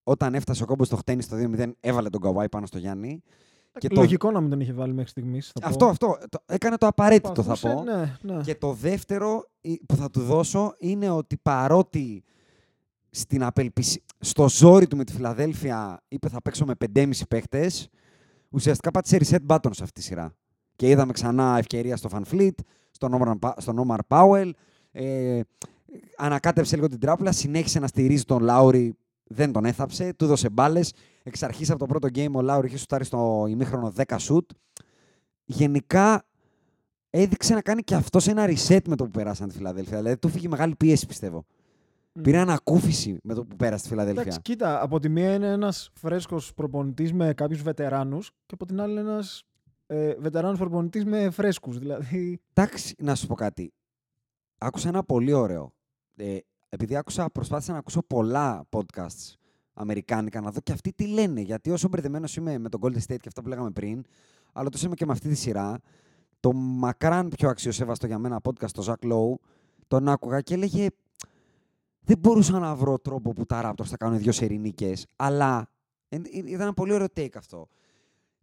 [0.04, 3.22] όταν έφτασε ο κόμπος στο χτένις στο 2-0, έβαλε τον Καουάι πάνω στο Γιάννη.
[3.78, 5.52] Και το- Λογικό να μην τον είχε βάλει μέχρι στιγμής.
[5.64, 6.18] Αυτό, αυτό.
[6.30, 7.84] Το, έκανε το απαραίτητο, θα πω.
[7.84, 8.42] Ναι, ναι.
[8.42, 12.24] Και το δεύτερο ε, που θα του δώσω είναι ότι παρότι
[13.10, 13.98] στην απελπισ...
[14.20, 17.90] στο ζόρι του με τη Φιλαδέλφια είπε θα παίξω με 5,5 παίχτες,
[18.50, 20.36] ουσιαστικά πάτησε reset button σε αυτή τη σειρά.
[20.76, 22.52] Και είδαμε ξανά ευκαιρία στο Van Fleet,
[22.92, 24.50] στον Omar, Pa- στον Omar Powell,
[24.92, 25.40] ε,
[26.18, 30.94] ανακάτεψε λίγο την τράπουλα, συνέχισε να στηρίζει τον Λάουρι, δεν τον έθαψε, του έδωσε μπάλες.
[31.24, 34.50] Εξ αρχής από το πρώτο game ο Λάουρι είχε σουτάρει στο ημίχρονο 10 σουτ.
[35.46, 36.26] Γενικά
[37.10, 39.98] έδειξε να κάνει και αυτός ένα reset με το που περάσαν τη Φιλαδέλφια.
[39.98, 41.46] Δηλαδή του φύγει μεγάλη πίεση, πιστεύω.
[42.14, 42.22] Μμ.
[42.22, 44.22] Πήρε ανακούφιση με το που πέρασε τη Φιλαδέλφια.
[44.22, 48.82] Εντάξει, κοίτα, από τη μία είναι ένας φρέσκος προπονητής με κάποιους βετεράνους και από την
[48.82, 49.44] άλλη ένας
[49.88, 51.78] ε, βετεράνος προπονητής με φρέσκους.
[51.78, 52.40] Δηλαδή.
[52.54, 53.74] Εντάξει, να σου πω κάτι.
[54.58, 55.74] Άκουσα ένα πολύ ωραίο.
[56.18, 56.38] Ε,
[56.70, 59.34] επειδή άκουσα, προσπάθησα να ακούσω πολλά podcasts
[59.74, 61.42] αμερικάνικα, να δω και αυτοί τι λένε.
[61.42, 64.04] Γιατί όσο μπερδεμένος είμαι με τον Golden State και αυτά που λέγαμε πριν,
[64.54, 65.80] αλλά τόσο είμαι και με αυτή τη σειρά,
[66.40, 69.36] το μακράν πιο αξιοσέβαστο για μένα podcast, το Zach Lowe,
[69.88, 70.88] τον άκουγα και έλεγε
[72.00, 75.70] δεν μπορούσα να βρω τρόπο που τα Raptors θα κάνουν δύο σερινίκες, αλλά
[76.10, 77.68] ε, ε, ήταν ένα πολύ ωραίο take αυτό.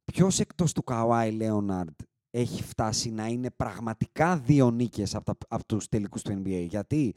[0.04, 5.64] Ποιος εκτός του Kawhi Leonard έχει φτάσει να είναι πραγματικά δύο νίκες από, τα, από
[5.66, 6.66] τους τελικούς του NBA.
[6.68, 7.14] Γιατί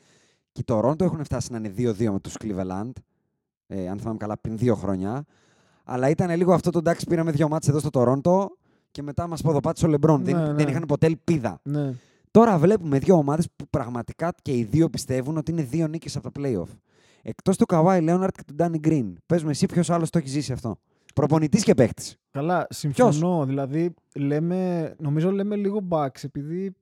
[0.57, 2.91] και το Toronto έχουν φτάσει να είναι 2-2 με τους Cleveland,
[3.67, 5.23] ε, αν θυμάμαι καλά, πριν δύο χρόνια.
[5.83, 8.45] Αλλά ήταν λίγο αυτό το εντάξει, πήραμε δύο μάτς εδώ στο Toronto
[8.91, 10.19] και μετά μας ποδοπάτησε ο LeBron.
[10.19, 10.71] δεν, Ναι, δεν ναι.
[10.71, 11.59] είχαν ποτέ ελπίδα.
[11.63, 11.93] Ναι.
[12.31, 16.31] Τώρα βλέπουμε δύο ομάδες που πραγματικά και οι δύο πιστεύουν ότι είναι δύο νίκες από
[16.31, 16.75] τα playoff.
[17.21, 19.13] Εκτός του Kawhi Leonard και του Danny Green.
[19.25, 20.77] Πες μου εσύ ποιος άλλος το έχεις ζήσει αυτό;
[21.15, 22.15] Προπονητής και παίχτης.
[22.31, 23.45] Καλά, συμφωνώ.
[23.45, 26.75] Δηλαδή, λέμε, νομίζω λέμε λίγο backs επειδή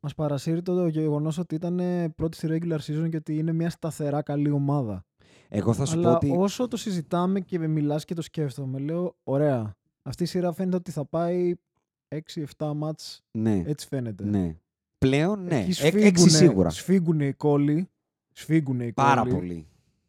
[0.00, 1.80] μας παρασύρει το γεγονός ότι ήταν
[2.16, 5.04] πρώτη στη regular season και ότι είναι μια σταθερά καλή ομάδα.
[5.48, 6.34] Εγώ θα σου Αλλά πω ότι...
[6.38, 10.90] όσο το συζητάμε και μιλάς και το σκέφτομαι, λέω, ωραία, αυτή η σειρά φαίνεται ότι
[10.90, 11.54] θα πάει
[12.58, 14.24] 6-7 μάτς, Ναι, έτσι φαίνεται.
[14.24, 14.56] ναι.
[14.98, 15.60] Πλέον ναι.
[15.60, 16.70] Εκεί Εκ- Έξι σφίγγουνε- σίγουρα.
[16.70, 17.88] Σφίγγουνε οι κόλλοι.
[18.32, 19.34] Σφίγγουνε οι Πάρα κόλλοι.
[19.34, 19.66] πολύ.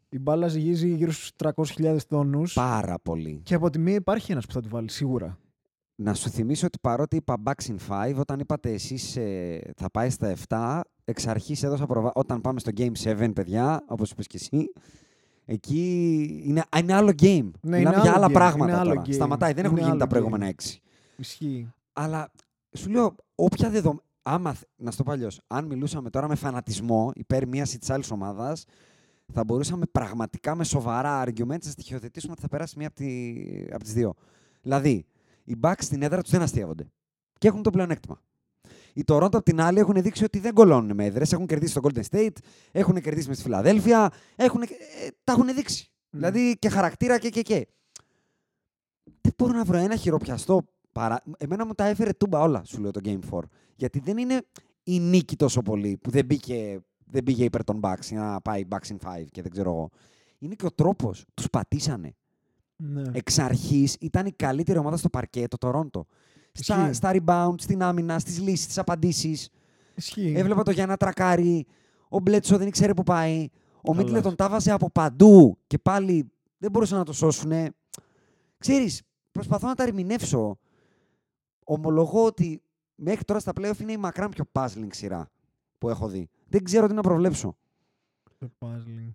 [0.09, 2.53] Η μπάλα ζυγίζει γύρω στους 300.000 τόνους.
[2.53, 3.39] Πάρα πολύ.
[3.43, 5.37] Και από τη μία υπάρχει ένας που θα τη βάλει, σίγουρα.
[5.95, 7.75] Να σου θυμίσω ότι παρότι είπα backs in
[8.11, 12.11] 5, όταν είπατε εσείς ε, θα πάει στα 7, εξ αρχής έδωσα προβα...
[12.15, 14.71] Όταν πάμε στο Game 7, παιδιά, όπως είπες και εσύ,
[15.45, 17.49] εκεί είναι, είναι άλλο game.
[17.61, 19.01] Ναι, Μιλάμε είναι για άλλο άλλα game, πράγματα είναι άλλο τώρα.
[19.05, 19.13] game.
[19.13, 20.63] Σταματάει, δεν έχουν Είναι γίνει τα άλλο προηγούμενα game.
[20.63, 20.75] 6.
[21.15, 21.71] Ισχύει.
[21.93, 22.31] Αλλά
[22.77, 24.01] σου λέω, όποια δεδομένα.
[24.23, 27.89] Άμα, θ- να στο πω αλλιώς, αν μιλούσαμε τώρα με φανατισμό υπέρ μιας ή της
[27.89, 28.65] άλλης ομάδας,
[29.33, 33.33] θα μπορούσαμε πραγματικά με σοβαρά arguments να στοιχειοθετήσουμε ότι θα περάσει μία από, τη,
[33.71, 34.13] από τις δύο.
[34.61, 35.05] Δηλαδή,
[35.51, 36.91] οι Bucks στην έδρα τους δεν αστείευονται.
[37.37, 38.21] Και έχουν το πλεονέκτημα.
[38.93, 41.33] Οι Toronto απ' την άλλη έχουν δείξει ότι δεν κολώνουν με έδρες.
[41.33, 42.35] Έχουν κερδίσει στο Golden State,
[42.71, 44.11] έχουν κερδίσει μες στη Φιλαδέλφια.
[44.35, 44.67] Έχουν, ε,
[45.23, 45.85] τα έχουν δείξει.
[45.87, 46.07] Mm.
[46.09, 47.67] Δηλαδή και χαρακτήρα και και και.
[49.21, 51.23] Δεν μπορώ να βρω ένα χειροπιαστό παρά...
[51.37, 53.39] Εμένα μου τα έφερε τούμπα όλα, σου λέω το Game 4.
[53.75, 54.41] Γιατί δεν είναι
[54.83, 58.67] η νίκη τόσο πολύ που δεν μπήκε, δεν πήγε υπέρ των Bucks για να πάει
[58.69, 59.89] Bucks in 5 και δεν ξέρω εγώ.
[60.37, 61.25] Είναι και ο τρόπος.
[61.33, 62.15] Τους πατήσανε.
[62.83, 63.01] Ναι.
[63.11, 66.01] Εξ αρχής ήταν η καλύτερη ομάδα στο παρκέ, το Toronto.
[66.51, 66.93] Στα, Ισχύει.
[66.93, 69.49] στα rebound, στην άμυνα, στις λύσεις, στις απαντήσεις.
[69.95, 70.33] Ισχύει.
[70.35, 71.65] Έβλεπα το Γιάννα τρακάρει.
[72.09, 73.47] Ο Μπλέτσο δεν ήξερε που πάει.
[73.81, 74.03] Ο Καλά.
[74.03, 77.71] Μίτλε τον τάβαζε από παντού και πάλι δεν μπορούσαν να το σώσουνε.
[78.57, 79.01] Ξέρεις,
[79.31, 80.57] προσπαθώ να τα ερμηνεύσω.
[81.63, 82.61] Ομολογώ ότι
[82.95, 85.29] μέχρι τώρα στα playoff είναι η μακράν πιο puzzling σειρά
[85.77, 86.29] που έχω δει.
[86.47, 87.55] Δεν ξέρω τι να προβλέψω.
[88.37, 89.11] Το puzzling.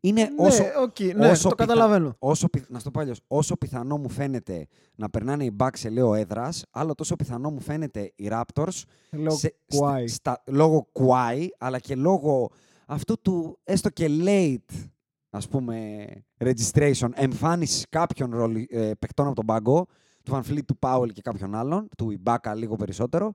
[0.00, 2.14] Είναι όσο, ναι, οκ, ναι, όσο το πιθα- καταλαβαίνω.
[2.18, 5.88] όσο, πι- να στο πω αλλιώς, όσο πιθανό μου φαίνεται να περνάνε οι Bucks σε
[5.88, 10.04] λέω έδρας, άλλο τόσο πιθανό μου φαίνεται οι Raptors Λόγω σε- Kawhi.
[10.06, 12.50] στα- στα- λόγω Kawhi, αλλά και λόγω
[12.86, 14.84] αυτού του έστω και late
[15.30, 16.06] ας πούμε
[16.44, 19.86] registration, εμφάνιση κάποιων role, ε, παικτών από τον πάγκο,
[20.22, 23.32] του Van Fleet, του Powell και κάποιων άλλων, του Ibaka λίγο περισσότερο,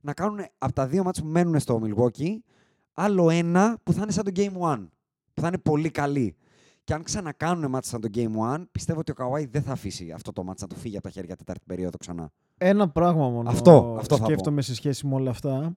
[0.00, 2.36] να κάνουν από τα δύο μάτς που μένουν στο Milwaukee,
[2.92, 4.88] άλλο ένα που θα είναι σαν το Game 1,
[5.34, 6.36] που θα είναι πολύ καλή.
[6.84, 10.10] Και αν ξανακάνουν μάτς σαν το Game 1, πιστεύω ότι ο Kawhi δεν θα αφήσει
[10.10, 12.30] αυτό το μάτς να του φύγει από τα χέρια τέταρτη περίοδο ξανά.
[12.58, 14.26] Ένα πράγμα μόνο Αυτό, αυτό θα πω.
[14.28, 15.76] σκέφτομαι σε σχέση με όλα αυτά,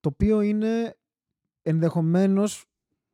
[0.00, 0.96] το οποίο είναι
[1.62, 2.64] ενδεχομένως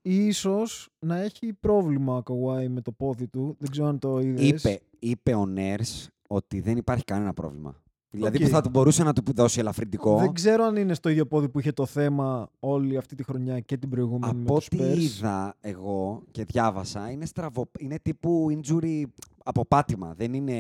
[0.03, 3.57] ίσως να έχει πρόβλημα ο Kawhi με το πόδι του.
[3.59, 4.49] Δεν ξέρω αν το είδες.
[4.49, 7.83] Είπε, είπε ο Nurse ότι δεν υπάρχει κανένα πρόβλημα.
[8.15, 8.43] Δηλαδή Οκ.
[8.43, 10.19] που θα του μπορούσε να του δώσει ελαφρυντικό.
[10.19, 13.61] Δεν ξέρω αν είναι στο ίδιο πόδι που είχε το θέμα όλη αυτή τη χρονιά
[13.61, 14.99] και την προηγούμενη με Από τους ό,τι Spurs.
[14.99, 19.03] είδα εγώ και διάβασα, είναι, στραβο, είναι τύπου injury
[19.45, 20.15] από πάτημα.
[20.17, 20.55] Δεν είναι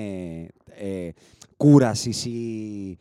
[0.67, 1.09] ε,
[1.57, 2.99] κούραση ή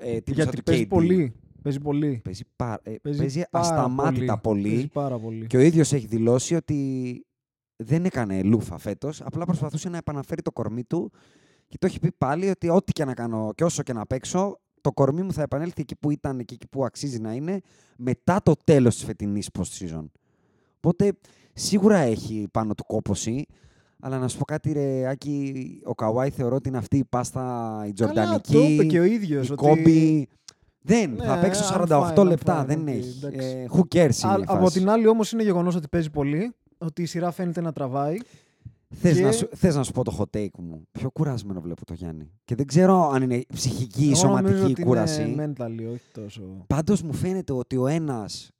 [0.00, 0.88] ε, τύπου σαν Γιατί του παίζει KD.
[0.88, 1.32] πολύ.
[1.62, 2.20] Παίζει πολύ.
[2.24, 4.68] Παίζει, πα- ε, Παίζει παίζει πάρα ασταμάτητα πολύ.
[4.68, 5.46] Παίζει πάρα πολύ.
[5.46, 7.24] Και ο ίδιος έχει δηλώσει ότι
[7.76, 11.12] δεν έκανε λούφα φέτος, απλά προσπαθούσε να επαναφέρει το κορμί του
[11.70, 14.58] και το έχει πει πάλι ότι ό,τι και να κάνω και όσο και να παίξω,
[14.80, 17.60] το κορμί μου θα επανέλθει εκεί που ήταν και εκεί που αξίζει να είναι
[17.96, 20.04] μετά το τέλος της φετινής post-season.
[20.76, 21.12] Οπότε
[21.54, 23.46] σίγουρα έχει πάνω του κόποση,
[24.00, 25.54] αλλά να σου πω κάτι ρε Άκη,
[25.84, 27.40] ο Καουάι θεωρώ ότι είναι αυτή η πάστα
[27.86, 29.48] η Καλά, Τζορντανική, το είπε και ο ίδιος.
[29.48, 29.62] η ότι...
[29.62, 30.28] Κόμπι.
[30.82, 33.18] Δεν, Ναι, θα παίξω I'm 48 fine, I'm λεπτά, fine, δεν okay, έχει.
[33.24, 33.46] εντάξει.
[33.48, 34.78] Ε, who cares είναι Α, η από φάση.
[34.78, 38.16] την άλλη όμως είναι γεγονός ότι παίζει πολύ, ότι η σειρά φαίνεται να τραβάει.
[38.94, 40.86] Θες, Και- να σου, θες να σου πω το hot take μου.
[40.92, 42.30] Πιο κουρασμένο βλέπω το Γιάννη.
[42.44, 45.22] Και δεν ξέρω αν είναι ψυχική ή Εγώ νομίζω σωματική ότι κούραση.
[45.22, 46.64] Είναι mental, όχι τόσο.
[46.66, 48.50] Πάντως μου φαίνεται ότι ο ένας...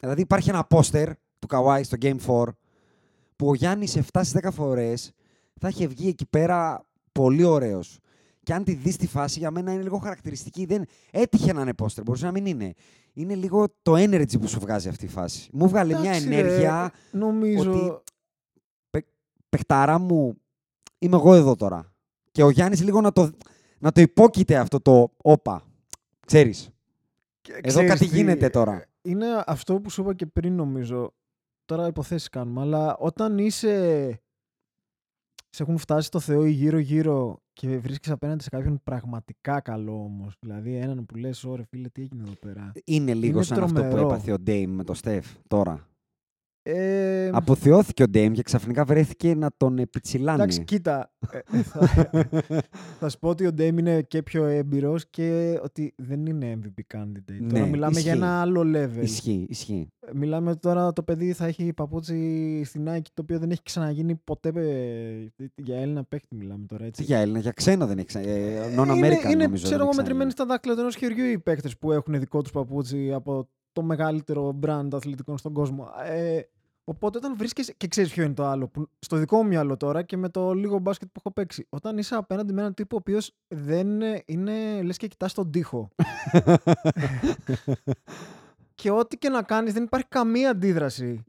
[0.00, 2.44] Δηλαδή υπάρχει ένα πόστερ του Καουάι στο Game 4
[3.36, 5.12] που ο Γιάννης 7 στις 10 φορές
[5.60, 7.98] θα είχε βγει εκεί πέρα πολύ ωραίος.
[8.42, 10.64] Και αν τη δεις τη φάση, για μένα είναι λίγο χαρακτηριστική.
[10.64, 10.84] Δεν...
[11.10, 12.72] Έτυχε να είναι πόστερ, μπορούσε να μην είναι.
[13.12, 15.48] Είναι λίγο το energy που σου βγάζει αυτή η φάση.
[15.52, 17.70] Μου βγάλε μια Εντάξει, ρε, ενέργεια Νομίζω.
[17.72, 18.02] ότι-
[19.52, 20.40] παιχτάρα μου,
[20.98, 21.92] είμαι εγώ εδώ τώρα.
[22.30, 23.30] Και ο Γιάννης λίγο να το,
[23.78, 25.62] να το υπόκειται αυτό το όπα.
[26.26, 26.70] Ξέρεις.
[27.40, 28.86] και Εδώ ξέρεις κάτι τι, γίνεται τώρα.
[29.02, 31.14] Είναι αυτό που σου είπα και πριν νομίζω.
[31.64, 34.16] Τώρα υποθέσεις κάνουμε, αλλά όταν είσαι...
[35.50, 40.34] Σε έχουν φτάσει στο Θεό ή γύρω-γύρω και βρίσκεις απέναντι σε κάποιον πραγματικά καλό όμως.
[40.40, 42.72] Δηλαδή έναν που λες, ωραία φίλε, τι έγινε εδώ πέρα.
[42.84, 44.08] Είναι λίγο Είναι σαν αυτό που τρομερό.
[44.08, 45.88] έπαθε ο Ντέιμ με το Στεφ τώρα.
[46.64, 50.38] Ε, Αποθεώθηκε ο Ντέιμ και ξαφνικά βρέθηκε να τον επιτσιλάνει.
[50.42, 51.12] Εντάξει, κοίτα.
[51.30, 51.86] ε, θα,
[53.00, 56.96] θα σου πω ότι ο Ντέιμ είναι και πιο έμπειρος και ότι δεν είναι MVP
[56.98, 57.46] candidate.
[57.48, 58.22] τώρα Ναι, μιλάμε για ισχύει.
[58.24, 59.02] ένα άλλο level.
[59.02, 59.88] Ισχύει, ισχύει.
[60.14, 64.14] Μιλάμε ότι τώρα το παιδί θα έχει παπούτσι στην Nike το οποίο δεν έχει ξαναγίνει
[64.14, 67.02] ποτέ ε, για Έλληνα παίχτη μιλάμε τώρα Τι έτσι.
[67.02, 68.28] για Έλληνα, για ξένο δεν έχει ξανά.
[68.28, 69.62] Ε, non είναι, American είναι νομίζω.
[69.64, 70.30] ξέρω δεν εγώ έχει μετρημένοι ξαναγίνει.
[70.30, 74.88] στα δάκτυλα ενός χεριού οι παίχτες που έχουν δικό τους παπούτσι από το μεγαλύτερο brand
[74.92, 75.88] αθλητικών στον κόσμο.
[76.10, 76.40] Ε,
[76.84, 77.74] οπότε όταν βρίσκεσαι.
[77.76, 78.66] και ξέρεις ποιο είναι το άλλο.
[78.68, 81.66] Που, στο δικό μου μυαλό τώρα και με το λίγο μπάσκετ που έχω παίξει.
[81.68, 84.22] Όταν είσαι απέναντι με έναν τύπο ο οποίος δεν είναι.
[84.26, 85.88] είναι λες και κοιτάς τον τοίχο.
[88.74, 91.24] και ό,τι και να κάνεις δεν υπάρχει καμία αντίδραση.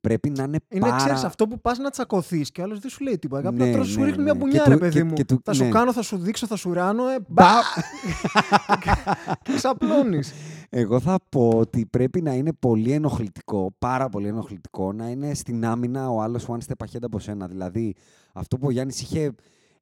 [0.00, 0.96] πρέπει να είναι, Είναι, πάρα...
[0.96, 3.48] ξέρεις, αυτό που πας να τσακωθείς και ο άλλος δεν σου λέει τίποτα.
[3.48, 4.22] Απλά Ναι, τώρα σου ναι, ρίχνει ναι.
[4.24, 5.12] μια Και μπουνιά, του- ρε παιδί και- μου.
[5.12, 5.70] και του- θα σου ναι.
[5.70, 7.44] κάνω, θα σου δείξω, θα σου ράνω, ε, μπα!
[9.42, 10.32] και ξαπλώνεις.
[10.70, 15.64] Εγώ θα πω ότι πρέπει να είναι πολύ ενοχλητικό, πάρα πολύ ενοχλητικό, να είναι στην
[15.64, 17.46] άμυνα ο άλλος one step ahead από σένα.
[17.46, 17.94] Δηλαδή,
[18.32, 19.32] αυτό που ο Γιάννης είχε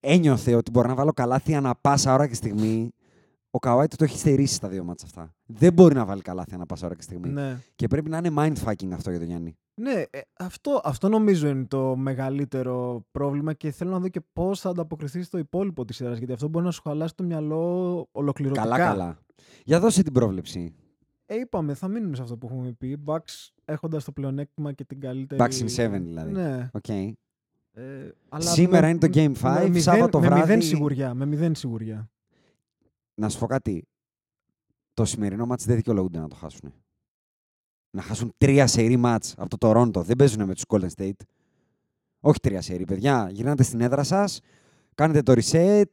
[0.01, 2.91] ένιωθε ότι μπορεί να βάλω καλάθι ανά πάσα ώρα και στιγμή,
[3.55, 5.34] ο Καουάι του το έχει στερήσει στα δύο μάτσα αυτά.
[5.46, 7.28] Δεν μπορεί να βάλει καλάθι ανά πάσα ώρα και στιγμή.
[7.28, 7.59] ναι.
[7.76, 9.57] Και πρέπει να είναι mindfucking αυτό για τον Γιάννη.
[9.74, 14.61] Ναι, ε, αυτό, αυτό νομίζω είναι το μεγαλύτερο πρόβλημα και θέλω να δω και πώς
[14.61, 16.18] θα ανταποκριθεί στο υπόλοιπο της σειράς.
[16.18, 18.62] Γιατί αυτό μπορεί να σου χαλάσει το μυαλό ολοκληρωτικά.
[18.64, 19.18] Καλά, καλά.
[19.64, 20.74] Για δώσε την πρόβλεψη.
[21.26, 22.98] Ε, είπαμε, θα μείνουμε σε αυτό που έχουμε πει.
[23.05, 25.42] Bucks έχοντας το πλεονέκτημα και την καλύτερη.
[25.44, 26.32] Bucks in seven, δηλαδή.
[26.32, 26.68] Ναι.
[26.72, 26.88] Οκ.
[26.88, 27.14] Ε,
[28.28, 30.40] αλλά Σήμερα με- είναι το Game με 5, μηδέν- Σάββατο με βράδυ.
[30.42, 31.14] μηδέν σιγουριά.
[31.14, 32.09] Με μηδέν σιγουριά.
[33.14, 33.84] Να σου πω κάτι.
[34.94, 36.72] Το σημερινό μάτς δεν δικαιολογούνται να το χάσουν.
[37.90, 40.02] Να χάσουν τρία σερί ματς από το Τορόντο.
[40.02, 41.20] Δεν παίζουν με τους Golden State.
[42.20, 43.28] Όχι τρία σερί, παιδιά.
[43.32, 44.40] Γυρνάτε στην έδρα σας,
[44.94, 45.84] κάνετε το reset.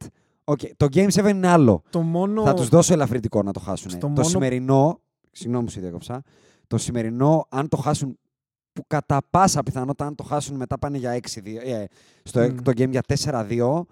[0.44, 0.70] Okay.
[0.76, 1.82] Το Game 7 είναι άλλο.
[1.90, 2.44] Το μόνο.
[2.44, 3.90] Θα τους δώσω ελαφρυντικό να το χάσουν.
[3.90, 5.00] Στο Το μόνο- σημερινό,
[5.30, 6.22] συγγνώμη που σε διέκοψα,
[6.66, 8.18] το σημερινό, αν το χάσουν,
[8.72, 11.84] που κατά πάσα πιθανότητα αν το χάσουν μετά πάνε για 6-2, ε,
[12.22, 12.56] στο Μμ.
[12.62, 13.86] το game για 4-2,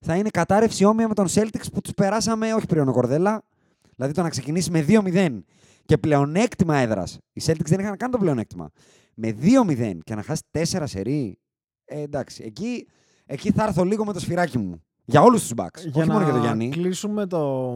[0.00, 3.42] θα είναι κατάρρευση όμοια με τον Celtics που τους περάσαμε, όχι πριν ο Κορδέλα,
[3.96, 5.38] δηλαδή το να ξεκινήσει με 2-0
[5.84, 7.18] και πλεονέκτημα έδρας.
[7.32, 8.70] Οι Celtics δεν είχαν καν το πλεονέκτημα.
[9.14, 11.38] Με 2-0 και να χάσει 4 σερί,
[11.84, 12.88] ε, εντάξει, εκεί,
[13.26, 14.82] εκεί θα έρθω λίγο με το σφυράκι μου.
[15.04, 16.68] Για όλους τους Bucks, για όχι να μόνο για τον Γιάννη.
[16.68, 17.72] κλείσουμε το,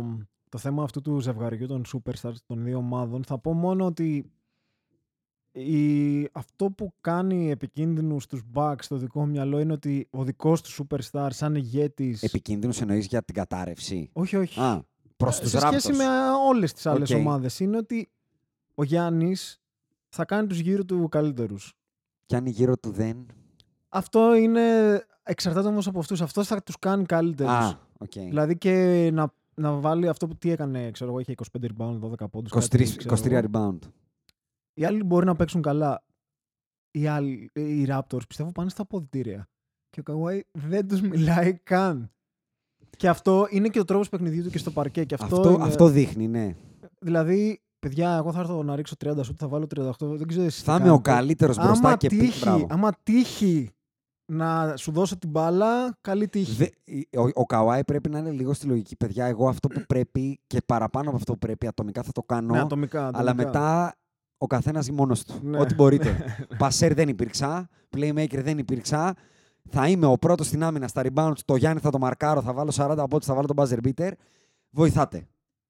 [0.49, 4.33] το θέμα αυτού του ζευγαριού των superstars των δύο ομάδων, θα πω μόνο ότι
[5.55, 10.63] η, αυτό που κάνει επικίνδυνους τους Bucks στο δικό μου μυαλό είναι ότι ο δικός
[10.63, 12.23] του superstar σαν ηγέτης...
[12.23, 14.11] Επικίνδυνος εννοείς για την κατάρρευση.
[14.13, 14.61] Όχι, όχι.
[14.61, 14.85] Α,
[15.17, 15.97] προς τους σε σχέση Raptors.
[15.97, 16.05] με
[16.49, 17.17] όλες τις άλλες Οκ.
[17.19, 18.11] ομάδες είναι ότι
[18.75, 19.61] ο Γιάννης
[20.09, 21.75] θα κάνει τους γύρω του καλύτερους.
[22.27, 23.27] Κι αν γύρω του δεν...
[23.89, 24.61] Αυτό είναι
[25.23, 26.21] εξαρτάται όμως από αυτούς.
[26.21, 27.53] Αυτός θα τους κάνει καλύτερους.
[27.53, 28.13] Α, οκ.
[28.13, 32.31] Δηλαδή και να, να βάλει αυτό που τι έκανε, ξέρω εγώ, είχε 25 rebound, 12
[32.31, 32.53] πόντους.
[32.53, 33.49] 23, κάτι, ξέρω 23 εγώ.
[33.51, 33.79] rebound.
[34.75, 36.05] Οι άλλοι μπορεί να παίξουν καλά.
[36.91, 39.49] Οι, άλλοι, οι Raptors πιστεύω πάνε στα αποδυτήρια.
[39.91, 42.11] Και ο Kawhi δεν τους μιλάει καν.
[42.97, 45.05] Και αυτό είναι και ο τρόπος παιχνιδιού του και στο παρκέ.
[45.05, 46.57] Και αυτό, Αυτό, είναι- αυτό δείχνει, ναι.
[47.01, 50.17] Δηλαδή, παιδιά, εγώ θα έρθω να ρίξω 30 σουτ, θα βάλω 38.
[50.17, 51.11] Δεν ξέρω εσύ τι Θα είμαι ο κάνετε.
[51.11, 52.67] καλύτερος μπροστά άμα και πει τύχει, μπράβο.
[52.71, 53.71] άμα τύχει
[54.33, 56.53] να σου δώσω την μπάλα, καλή τύχη.
[56.53, 59.27] Δε- ο, ο Καουάι πρέπει να είναι λίγο στη λογική, παιδιά.
[59.27, 62.53] Εγώ αυτό που πρέπει και παραπάνω από αυτό που πρέπει ατομικά θα το κάνω.
[62.53, 63.45] ναι, ατομικά, αλλά ατομικά.
[63.47, 63.95] μετά
[64.39, 65.35] ο καθένας μόνος του.
[65.43, 65.59] Ναι.
[65.61, 66.25] Ό,τι μπορείτε.
[66.59, 67.69] Πασέρ δεν υπήρξα.
[67.97, 69.15] Playmaker δεν υπήρξα.
[69.71, 71.39] Θα είμαι ο πρώτος στην άμυνα στα rebounds.
[71.45, 72.43] Το Γιάννη θα το μαρκάρω.
[72.43, 74.11] Θα βάλω 40 από ό,τι θα βάλω τον buzzer beater.
[74.71, 75.27] Βοηθάτε.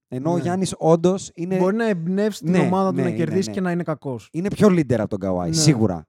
[0.08, 0.42] Ενώ ο Ναι.
[0.42, 3.54] Γιάννης όντως είναι, Μπορεί να εμπνεύσει την Ναι, ομάδα του ναι, να ναι, κερδίσει ναι.
[3.54, 4.28] και να είναι κακός.
[4.32, 5.48] είναι πιο leader από τον Καουάι.
[5.48, 5.54] Ναι.
[5.54, 6.06] Σίγουρα.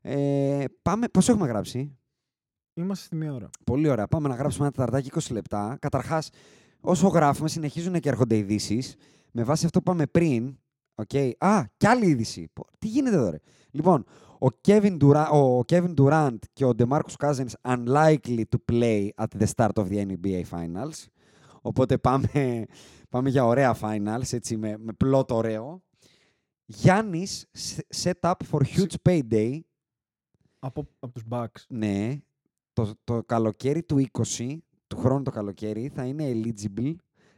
[0.00, 1.08] Ε, πάμε.
[1.08, 1.98] Πώ έχουμε γράψει;
[2.74, 3.50] Είμαστε στη μία ώρα.
[3.64, 4.06] Πολύ ωραία.
[4.06, 5.76] Πάμε να γράψουμε ένα τεταρτάκι 20 λεπτά.
[5.80, 6.30] Καταρχάς,
[6.80, 8.94] όσο γράφουμε, συνεχίζουν και έρχονται ειδήσεις.
[9.32, 10.58] Με βάση αυτό που είπαμε πριν.
[10.94, 11.30] Okay.
[11.38, 12.48] Α, κι άλλη είδηση.
[12.52, 13.38] Πω, Τι γίνεται εδώ, ρε;
[13.70, 14.04] Λοιπόν,
[14.40, 19.46] ο Kevin, Durant, ο Kevin Durant και ο DeMarcus Cousins unlikely to play at the
[19.56, 21.06] start of the NBA Finals.
[21.62, 22.64] Οπότε πάμε,
[23.08, 25.82] πάμε για ωραία finals, έτσι, με, με πλότ ωραίο.
[26.66, 27.46] Γιάννης
[28.02, 29.60] set up for huge payday
[30.58, 31.64] Από, από τους Bucks.
[31.68, 32.20] ναι,
[32.72, 36.94] το, το καλοκαίρι του 20, του χρόνου το καλοκαίρι, θα είναι eligible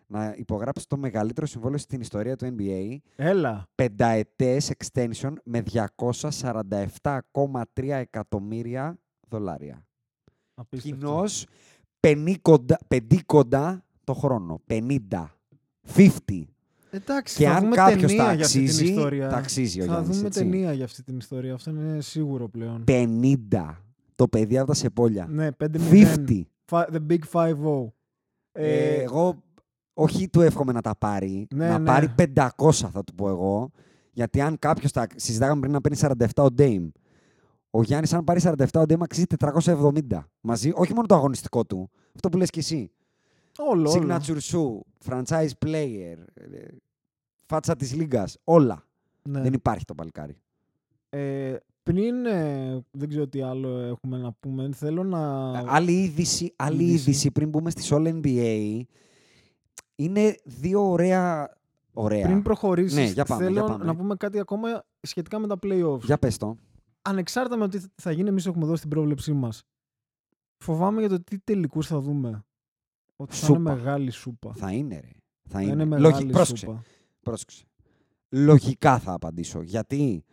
[0.07, 2.97] να υπογράψει το μεγαλύτερο συμβόλαιο στην ιστορία του NBA.
[3.17, 3.65] Έλα.
[3.75, 9.87] Πενταετές extension με 247,3 εκατομμύρια δολάρια.
[10.55, 10.97] Απίστευτο.
[11.07, 11.47] Κοινώς
[12.01, 14.61] πενήκοντα, πεντήκοντα το χρόνο.
[14.67, 14.99] 50.
[15.97, 16.09] 50.
[16.91, 19.29] Εντάξει, Και θα αν δούμε κάποιος ταινία τα για αυτή την αξίζει, ιστορία.
[19.29, 20.41] τα αξίζει ο θα Γιάννης, δούμε έτσι.
[20.41, 21.55] ταινία για αυτή την ιστορία.
[21.55, 22.85] Αυτό είναι σίγουρο πλέον.
[22.87, 23.83] 50.
[24.15, 25.27] Το παιδί από τα Σεπόλια.
[25.31, 25.91] Ναι, 5-0.
[25.91, 26.47] 50.
[26.71, 27.93] Fi- The Big 5-0.
[28.53, 29.43] Ε, Ε, εγώ
[29.99, 31.47] όχι του εύχομαι να τα πάρει.
[31.55, 31.85] Ναι, να ναι.
[31.85, 33.71] πάρει 500 θα του πω εγώ.
[34.13, 34.93] Γιατί αν κάποιος.
[34.93, 35.07] Τα...
[35.15, 35.99] Συζητάγαμε πριν να παίρνει
[36.35, 36.89] 47 ο Dame.
[37.71, 40.01] Ο Γιάννης, αν πάρει 47 ο Dame, αξίζει 470.
[40.41, 41.91] Μαζί, όχι μόνο το αγωνιστικό του.
[42.15, 42.91] Αυτό που λες και εσύ.
[43.59, 44.17] όλο, όλο.
[44.17, 46.67] Signature σου, franchise player, ε,
[47.47, 48.85] φάτσα της λίγας, όλα.
[49.23, 49.41] Ναι.
[49.41, 50.37] Δεν υπάρχει το παλικάρι.
[51.09, 55.53] Ε, πριν, ε, δεν ξέρω τι άλλο έχουμε να πούμε, θέλω να...
[55.59, 57.11] Ε, Άλλη είδηση, άλλη είδηση.
[57.11, 58.81] είδηση πριν μπούμε στη All NBA.
[59.97, 61.55] Είναι δύο ωραία.
[61.93, 62.27] Ωραία.
[62.27, 63.85] Πριν προχωρήσεις, Ναι, για πάμε, θέλω για πάμε.
[63.85, 66.01] να πούμε κάτι ακόμα σχετικά με τα playoffs.
[66.01, 66.57] Για πες το.
[67.03, 69.63] Ανεξάρτητα με ότι θα γίνει, εμείς έχουμε δώσει την πρόβλεψή μας.
[70.57, 72.45] Φοβάμαι για το τι τελικούς θα δούμε.
[73.17, 73.75] Ότι θα είναι Σούπα.
[73.75, 74.53] μεγάλη σούπα.
[74.53, 75.09] Θα είναι, ρε.
[75.49, 75.73] Θα Θα είναι.
[75.73, 76.67] είναι Λογι- μεγάλη Πρόσεξε.
[76.67, 76.83] σούπα.
[77.23, 77.65] Πρόσεξε.
[78.29, 79.63] Λογικά θα απαντήσω.
[79.63, 80.25] Γιατί,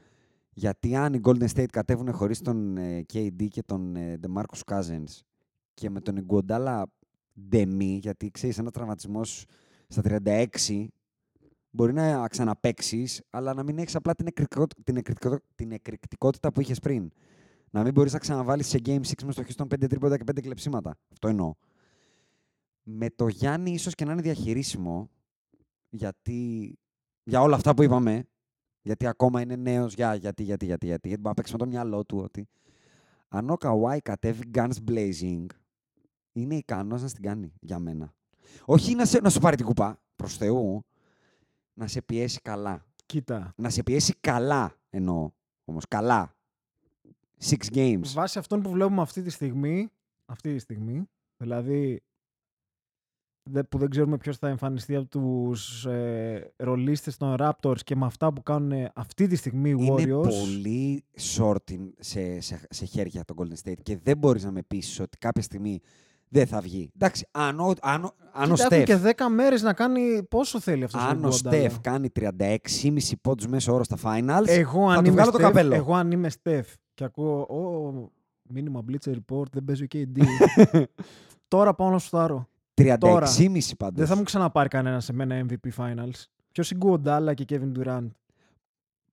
[0.54, 5.20] Γιατί αν οι Golden State κατέβουν χωρίς τον ε, KD και τον ε, DeMarcus Cousins
[5.74, 6.84] και με τον Iguodala
[7.50, 9.46] ντεμή, γιατί ξέρεις ένας τραυματισμός
[9.88, 10.88] στα 36
[11.70, 16.62] μπορεί να ξαναπέξει, αλλά να μην έχεις απλά την, εκρηκτικο- την, εκρηκτικο- την εκρηκτικότητα που
[16.62, 17.12] είχες πριν.
[17.72, 20.42] Να μην μπορείς να ξαναβάλεις σε Game 6 με στο χείστον 5 τρίποντα και 5
[20.42, 20.98] κλεψίματα.
[21.12, 21.54] Αυτό εννοώ.
[22.84, 25.10] Με το Γιάννη ίσως και να είναι διαχειρίσιμο,
[25.90, 26.74] γιατί
[27.24, 28.28] για όλα αυτά που είπαμε,
[28.82, 31.66] γιατί ακόμα είναι νέος, για, γιατί, γιατί, γιατί, γιατί, γιατί μπορεί να παίξει με το
[31.66, 32.48] μυαλό του ότι
[33.28, 35.46] αν ο Καουάι κατέβει guns blazing,
[36.34, 38.14] είναι ικανός να στην κάνει για μένα.
[38.66, 40.84] Όχι να, σε, να σου πάρει την κουπά, προς Θεού,
[41.74, 42.86] να σε πιέσει καλά.
[43.06, 43.54] Κοίτα.
[43.58, 45.32] Να σε πιέσει καλά εννοώ,
[45.66, 46.36] όμως καλά.
[47.46, 48.06] Six games.
[48.14, 49.90] Βάσει αυτών που βλέπουμε αυτή τη στιγμή,
[50.26, 52.02] αυτή τη στιγμή, δηλαδή
[53.50, 58.06] δε- που δεν ξέρουμε ποιος θα εμφανιστεί από τους ε, ρολίστες των Raptors και με
[58.06, 60.24] αυτά που κάνουν αυτή τη στιγμή οι Είναι Warriors.
[60.40, 61.04] πολύ
[61.38, 65.00] short in- σε, σε, σε χέρια των Golden State και δεν μπορείς να με πείσεις
[65.00, 65.80] ότι κάποια στιγμή
[66.34, 66.90] δεν θα βγει.
[66.96, 70.24] Εντάξει, αν ο, αν, ο- αν ο Κοίτα, έχουν Στεφ, και 10 μέρες να κάνει
[70.24, 71.34] πόσο θέλει αυτός αν ο Iguodala.
[71.34, 75.38] Στεφ κάνει 36,5 πόντους μέσω όρο στα finals, Εγώ θα αν, του είμαι βγάλω το
[75.38, 75.76] Steph, καπέλο.
[75.76, 78.12] εγώ αν είμαι Στεφ και ακούω «Ω,
[78.50, 80.20] μήνυμα Blitzer Report, δεν παίζει ο KD.
[81.48, 82.48] Τώρα πάω να σου θάρω.
[82.76, 82.98] 36,5
[83.78, 83.98] πάντως.
[83.98, 86.24] Δεν θα μου ξαναπάρει κανένα σε μένα MVP Finals.
[86.52, 88.08] Ποιος η Γκουοντάλα και Kevin Durant;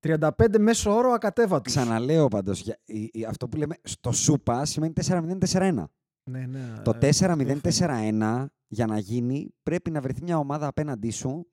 [0.00, 0.28] 35
[0.58, 1.72] μέσο όρο ακατέβατος.
[1.74, 5.84] Ξαναλέω πάντως, για- η- η- αυτό που λέμε στο σούπα σημαίνει 4-0-4-1.
[6.24, 6.74] Ναι, ναι.
[6.84, 11.46] Το ε, 4-0-4-1 για να γίνει πρέπει να βρεθεί μια ομάδα απέναντί σου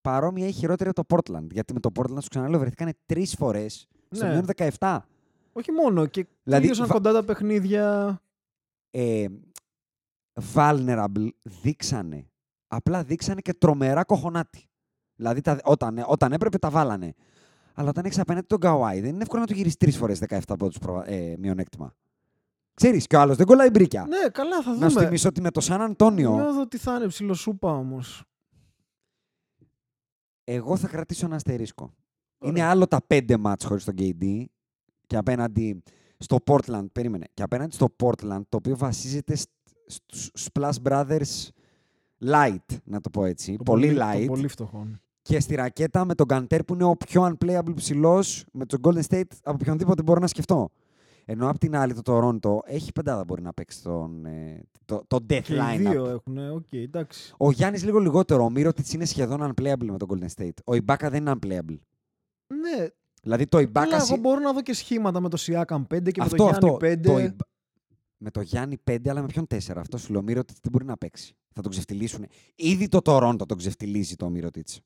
[0.00, 1.46] παρόμοια ή χειρότερη από το Portland.
[1.50, 4.30] Γιατί με το Portland, σου ξαναλέω, βρεθήκανε τρεις φορές στο Ναι.
[4.32, 4.44] μείον
[4.78, 4.98] 17.
[5.52, 6.06] Όχι μόνο.
[6.06, 8.18] Και Δηλαδή, τελείωσαν βα- κοντά τα παιχνίδια.
[8.90, 9.26] Ε,
[10.54, 12.28] vulnerable δείξανε.
[12.68, 14.68] Απλά δείξανε και τρομερά κοχονάτι.
[15.16, 17.14] Δηλαδή τα, όταν, όταν έπρεπε τα βάλανε.
[17.74, 20.38] Αλλά όταν έχεις απέναντι τον Καουάι, δεν είναι εύκολο να το γυρίσεις τρεις φορές 17
[20.58, 21.94] πόντου ε, μειονέκτημα.
[22.74, 24.06] Ξέρεις, και ο άλλος δεν κολλάει μπρίκια.
[24.08, 25.04] Ναι, καλά, θα να σου δούμε.
[25.06, 26.34] θυμίσω ότι με το Σαν Αντώνιο.
[26.34, 28.22] Νιώθω ότι θα είναι ψιλοσούπα όμως.
[30.44, 31.94] Εγώ θα κρατήσω ένα αστερίσκο.
[32.38, 32.50] Ωραία.
[32.56, 34.44] Είναι άλλο τα πέντε μάτς χωρίς τον KD
[35.06, 35.82] και απέναντι
[36.18, 39.48] στο Portland, περίμενε, και απέναντι στο Portland, το οποίο βασίζεται σ-
[39.86, 41.48] στους Splash Brothers
[42.26, 44.86] light, να το πω έτσι, πολύ, light, Πολύ φτωχό.
[45.22, 49.02] και στη ρακέτα με τον Kanter που είναι ο πιο unplayable ψηλός με τον Golden
[49.08, 50.70] State από οποιονδήποτε μπορώ να σκεφτώ.
[51.24, 55.16] Ενώ απ' την άλλη το Toronto έχει πεντάδα μπορεί να παίξει τον, ε, το, το
[55.28, 55.76] death Και οι lineup.
[55.78, 56.38] δύο έχουν.
[56.50, 57.34] Οκ, εντάξει.
[57.36, 58.44] Ο Γιάννης λίγο λιγότερο.
[58.44, 60.54] Ο Mirotić είναι σχεδόν unplayable με τον Golden State.
[60.64, 61.78] Ο Ibaka δεν είναι unplayable.
[62.46, 62.86] Ναι,
[63.22, 63.88] Δηλαδή το Ιμπάκα.
[63.88, 66.50] καλά, συ- εγώ μπορώ να δω και σχήματα με το Siakam 5 και αυτό, με
[66.52, 66.76] το Γιάννη αυτό.
[66.80, 67.00] 5.
[67.12, 67.40] Το Ιμπ-
[68.16, 69.80] Με το Γιάννη 5, αλλά με ποιον 4.
[69.80, 70.20] Αυτό σου λέω.
[70.20, 71.36] Ο Μύρωτιτς δεν μπορεί να παίξει.
[71.52, 72.26] Θα τον ξεφτυλίσουν.
[72.54, 74.80] Ήδη το Toronto τον ξεφτυλίζει το Μύρωτιτς.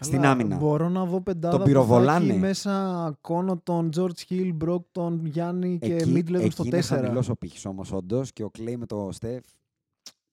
[0.00, 0.56] Καλά, στην άμυνα.
[0.56, 2.30] Μπορώ να δω πεντάδα Τον που θα πυροβολάνε.
[2.30, 6.78] έχει μέσα κόνο τον George Hill, Brock, τον Γιάννη και Εκεί, Middleton εκεί στο είναι
[6.78, 6.82] 4.
[6.82, 8.32] χαμηλός ο πύχης όμως, όντως.
[8.32, 9.44] Και ο Κλέη με το Στεφ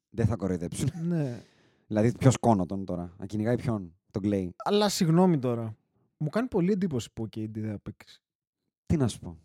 [0.10, 0.90] δεν θα κοροϊδέψουν.
[1.08, 1.42] ναι.
[1.88, 3.14] δηλαδή, ποιος κόνο τον τώρα.
[3.18, 4.54] Να κυνηγάει ποιον, τον Κλέη.
[4.58, 5.76] Αλλά συγγνώμη τώρα.
[6.18, 8.22] Μου κάνει πολύ εντύπωση που ο KD δεν θα παίξει.
[8.86, 9.38] Τι να σου πω.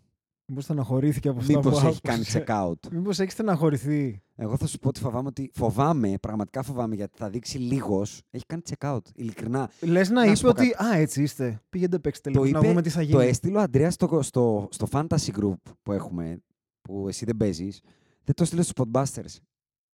[0.55, 2.45] Μήπως στεναχωρήθηκε από αυτά Μήπως που έχει κάνει άκουσε.
[2.47, 2.89] check out.
[2.93, 4.23] Μήπως έχει στεναχωρηθεί.
[4.37, 5.51] Εγώ θα σου πω ότι φοβάμαι ότι.
[5.55, 8.23] Φοβάμαι, πραγματικά φοβάμαι γιατί θα δείξει λίγος.
[8.31, 8.99] Έχει κάνει check out.
[9.15, 9.70] Ειλικρινά.
[9.81, 11.61] Λες να, Να σου είπε πω ότι «Α, έτσι είστε.
[11.70, 13.24] Πήγαινε παίξτε λίγο, Το, να είπε, δούμε τι θα το γίνει».
[13.24, 16.43] έστειλε ο Αντρέας στο, στο, στο fantasy group που έχουμε,
[16.83, 17.81] που εσύ δεν παίζεις.
[18.24, 19.37] Δεν το έστειλε στους Podbusters.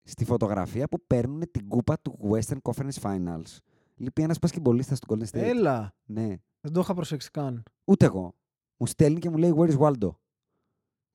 [0.02, 3.56] Στη φωτογραφία που παίρνουν την κούπα του Western Conference Finals.
[3.96, 5.42] Λείπει ένας πασκεμπολίστα του Golden State.
[5.42, 5.94] Έλα.
[6.04, 6.26] Ναι.
[6.60, 7.62] Δεν το είχα προσέξει καν.
[7.84, 8.34] Ούτε εγώ.
[8.76, 10.08] Μου στέλνει και μου λέει Where is Waldo;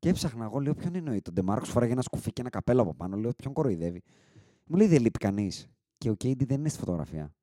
[0.03, 1.21] Και έψαχνα εγώ, λέω ποιον εννοεί.
[1.21, 3.17] Τον Ντεμάρκο φοράγε ένα σκουφί και ένα καπέλο από πάνω.
[3.17, 4.01] Λέω ποιον κοροϊδεύει.
[4.65, 5.69] Μου λέει δεν λείπει κανείς.
[5.97, 7.33] Και ο KD δεν είναι στη φωτογραφία.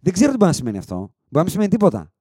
[0.00, 0.96] Δεν ξέρω τι μπορεί να σημαίνει αυτό.
[0.96, 2.12] Μπορεί να μην σημαίνει τίποτα.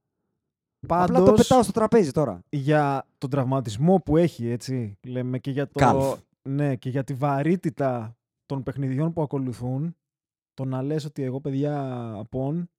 [0.80, 2.44] Απλά το Πάντως, πετάω στο τραπέζι τώρα.
[2.50, 6.20] για τον τραυματισμό που έχει, έτσι, λέμε, και για, το, Καλφ.
[6.42, 9.96] ναι, και για τη βαρύτητα των παιχνιδιών που ακολουθούν,
[10.54, 12.70] το να λες ότι εγώ, παιδιά, απόν,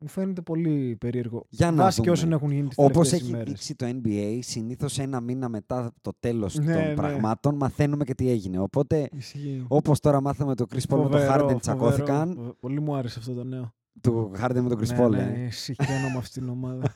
[0.00, 1.44] μου φαίνεται πολύ περίεργο.
[1.48, 2.16] Για να Βάσει και δούμε.
[2.16, 3.48] όσων έχουν γίνει τις Όπως τελευταίες έχει ημέρες.
[3.48, 6.94] δείξει το NBA, συνήθως ένα μήνα μετά το τέλος Ναι, των ναι.
[6.94, 8.58] πραγμάτων μαθαίνουμε και τι έγινε.
[8.58, 9.64] Οπότε, Ισχύει.
[9.68, 12.28] όπως τώρα μάθαμε το Chris Paul με το Φοβερό, Harden τσακώθηκαν.
[12.34, 12.54] φοβερό.
[12.60, 13.72] Πολύ μου άρεσε αυτό το νέο.
[14.00, 15.10] Του Harden με τον Chris ναι, Paul.
[15.10, 15.50] ναι, ε.
[15.50, 16.94] συχαίνω με αυτή την ομάδα.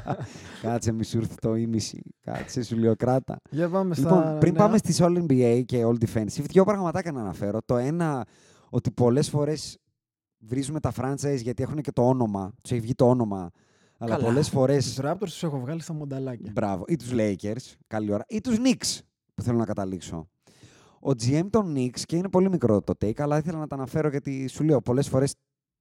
[0.62, 2.02] Κάτσε, μη σου έρθει το ίμιση.
[2.20, 3.40] Κάτσε, σου λέω κράτα.
[3.50, 4.62] Για πάμε στα Λοιπόν, πριν νέα.
[4.62, 7.58] πάμε στις All NBA και All Defensive, δύο πραγματάκια να αναφέρω.
[7.66, 8.26] Το ένα,
[8.70, 9.78] ότι πολλές φορές
[10.46, 12.52] βρίζουμε τα franchise γιατί έχουν και το όνομα.
[12.62, 13.50] Τους έχει βγει το όνομα.
[13.98, 14.24] Αλλά Καλά.
[14.24, 15.00] πολλές Τους φορές...
[15.02, 16.52] Raptors τους έχω βγάλει στα μονταλάκια.
[16.54, 16.84] Μπράβο.
[16.86, 18.24] Ή τους Lakers, καλή ώρα.
[18.28, 18.98] Ή τους Knicks,
[19.34, 20.28] που θέλω να καταλήξω.
[21.00, 24.08] Ο GM των Knicks, και είναι πολύ μικρό το take, αλλά ήθελα να τα αναφέρω
[24.08, 25.34] γιατί σου λέω πολλές φορές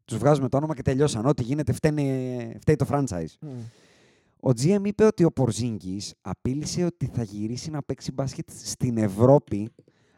[0.05, 1.25] τους βγάζουμε το όνομα και τελειώσαν.
[1.25, 3.33] Ό,τι γίνεται φταίνει, φταίει το franchise.
[3.41, 3.47] Μμ.
[4.43, 9.69] Ο GM είπε ότι ο Πορζίνγκης απείλησε ότι θα γυρίσει να παίξει μπάσκετ στην Ευρώπη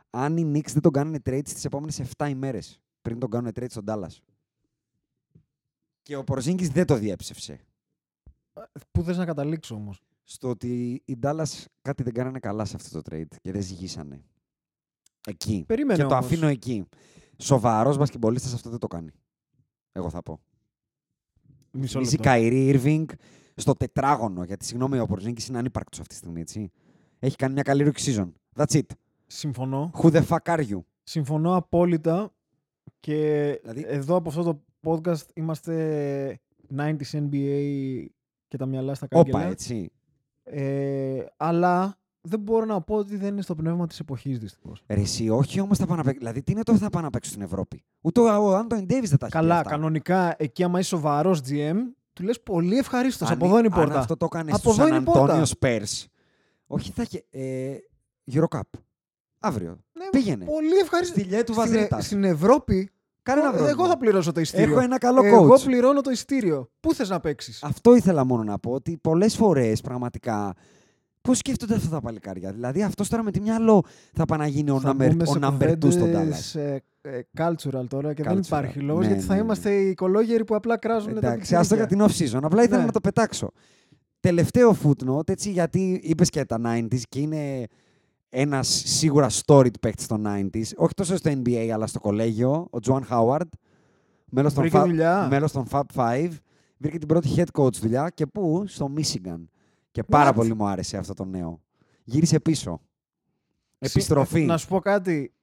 [0.09, 3.69] αν οι Knicks δεν τον κάνουν trade στις επόμενες 7 ημέρες πριν τον κάνουν trade
[3.69, 4.17] στον Dallas.
[6.03, 7.59] Και ο Πορζίνγκης δεν το διέψευσε.
[8.91, 13.01] Πού θες να καταλήξω όμως; Στο ότι οι Dallas κάτι δεν κάνανε καλά σε αυτό
[13.01, 14.23] το trade και δεν ζυγίσανε.
[15.27, 15.63] Εκεί.
[15.67, 16.25] Περίμενε και το όμως.
[16.25, 16.85] αφήνω εκεί.
[17.37, 19.11] Σοβαρός μπασκετμπολίστας αυτό δεν το κάνει.
[19.91, 20.39] Εγώ θα πω.
[21.71, 22.27] Μισό Μισή λεπτό.
[22.29, 23.05] Καϊρή Irving
[23.55, 24.43] στο τετράγωνο.
[24.43, 26.71] Γιατί συγγνώμη, ο Πορζίνγκης είναι ανύπαρκτος αυτή τη στιγμή, έτσι.
[27.19, 28.31] Έχει κάνει μια καλή rookie season.
[28.55, 28.85] That's it.
[29.27, 29.91] Συμφωνώ.
[29.93, 30.79] Who the fuck are you?
[31.03, 32.33] Συμφωνώ απόλυτα
[32.99, 33.15] και
[33.61, 36.39] Δηλαδή- εδώ από αυτό το podcast είμαστε
[36.77, 38.05] 90s NBA
[38.47, 39.37] και τα μυαλά στα κάγκελα.
[39.39, 39.91] Όπα, έτσι.
[40.43, 44.83] Ε, αλλά δεν μπορώ να πω ότι δεν είναι στο πνεύμα της εποχής δυστυχώς.
[44.87, 46.19] Ρε, εσύ, όχι όμως θα πάνε να παίξουν.
[46.19, 49.07] Δηλαδή, τι είναι το θα πάνε να παίξουν στην Ευρώπη; Ούτε ο ο Άντωνι Ντέιβι
[49.07, 49.69] δεν τα έχει πει Καλά, αυτά.
[49.69, 51.75] κανονικά εκεί άμα είσαι σοβαρός GM,
[52.13, 53.93] του λες πολύ ευχαρίστως, Αν- από εδώ είναι η πόρτα.
[53.93, 55.21] Αν αυτό το έκανε Από στο εδώ Σαν είναι η πόρτα.
[55.23, 56.05] Αντώνιο Spurs,
[56.67, 57.23] όχι θα είχε.
[57.29, 57.75] Ε,
[58.31, 58.61] Eurocup.
[59.39, 59.69] Αύριο.
[59.93, 60.45] Ναι, Πήγαινε.
[60.45, 61.19] Πολύ ευχαρίστως.
[61.21, 62.01] Στη λιέ του Στην, Βαζρίτα.
[62.01, 62.89] στην Ευρώπη,
[63.23, 63.87] Κανένα εγώ πρόβλημα.
[63.87, 64.71] θα πληρώσω το ειστήριο.
[64.73, 65.61] Έχω ένα καλό Εγώ coach.
[65.63, 66.69] πληρώνω το ειστήριο.
[66.79, 70.53] Πού θες να παίξεις; Αυτό ήθελα μόνο να πω ότι πολλές φορές πραγματικά.
[71.21, 73.83] Πώς σκέφτονται αυτά τα παλικάρια; Δηλαδή, αυτός τώρα με τι μυαλό
[74.13, 76.11] θα πάει να γίνει ο Θα number, μπούμε ο σε number two στον Dallas.
[76.11, 78.45] κουβέντες, ε, ε, cultural τώρα και δεν Cultural.
[78.45, 79.45] υπάρχει λόγος Ναι, γιατί θα ναι, ναι.
[79.45, 82.15] είμαστε οι οικολόγεροι που απλά κράζουν τα Εντάξει, άστο για πιτσιρίκια.
[82.15, 82.43] την off-season.
[82.43, 82.85] Απλά ήθελα Ναι.
[82.85, 83.51] να το πετάξω.
[84.19, 87.65] Τελευταίο footnote, έτσι, γιατί είπες και τα 90s και είναι
[88.35, 90.63] ένας σίγουρα storied παίκτης στο 90s.
[90.75, 92.67] Όχι τόσο στο NBA, αλλά στο κολέγιο.
[92.69, 93.51] Ο Τζουάν Χάουαρντ.
[94.25, 95.27] Μέλος των, Βρήκε Fa- δουλειά.
[95.29, 96.29] μέλος των Fab Five.
[96.77, 99.43] Βρήκε την πρώτη head coach δουλειά και πού; Στο Michigan.
[99.91, 100.35] Και πάρα What?
[100.35, 101.61] πολύ μου άρεσε αυτό το νέο.
[102.03, 102.81] Γύρισε πίσω.
[103.79, 104.45] Επιστροφή.
[104.45, 105.33] Να σου πω κάτι.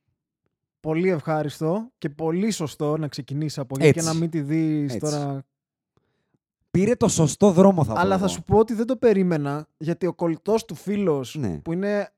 [0.80, 4.12] Πολύ ευχάριστο και πολύ σωστό να ξεκινήσεις από εκεί και Έτσι.
[4.12, 4.98] να μην τη δεις Έτσι.
[4.98, 5.42] τώρα.
[6.70, 8.00] Πήρε το σωστό δρόμο, θα πω.
[8.00, 8.32] Αλλά θα εγώ.
[8.32, 11.58] σου πω ότι δεν το περίμενα γιατί ο κολλητός του φίλος Ναι.
[11.58, 12.12] που είναι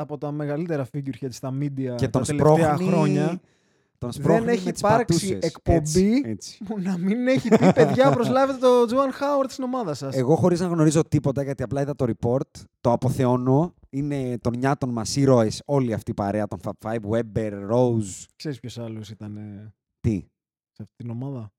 [0.00, 3.40] από τα μεγαλύτερα figureheads στα media Και τα τον τελευταία σπρώχνει, χρόνια
[3.98, 5.38] τον δεν σπρώχνει έχει με τις υπάρξει πατούσες.
[5.50, 6.64] εκπομπή Έτσι, έτσι.
[6.64, 10.14] που να μην έχει πει παιδιά προσλάβετε το Τζουάν Χάουαρτ στην ομάδα σας.
[10.14, 12.50] Εγώ χωρίς να γνωρίζω τίποτα, γιατί απλά είδα το report,
[12.80, 13.74] το αποθεώνω.
[13.90, 18.24] Είναι των νιάτων μας ήρωε όλη αυτή η παρέα των Fab Five, Weber, Rose.
[18.36, 20.26] Ξέρεις ποιος άλλος ήταν ε, Τι,
[20.70, 21.52] σε αυτή την ομάδα;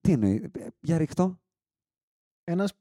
[0.00, 1.38] τι εννοεί, ε, για ρίχτω.
[2.44, 2.72] Ένας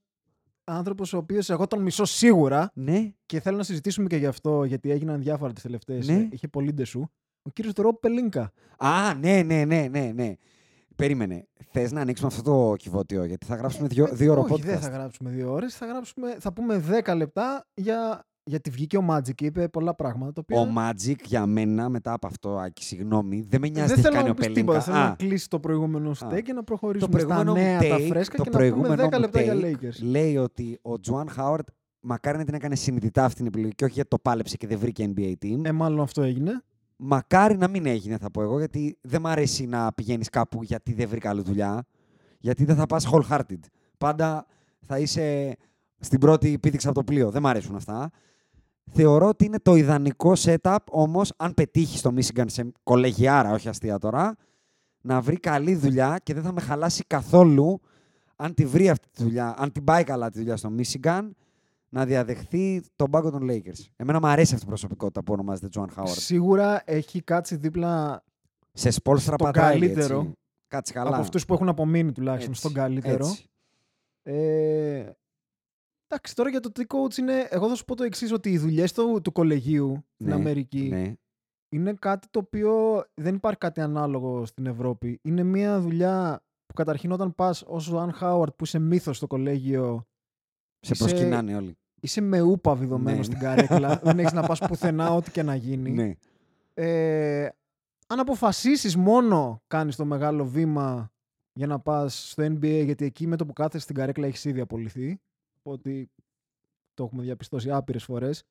[0.68, 4.64] άνθρωπος ο οποίος εγώ τον μισώ σίγουρα Ναι, και θέλω να συζητήσουμε και γι' αυτό
[4.64, 6.07] γιατί έγιναν διάφορα τις τελευταίες.
[6.07, 6.14] Ναι.
[6.14, 6.99] ε, Είχε πολύ ντεσού.
[7.41, 8.52] Ο κύριος Ρόπ Πελίνκα.
[8.77, 10.34] Α, ναι, ναι, ναι, ναι, ναι.
[10.95, 11.48] Περίμενε.
[11.72, 14.65] Θες να ανοίξουμε αυτό το κυβότιο, γιατί θα γράψουμε δύο, δύο ώρο Ε, Όχι, podcast.
[14.65, 15.76] δεν θα γράψουμε δύο ώρες.
[15.76, 18.26] Θα, γράψουμε, θα πούμε 10 λεπτά για...
[18.48, 20.34] γιατί βγήκε ο Magic και είπε πολλά πράγματα.
[20.34, 24.02] Το οποίο Ο Magic για μένα, μετά από αυτό, Άκη, συγγνώμη, δεν με νοιάζει δεν
[24.02, 24.61] τι έχει θέλω κάνει να ο πεις Πελίνκα.
[24.72, 24.82] τίποτα.
[24.82, 27.90] Θέλω Α, να κλείσει το προηγούμενο stake και να το προχωρήσουμε στα προηγούμενο νέα, μου
[27.90, 30.02] τα take- φρέσκα το και να πούμε προηγούμενο 10 μου λεπτά για take Lakers.
[30.02, 31.68] Λέει ότι ο Τζουάν Χάουαρτ
[31.99, 34.78] μακάρι να την έκανε συνειδητά αυτή την επιλογή και όχι γιατί το πάλεψε και δεν
[34.80, 35.60] βρήκε NBA team.
[35.65, 36.61] Ε, μάλλον αυτό έγινε.
[36.95, 40.94] Μακάρι να μην έγινε, θα πω εγώ, γιατί δεν μ' αρέσει να πηγαίνεις κάπου γιατί
[40.94, 41.86] δεν βρήκα άλλη δουλειά.
[42.40, 43.60] Γιατί δεν θα πας wholehearted.
[43.98, 44.45] Πάντα
[44.86, 45.56] θα είσαι
[45.99, 47.30] στην πρώτη πήδηξη από το πλοίο.
[47.32, 48.10] Δεν μ' αρέσουν αυτά.
[48.91, 53.97] Θεωρώ ότι είναι το ιδανικό setup, όμως, αν πετύχεις το Michigan σε κολεγιάρα, όχι αστεία
[53.97, 54.35] τώρα,
[55.01, 57.80] να βρει καλή δουλειά και δεν θα με χαλάσει καθόλου
[58.35, 61.30] αν τη βρει αυτή τη δουλειά, αν την πάει καλά τη δουλειά στο Michigan,
[61.89, 63.85] να διαδεχθεί τον πάγκο των Lakers.
[63.95, 66.07] Εμένα μου αρέσει αυτή η προσωπικότητα που ονομάζεται John Howard.
[66.07, 68.23] Σίγουρα έχει κάτσει δίπλα
[68.73, 70.19] Σε σπόλστρα στον πατάει, καλύτερο.
[70.19, 70.31] έτσι.
[70.68, 71.09] Κάτσε καλά.
[71.09, 73.26] από αυτούς που έχουν απομείνει τουλάχιστον Έτσι, στον καλύτερο.
[73.27, 73.49] έτσι.
[74.23, 75.11] Ε,
[76.07, 78.57] εντάξει, τώρα για το τι coach είναι, εγώ θα σου πω το εξής ότι οι
[78.57, 81.13] δουλειές του, του κολεγίου στην Ναι, Αμερική Ναι.
[81.69, 85.19] είναι κάτι το οποίο δεν υπάρχει κάτι ανάλογο στην Ευρώπη.
[85.21, 89.27] Είναι μια δουλειά που καταρχήν όταν πας ως ο Αν Χάουαρτ που είσαι μύθος στο
[89.27, 90.07] κολέγιο
[90.79, 91.77] Σε Είσαι- προσκυνάνε όλοι.
[92.01, 93.23] είσαι με ούπα βιδωμένος Ναι.
[93.35, 95.91] στην καρέκλα, δεν έχεις να πας πουθενά ό,τι και να γίνει.
[95.91, 96.13] Ναι.
[96.73, 97.49] Ε,
[98.07, 101.11] αν αποφασίσεις μόνο κάνεις το μεγάλο βήμα
[101.53, 104.59] για να πας στο NBA γιατί εκεί με το που κάθεσαι στην καρέκλα έχεις ήδη
[104.59, 105.19] απολυθεί
[105.72, 106.10] ότι
[106.94, 108.44] το έχουμε διαπιστώσει άπειρες φορές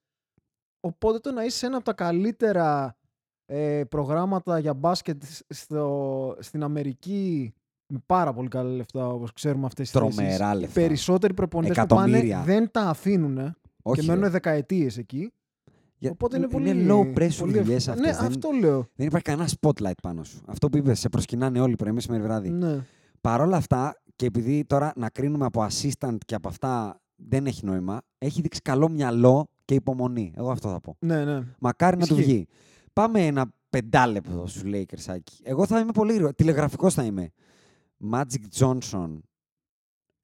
[0.79, 2.97] οπότε το να είσαι σε ένα από τα καλύτερα
[3.45, 7.53] ε, προγράμματα για μπάσκετ σ- στο, στην Αμερική
[7.93, 10.53] με πάρα πολύ καλά λεφτά όπως ξέρουμε αυτές τις Τρομερά θέσεις.
[10.55, 10.79] Οι λεφτά.
[10.81, 12.43] περισσότεροι προπονητές που πάνε Εκατομμύρια.
[12.43, 13.37] δεν τα αφήνουν
[13.81, 14.15] Όχι, και ρε.
[14.15, 15.31] μένουν δεκαετίες εκεί
[15.97, 16.85] Για- Οπότε είναι πολύ.
[16.89, 18.07] low pressure πολύ δουλειές ευκολό.
[18.07, 18.21] αυτές.
[18.21, 18.87] Ναι, δεν, αυτό λέω.
[18.95, 20.41] δεν υπάρχει κανένα spotlight πάνω σου.
[20.45, 22.49] Αυτό που είπες, σε προσκυνάνε όλοι πρωί, μεσημέρι, βράδυ.
[22.49, 22.85] Ναι.
[23.21, 27.65] Παρ' όλα αυτά, και επειδή τώρα να κρίνουμε από assistant και από αυτά δεν έχει
[27.65, 30.33] νόημα, έχει δείξει καλό μυαλό και υπομονή.
[30.35, 30.95] Εγώ αυτό θα πω.
[30.99, 31.43] ναι, ναι.
[31.59, 32.31] Μακάρι να του Ισχύει.
[32.31, 32.47] βγει.
[32.93, 35.37] Πάμε ένα πεντάλεπτο στους Lakers, Άκη.
[35.43, 36.33] Εγώ θα είμαι πολύ γρήγορο.
[36.33, 37.31] Τηλεγραφικός θα είμαι.
[38.11, 39.19] Magic Johnson.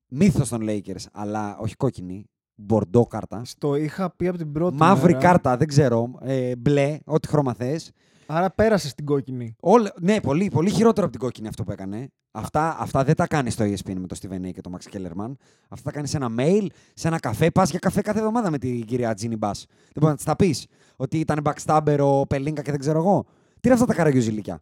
[0.07, 2.25] Μύθος των Lakers, αλλά όχι κόκκινη.
[2.55, 3.45] μπορντό κάρτα.
[3.45, 6.11] Στο είχα πει από την πρώτη Μαύρη μέρα, κάρτα, δεν ξέρω.
[6.21, 7.91] Ε, μπλε, ό,τι χρώμα θες.
[8.25, 9.55] Άρα πέρασε στην κόκκινη.
[9.59, 12.07] Όλα, ναι, πολύ, πολύ χειρότερο από την κόκκινη αυτό που έκανε.
[12.31, 15.31] Αυτά, αυτά δεν τα κάνεις στο ESPN με το Steven A και το Max Kellerman.
[15.69, 17.51] Αυτά τα κάνεις σε ένα mail, σε ένα καφέ.
[17.51, 19.51] Πας για καφέ κάθε εβδομάδα με την κυρία Τζίνι Μπα.
[19.51, 20.65] Δεν μπορείς να της τα πεις.
[20.95, 23.25] Ότι ήταν backstabber ο Πελίνκα και δεν ξέρω εγώ.
[23.53, 24.61] Τι είναι αυτά τα καραγιουζιλίκια.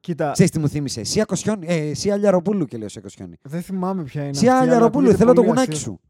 [0.00, 1.66] Κοίτα, Ξέρεις τι μου θύμισε; Σία Κοσιόνι.
[1.68, 3.36] Ε, Σία Αλιαροπούλου και λέω σε Κοσιόνι.
[3.42, 4.34] δεν θυμάμαι ποια είναι.
[4.34, 5.90] Σία αυτή, αλλά Αλιαροπούλου, ακούγεται θέλω το πολύ γουνάκι αστείο.
[5.90, 6.00] σου.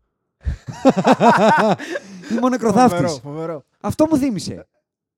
[2.31, 2.97] Είμαι ο νεκροθάφτη.
[2.97, 3.65] Φοβερό, φοβερό.
[3.81, 4.67] Αυτό μου θύμισε.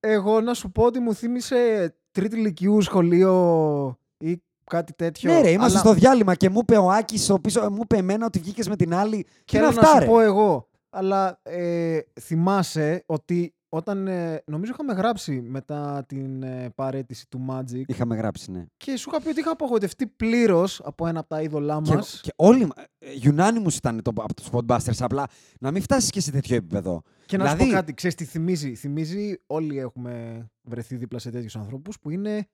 [0.07, 5.33] Εγώ να σου πω ότι μου θύμισε τρίτη ηλικιού σχολείο ή κάτι τέτοιο.
[5.33, 7.97] Ναι, ρε, είμαστε αλλά στο διάλειμμα και μου είπε ο Άκης ο πίσω, μου είπε
[7.97, 9.27] εμένα ότι βγήκες με την άλλη.
[9.45, 10.69] Και είναι Θέλω να αυτά, σου ρε; πω εγώ.
[10.91, 14.07] Αλλά ε, θυμάσαι ότι όταν.
[14.07, 18.65] ε, νομίζω είχαμε γράψει μετά την ε, παρέτηση του Magic Είχαμε γράψει, ναι.
[18.77, 22.21] και σου είχα πει ότι είχα απογοητευτεί πλήρως από ένα από τα είδωλά Και, μας.
[22.23, 22.69] και όλοι.
[22.99, 24.97] ε, Unanimous ήταν το, από τους Spotbusters.
[24.99, 25.27] Απλά
[25.61, 27.03] να μην φτάσεις και σε τέτοιο επίπεδο.
[27.27, 28.75] Και να σου δηλαδή- πω κάτι, ξέρεις τι θυμίζει.
[28.75, 32.47] Θυμίζει, όλοι έχουμε βρεθεί δίπλα σε τέτοιους ανθρώπους που είναι.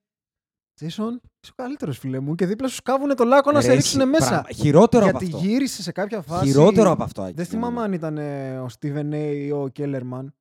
[0.81, 0.87] Jason,
[1.41, 4.01] είσαι ο καλύτερος φίλε μου και δίπλα σου σκάβουν το λάκκο να σε Ρε, ρίξουν
[4.01, 4.29] εσύ, μέσα.
[4.29, 5.49] πράγμα- Χειρότερο Γιατί από αυτό.
[5.49, 6.47] γύρισες σε κάποια φάση.
[6.47, 7.23] Χειρότερο από αυτό.
[7.23, 7.67] Άκη, Δεν για μένα.
[7.69, 10.35] θυμάμαι αν ήταν ε, ο Steven A ή ο Κέλερμαν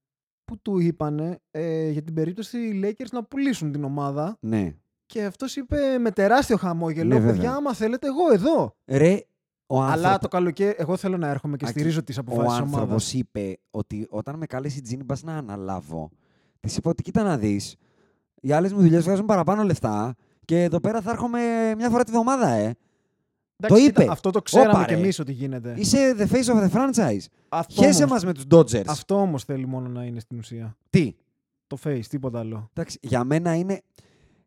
[0.49, 4.73] που του είπανε ε, για την περίπτωση οι Lakers να πουλήσουν την ομάδα Ναι.
[5.05, 7.31] και αυτός είπε με τεράστιο χαμόγελο Ναι, βέβαια.
[7.33, 8.75] παιδιά άμα θέλετε εγώ εδώ.
[8.85, 9.19] Ρε,
[9.67, 10.19] ο Αλλά άνθρωπο.
[10.19, 13.13] το καλοκαίρι εγώ θέλω να έρχομαι και Άκη, στηρίζω τις Ο αποφάσεις της άνθρωπος ομάδας.
[13.13, 16.09] είπε ότι όταν με κάλεσε η Τζίνι Μπας να αναλάβω,
[16.59, 17.75] της είπα ότι κοίτα να δεις.
[18.41, 20.15] Οι άλλες μου δουλειές βγάζουν παραπάνω λεφτά
[20.45, 21.39] και εδώ πέρα θα έρχομαι
[21.77, 22.75] μια φορά τη βδομάδα, ε.
[23.61, 23.99] Εντάξει, το είπε.
[24.01, 24.99] κοίτα, αυτό το ξέραμε Όπα, κι ρε.
[24.99, 25.73] εμείς ότι γίνεται.
[25.77, 27.25] Είσαι the face of the franchise.
[27.49, 28.85] Αυτό Χέσε όμως, μας με τους Dodgers.
[28.87, 30.77] αυτό όμως θέλει μόνο να είναι στην ουσία.
[30.89, 31.15] Τι;
[31.67, 32.69] Το face, τίποτα άλλο.
[32.73, 33.81] Εντάξει, για μένα είναι.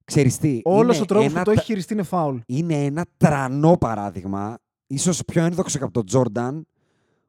[0.04, 0.60] Ξέρεις τι.
[0.64, 2.36] Όλος είναι ο τρόπος ένα που το έχει τα- χειριστεί είναι φάουλ.
[2.46, 6.66] Είναι ένα τρανό παράδειγμα, ίσως πιο ένδοξο και από τον Τζόρνταν,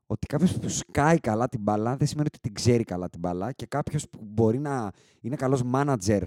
[0.07, 3.51] ότι κάποιος που σκάει καλά την μπάλα δεν σημαίνει ότι την ξέρει καλά την μπάλα
[3.51, 4.89] και κάποιος που μπορεί να
[5.21, 6.21] είναι καλός manager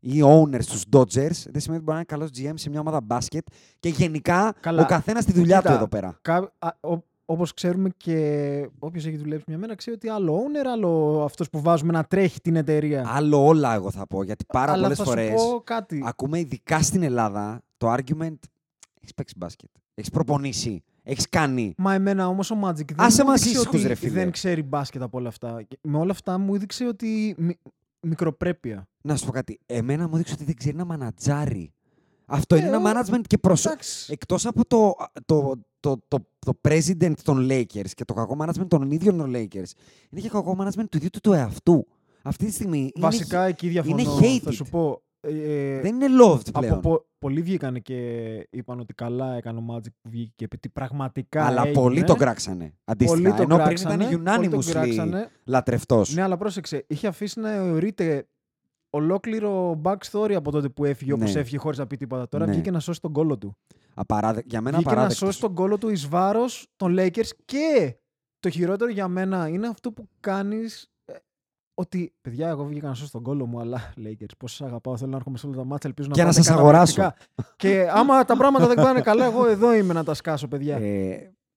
[0.00, 1.04] ή owner στους Dodgers
[1.50, 3.46] δεν σημαίνει ότι μπορεί να είναι καλός GM σε μια ομάδα μπάσκετ
[3.80, 4.82] και γενικά Καλά.
[4.82, 6.18] ο καθένας τη δουλειά Κοίτα, του εδώ πέρα.
[6.22, 6.52] Κα...
[6.58, 11.22] α, ο- όπως ξέρουμε και όποιος έχει δουλέψει μια μέρα ξέρει ότι άλλο owner, άλλο
[11.24, 13.04] αυτός που βάζουμε να τρέχει την εταιρεία.
[13.08, 16.02] Άλλο όλα εγώ θα πω, γιατί πάρα Αλλά πολλές θα φορές σου πω κάτι.
[16.06, 18.36] ακούμε ειδικά στην Ελλάδα το argument
[19.00, 21.74] έχεις παίξει μπάσκετ, έχεις προπονήσει, έχεις κάνει.
[21.76, 24.12] Μα εμένα όμως ο Magic δεν Άσε μου μας έδειξε ήσυχους, ότι ρε φίλε.
[24.12, 25.62] δεν ξέρει μπάσκετ από όλα αυτά.
[25.68, 27.58] Και Με όλα αυτά μου έδειξε ότι μι-
[28.00, 28.88] μικροπρέπεια.
[29.00, 29.58] Να σου πω κάτι.
[29.66, 31.72] Εμένα μου έδειξε ότι δεν ξέρει να μανατζάρει.
[32.26, 33.72] Αυτό Ε, είναι ένα ο- management και προσωπικό.
[33.74, 34.12] Εντάξει.
[34.12, 34.94] Εκτός από το,
[35.24, 39.70] το, το, το, το president των Lakers και το κακό management των ίδιων των Lakers,
[40.10, 41.86] είναι και κακό management του ίδιου του του εαυτού.
[42.22, 43.98] Αυτή τη στιγμή Βασικά εκεί διαφωνώ.
[43.98, 44.18] είναι Θα
[44.50, 44.52] hated.
[44.54, 45.02] σου πω.
[45.20, 46.72] Ε, δεν είναι loved πλέον.
[46.72, 47.96] από πο- πολλοί βγήκαν και
[48.50, 51.74] είπαν ότι καλά έκανε ο Magic που βγήκε και επειδή πραγματικά Αλλά έγινε.
[51.80, 52.74] πολλοί το κράξανε.
[52.84, 53.20] Αντίστοιχα.
[53.20, 55.28] Πολλοί το Ενώ πριν κράξανε, ήταν πολλοί το unanimously κράξανε.
[55.44, 56.14] λατρευτός.
[56.14, 56.84] Ναι, αλλά πρόσεξε.
[56.88, 58.28] Είχε αφήσει να αιωρείται
[58.90, 61.40] ολόκληρο backstory από τότε που έφυγε όπως Ναι.
[61.40, 62.28] έφυγε χωρίς να πει τίποτα.
[62.28, 62.52] Τώρα Ναι.
[62.52, 63.56] βγήκε να σώσει τον κόλο του.
[63.94, 64.42] Απαράδε...
[64.46, 65.28] Για μένα βγήκε να απαράδεκτος.
[65.28, 67.96] σώσει τον κόλο του εις βάρος των Lakers και
[68.40, 70.88] το χειρότερο για μένα είναι αυτό που κάνεις ε,
[71.78, 75.10] ότι, παιδιά, εγώ βγήκα να σώσω τον κόλο μου, αλλά Lakers, πώς σας αγαπάω, θέλω
[75.10, 76.94] να έρχομαι σε όλα τα μάτια, ελπίζω να Και να πάτε σας αγοράσω.
[76.94, 77.54] καταπληκτικά.
[77.56, 80.76] και άμα τα πράγματα δεν πάνε καλά, εγώ εδώ είμαι να τα σκάσω, παιδιά.
[80.76, 81.10] Ε,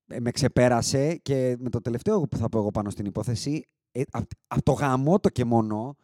[0.07, 4.01] ε, με ξεπέρασε και με το τελευταίο που θα πω εγώ πάνω στην υπόθεση, ε,
[4.11, 5.95] από απ το γαμό το και μόνο,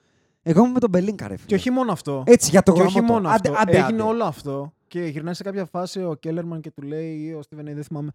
[0.41, 1.47] εγώ είμαι με τον Μπελίνκα, ρε φίλε.
[1.47, 2.23] και όχι μόνο αυτό.
[2.25, 3.13] Έτσι, για το και γαμό όχι το.
[3.13, 3.61] μόνο Άντε, αυτό.
[3.61, 4.09] άντε, Έγινε άντε.
[4.11, 7.65] όλο αυτό και γυρνάει σε κάποια φάση ο Κέλερμαν και του λέει, ή ο Στίβεν,
[7.65, 8.11] δεν θυμάμαι,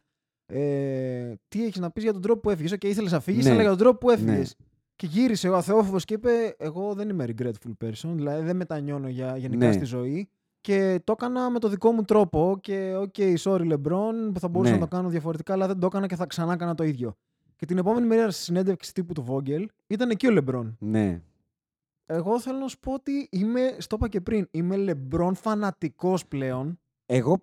[0.47, 2.79] ε, τι έχεις να πεις για τον τρόπο που έφυγες.
[2.79, 3.51] Και ήθελες να φύγεις, Ναι.
[3.51, 4.57] αλλά για τον τρόπο που έφυγες.
[4.59, 4.66] Ναι.
[5.03, 9.37] Και γύρισε ο αθεόφοβος και είπε: Εγώ δεν είμαι regretful person, δηλαδή δεν μετανιώνω για,
[9.37, 9.73] γενικά Ναι.
[9.73, 10.29] στη ζωή.
[10.61, 12.59] Και το έκανα με το δικό μου τρόπο.
[12.61, 14.79] Και, ok, sorry, LeBron, που θα μπορούσα Ναι.
[14.79, 17.15] να το κάνω διαφορετικά, αλλά δεν το έκανα και θα ξανά έκανα το ίδιο.
[17.57, 20.73] Και την επόμενη μέρα στη συνέντευξη τύπου του Vogel ήταν εκεί ο LeBron.
[20.79, 21.23] Ναι.
[22.07, 24.77] Εγώ θέλω να σου πω ότι είμαι, στο είπα και πριν, είμαι
[25.11, 26.79] LeBron φανατικός πλέον.
[27.07, 27.43] Εγώ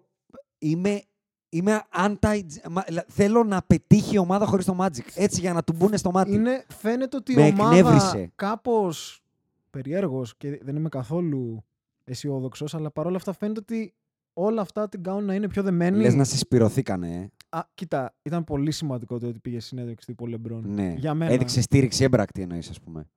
[0.59, 1.01] είμαι,
[1.49, 2.39] είμαι anti...
[2.71, 5.05] μα- λα- Θέλω να πετύχει η ομάδα χωρίς το Magic.
[5.15, 6.33] Έτσι για να του μπουν στο μάτι.
[6.33, 8.31] Είναι, φαίνεται ότι Με η ομάδα εκνεύρισε.
[8.35, 9.23] κάπως
[9.69, 11.63] περιέργως και δεν είμαι καθόλου
[12.03, 13.93] αισιόδοξος, αλλά παρόλα αυτά φαίνεται ότι
[14.33, 15.97] όλα αυτά την κάνουν να είναι πιο δεμένη.
[16.01, 17.29] Λες να συσπηρωθήκανε, ε.
[17.57, 20.63] Α, κοίτα, ήταν πολύ σημαντικό το ότι πήγε συνέντευξη τύπου Λεμπρόν.
[20.73, 20.93] Ναι.
[20.97, 21.31] Για μένα.
[21.31, 23.07] Έδειξε στήριξη έμπρακτη εννοείς, ας πούμε.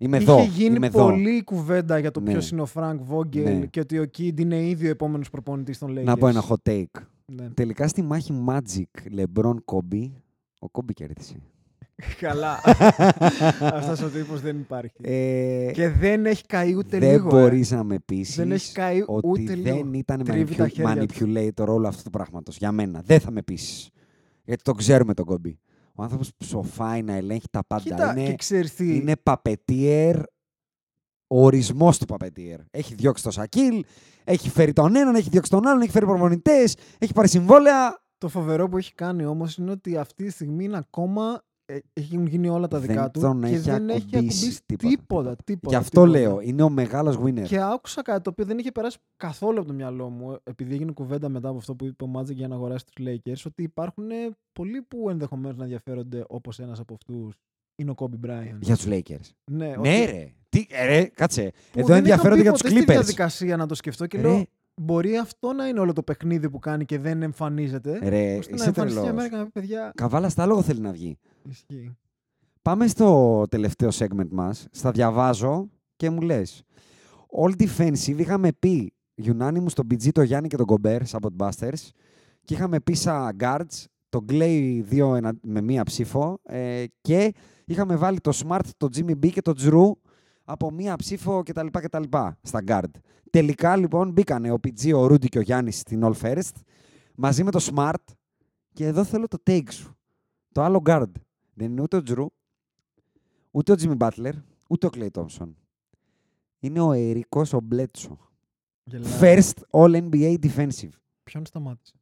[0.00, 0.42] Είμαι Είχε εδώ.
[0.42, 1.04] γίνει είμαι εδώ.
[1.04, 2.30] πολλή κουβέντα για το Ναι.
[2.30, 3.66] ποιος είναι ο Frank Vogel Ναι.
[3.66, 6.04] και ότι ο Kidd είναι ήδη ο επόμενος προπονητής των Lakers.
[6.04, 6.84] Να πω ένα hot take.
[7.32, 7.48] Ναι.
[7.50, 10.10] Τελικά στη μάχη Magic, LeBron, Kobe,
[10.60, 11.36] ο Kobe κέρδισε.
[12.20, 12.58] Καλά.
[13.60, 14.92] Αυτός ο τύπος δεν υπάρχει.
[15.02, 17.28] Ε, Και δεν έχει καεί ούτε δεν λίγο.
[17.38, 17.40] ε.
[17.40, 19.76] μπορείς να με πείσεις Δεν έχει καεί ότι ούτε λίγο.
[19.76, 21.14] δεν ήταν Τρίβει τα manipu- χέρια του.
[21.64, 22.56] manipulator όλο αυτό το πράγματος.
[22.56, 23.02] Για μένα.
[23.04, 23.90] Δεν θα με πείσεις.
[24.44, 25.52] Γιατί το ξέρουμε τον Kobe.
[25.94, 27.82] Ο άνθρωπος ψοφάει να ελέγχει τα πάντα.
[27.82, 30.16] Κοίτα, είναι, και ξέρεις τι, είναι παπετιέρ,
[31.28, 32.60] ο ορισμός του παπετιέρ.
[32.70, 33.84] Έχει διώξει το Σακίλ,
[34.24, 38.02] έχει φέρει τον έναν, έχει διώξει τον άλλον, έχει φέρει προπονητές, έχει πάρει συμβόλαια.
[38.18, 41.42] το φοβερό που έχει κάνει όμως είναι ότι αυτή τη στιγμή είναι ακόμα
[41.72, 44.62] ε, έχουν γίνει όλα τα Δεν δικά του τον και έχει δεν έχει ακουμπήσει ακουμπήσει
[44.66, 45.36] τίποτα, τίποτα.
[45.44, 46.18] τίποτα, Γι' αυτό τίποτα.
[46.18, 47.42] λέω, είναι ο μεγάλος winner.
[47.42, 50.74] Και άκουσα κάτι το οποίο δεν είχε περάσει καθόλου από το μυαλό μου, ε, επειδή
[50.74, 53.62] έγινε κουβέντα μετά από αυτό που είπε ο Μάτζεκ για να αγοράσει τους Lakers, ότι
[53.62, 54.14] υπάρχουν ε,
[54.52, 57.34] πολλοί που ενδεχομένως να ενδιαφέρονται όπως ένας από αυτούς
[57.78, 58.58] είναι ο Kobe Bryant.
[58.60, 59.30] Για τους Lakers.
[59.50, 60.32] Ναι, Ναι ότι- ρε.
[60.48, 61.50] Τι, ε, ρε, κάτσε.
[61.72, 62.94] που Εδώ δεν ενδιαφέρονται είχα για μπει τους ποτέ στη Clippers.
[62.94, 64.22] διαδικασία να το σκεφτώ και Ρε.
[64.28, 64.44] λέω,
[64.80, 67.98] μπορεί αυτό να είναι όλο το παιχνίδι που κάνει και δεν εμφανίζεται.
[68.02, 69.12] Ρε, ώστε να είσαι εμφανιστεί μια τρελός.
[69.14, 69.92] μέρα και να πει παιδιά.
[69.94, 71.18] Καβάλα στα άλογο θέλει να βγει.
[71.48, 71.96] Ισχύει.
[72.62, 74.66] Πάμε στο τελευταίο segment μας.
[74.70, 76.62] Στα διαβάζω και μου λες.
[77.44, 78.92] All defensive είχαμε πει
[79.22, 81.88] unanimous στον BG, το Γιάννη και τον Κομπέρ, Sabot Busters.
[82.44, 86.38] Και είχαμε πει σαν guards, τον Clay δύο ενα- με μία ψήφο.
[86.42, 90.00] ε, και είχαμε βάλει το Smart, το Jimmy B και το Drew
[90.44, 91.66] από μία ψήφο κτλ.
[91.70, 92.02] κτλ
[92.42, 92.90] στα guard.
[93.30, 96.52] Τελικά λοιπόν μπήκανε ο PG, ο Rudy και ο Γιάννης στην All First
[97.14, 98.12] μαζί με το Smart
[98.72, 99.96] και εδώ θέλω το take σου.
[100.52, 101.12] Το άλλο guard.
[101.54, 102.26] Δεν είναι ούτε ο Drew,
[103.50, 104.32] ούτε ο Jimmy Butler,
[104.68, 105.48] ούτε ο Clay Thompson.
[106.58, 108.18] Είναι ο Ερικός ο Μπλέτσο.
[108.84, 109.10] Γελάω.
[109.20, 110.88] First All NBA Defensive.
[111.22, 111.94] Ποιον σταμάτησε;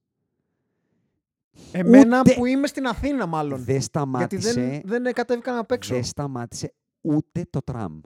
[1.73, 3.57] Εμένα Ούτε- που είμαι στην Αθήνα, μάλλον.
[3.59, 5.95] Δεν Γιατί σταμάτησε, δεν, δεν κατέβηκα να παίξω.
[5.95, 8.01] δεν σταμάτησε ούτε το τραμ.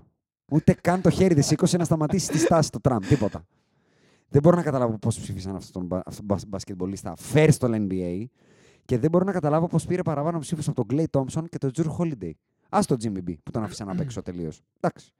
[0.53, 2.99] Ούτε καν το χέρι δεν σήκωσε να σταματήσει τη στάση το τραμ.
[2.99, 3.47] Τίποτα.
[4.29, 7.75] Δεν μπορώ να καταλάβω πώς ψήφισαν αυτόν τον μπα- αυτόν τον μπα- μπασκετμπολίστα first All
[7.75, 8.25] NBA
[8.85, 11.71] και δεν μπορώ να καταλάβω πώς πήρε παραπάνω ψήφους από τον Clay Thompson και τον
[11.77, 12.31] Drew Holiday.
[12.69, 14.61] Ας τον Jimmy B που τον άφησα να παίξω τελείως.
[14.81, 15.13] Εντάξει.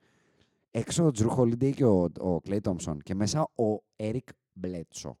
[0.71, 4.29] Έξω ο Drew Holiday και ο, ο Clay Thompson και μέσα ο Eric
[4.61, 5.13] Bledsoe.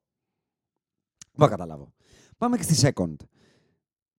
[1.33, 1.93] Δεν μπορώ να καταλάβω.
[2.41, 3.15] Πάμε και στη second.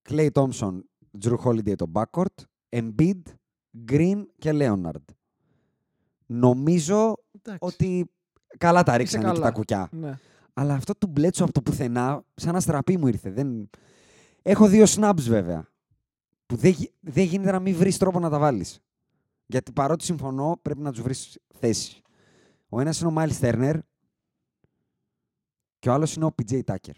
[0.09, 0.81] Clay Thompson,
[1.23, 3.23] Drew Holiday το backcourt, Embiid,
[3.89, 5.05] Green και Leonard.
[6.27, 7.59] Νομίζω Εντάξει.
[7.61, 8.11] ότι
[8.59, 9.47] καλά τα Είσαι ρίξανε εκεί καλά.
[9.47, 9.89] τα κουκιά.
[9.93, 10.19] Ναι.
[10.53, 13.31] Αλλά αυτό του μπλέτσο από το πουθενά, σαν αστραπή μου ήρθε.
[13.31, 13.71] Δεν...
[14.43, 15.69] Έχω δύο snaps βέβαια.
[16.47, 18.81] Που δεν, γι- δεν γίνεται να μην βρεις τρόπο να τα βάλεις.
[19.47, 22.03] Γιατί παρότι συμφωνώ, πρέπει να τους βρεις θέση.
[22.69, 23.79] Ο ένας είναι ο Miles Turner
[25.79, 26.95] και ο άλλος είναι ο PJ Tucker.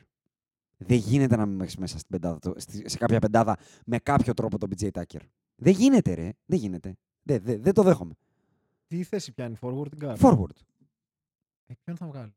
[0.79, 3.57] Δεν γίνεται να μην έχεις μέσα στην πεντάδα, το- στη- σε κάποια πεντάδα
[3.87, 5.21] με κάποιο τρόπο τον PJ Tucker.
[5.57, 6.31] Δεν γίνεται, ρε.
[6.47, 6.97] Δεν γίνεται.
[7.23, 8.15] Δεν, δεν, δεν το δέχομαι.
[8.87, 10.57] Τι θέση πιάνει, forward ή guard; Forward.
[11.67, 12.35] Ε, ποιον θα βγάλει;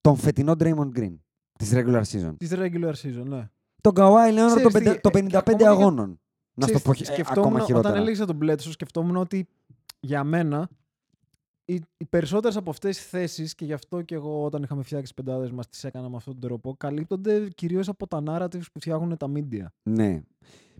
[0.00, 1.14] Τον φετινό Draymond Green
[1.58, 2.34] της regular season.
[2.38, 3.48] Της regular season, ναι.
[3.80, 6.20] Τον Kawhi Leonard Ξέρεις των τι, πεντα- των ε, 55 ακόμα και- αγώνων.
[6.54, 7.94] Να στο Ξέρεις πω τι, χει- ε, σκεφτόμουν, ακόμα χειρότερα.
[7.94, 9.48] Όταν έλεγα τον Bledsoe, σκεφτόμουν ότι
[10.00, 10.68] για μένα
[11.68, 15.12] οι, οι περισσότερες από αυτές τι θέσεις και γι' αυτό και εγώ όταν είχαμε φτιάξει
[15.14, 18.80] τις πεντάδες μας τις έκανα με αυτόν τον τρόπο, καλύπτονται κυρίως από τα narratives που
[18.80, 19.64] φτιάχνουν τα media.
[19.82, 20.22] Ναι.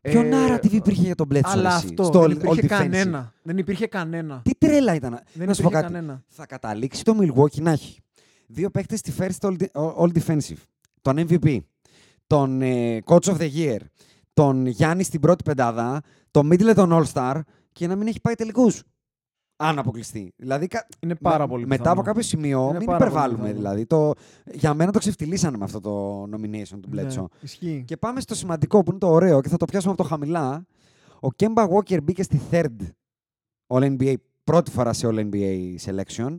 [0.03, 2.65] Ποιο Ε, narrative υπήρχε για τον Bledsoe, Αλλά εσύ, αυτό στο δεν all- υπήρχε all
[2.65, 2.67] defensive?
[2.69, 3.33] κανένα.
[3.43, 4.41] Δεν υπήρχε κανένα.
[4.45, 5.21] Τι τρέλα ήταν.
[5.33, 5.93] Δεν να σου πω υπήρχε κάτι.
[5.95, 6.23] κανένα.
[6.29, 8.01] Θα καταλήξει το Milwaukee να έχει
[8.47, 10.57] δύο παίχτες στη first all, de- all defensive.
[11.03, 11.59] Τον MVP,
[12.27, 13.79] τον ε, coach of the year,
[14.33, 16.01] τον Γιάννη στην πρώτη πεντάδα,
[16.31, 17.41] τον Middleton All-Star
[17.73, 18.83] και να μην έχει πάει τελικούς.
[19.57, 20.33] Αν αποκλειστεί.
[20.37, 22.01] Δηλαδή, κα- Είναι πάρα με- πολύ μετά πιθανό.
[22.01, 23.43] από κάποιο σημείο, Είναι μην πάρα πολύ υπερβάλλουμε.
[23.43, 23.57] πιθανό.
[23.59, 24.13] Δηλαδή, το,
[24.53, 27.25] για μένα το ξεφτυλίσανε με αυτό το nomination του Ναι, Bledsoe.
[27.41, 27.83] ισχύει.
[27.87, 30.67] Και πάμε στο σημαντικό που είναι το ωραίο και θα το πιάσουμε από το χαμηλά.
[31.23, 32.77] Ο Kemba Walker μπήκε στη third
[33.67, 34.15] All NBA,
[34.45, 36.39] πρώτη φορά σε All NBA selection.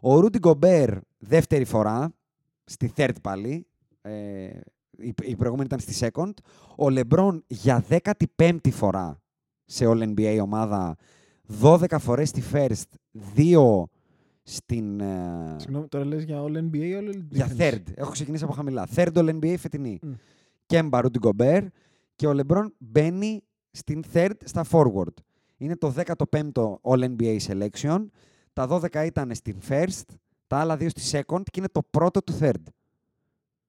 [0.00, 2.14] Ο Rudy Gobert δεύτερη φορά,
[2.64, 3.66] στη third πάλι.
[4.02, 4.44] Ε,
[4.98, 6.32] η, η προηγούμενη ήταν στη second.
[6.76, 9.20] Ο LeBron για 15η φορά
[9.64, 10.96] σε All NBA ομάδα,
[11.62, 12.84] 12 φορές στη first,
[13.36, 13.82] 2
[14.42, 15.00] στην...
[15.00, 17.60] ε, Συγγνώμη, τώρα λες για all NBA ή all για defense?
[17.60, 17.82] third.
[17.94, 18.88] Έχω ξεκινήσει από χαμηλά.
[18.94, 19.98] Third All NBA φετινή.
[20.02, 20.12] Μμ.
[20.66, 21.66] Kemba Rudy Gobert
[22.16, 25.14] και ο LeBron μπαίνει στην third στα forward.
[25.56, 28.06] Είναι το 15ο All NBA selection.
[28.52, 30.02] Τα 12 ήταν στην first,
[30.46, 32.62] τα άλλα δύο στη second και είναι το πρώτο του third.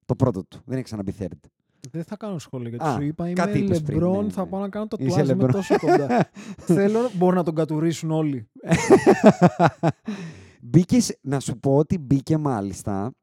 [0.04, 0.60] Το πρώτο του.
[0.64, 1.48] Δεν έχει ξαναμπεί third.
[1.90, 4.42] Δεν θα κάνω σχόλιο γιατί Α, σου είπα είμαι κάτι είπες πριν, LeBron, ναι, θα
[4.42, 4.48] ναι.
[4.48, 5.50] πάω να κάνω το Είσαι τουάζ, είμαι LeBron.
[5.52, 6.30] τόσο κοντά.
[6.58, 8.48] Θέλω, μπορεί να τον κατουρίσουν όλοι.
[10.60, 13.14] μπήκες, σε- να σου πω ότι μπήκε μάλιστα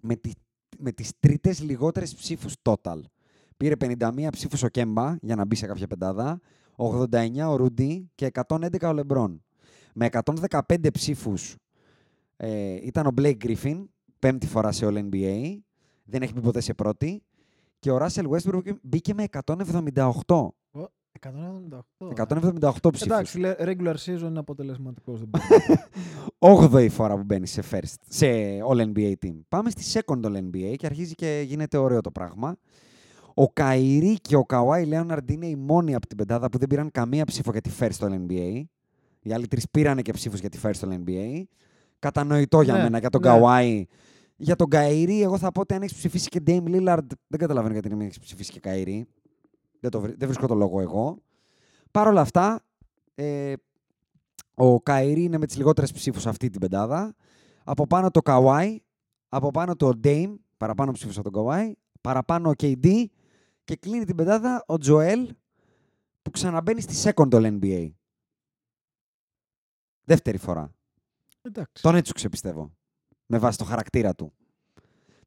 [0.00, 0.30] με, τη,
[0.78, 3.00] με τις τρίτες λιγότερες ψήφους total.
[3.56, 6.40] Πήρε 51 ψήφους ο Κέμπα για να μπει σε κάποια πεντάδα,
[6.76, 9.44] 89 ο Ρούντι και 111 ο Λεμπρόν.
[9.94, 10.08] Με
[10.50, 11.54] 115 ψήφους
[12.36, 13.84] ε, ήταν ο Blake Griffin,
[14.18, 15.56] πέμπτη φορά σε All NBA,
[16.04, 17.22] δεν έχει μπει ποτέ σε πρώτη,
[17.78, 20.48] και ο Russell Westbrook μπήκε με 178.
[21.20, 22.08] 198.
[22.14, 23.00] 178 ψήφους.
[23.02, 25.20] Εντάξει, λέ- regular season είναι αποτελεσματικός.
[25.20, 25.28] δεν
[26.38, 26.66] μπορώ.
[26.72, 28.26] 8η φορά που μπαίνει σε first, σε
[28.70, 29.40] All NBA team.
[29.48, 32.56] Πάμε στη second All NBA και αρχίζει και γίνεται ωραίο το πράγμα.
[33.34, 36.90] Ο Kyrie και ο Kawhi Leonard είναι οι μόνοι από την πεντάδα που δεν πήραν
[36.90, 38.62] καμία ψήφο για τη first στο NBA.
[39.20, 41.42] Οι άλλοι τρεις πήραν και ψήφους για τη first στο NBA.
[41.98, 42.98] Κατανοητό για Ναι, μένα.
[42.98, 43.26] Για τον ναι.
[43.28, 43.84] Καουάι.
[44.36, 47.72] Για τον Kyrie, εγώ θα πω ότι αν έχεις ψηφίσει και Dame Lillard, δεν καταλαβαίνω
[47.72, 49.06] γιατί δεν έχεις ψηφίσει και Kyrie.
[49.80, 51.22] Δεν, το, βρι- δεν βρίσκω το λόγο εγώ.
[51.90, 52.64] Παρ' όλα αυτά,
[53.14, 53.54] ε,
[54.54, 57.14] ο Καϊρή είναι με τις λιγότερες ψήφους σε αυτή την πεντάδα.
[57.64, 58.80] Από πάνω το Καουάι,
[59.28, 63.04] από πάνω το Dame, παραπάνω ψήφους από τον Καουάι, παραπάνω ο KD
[63.64, 65.34] και κλείνει την πεντάδα ο Τζοέλ
[66.22, 67.90] που ξαναμπαίνει στη second all NBA.
[70.04, 70.74] Δεύτερη φορά.
[71.42, 71.82] Εντάξει.
[71.82, 72.75] Τον έτσουξε πιστεύω.
[73.26, 74.32] Με βάση το χαρακτήρα του.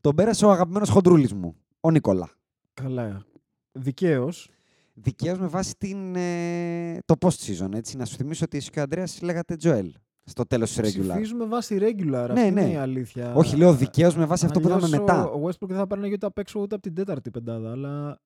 [0.02, 2.30] Τον πέρασε ο αγαπημένος χοντρούλης μου, ο Νίκολα.
[2.74, 3.26] Καλά.
[3.72, 4.50] Δικαίως.
[4.94, 7.74] Δικαίως με βάση την, ε, το post season.
[7.74, 7.98] Έτσι.
[7.98, 9.94] Να σου θυμίσω ότι εσύ και ο Αντρέα λέγατε Τζοέλ
[10.24, 11.08] στο τέλος της regular.
[11.08, 12.06] Ψηφίζουμε βάση regular.
[12.08, 12.62] Ναι, αυτή ναι.
[12.62, 13.34] είναι η αλήθεια.
[13.34, 15.26] Όχι, λέω δικαίως με βάση αυτό που είδαμε Αλλιώς μετά.
[15.26, 17.72] Ο Westbrook δεν θα παίρνει ούτε απ' έξω ούτε από την τέταρτη πεντάδα.
[17.72, 18.20] Αλλά.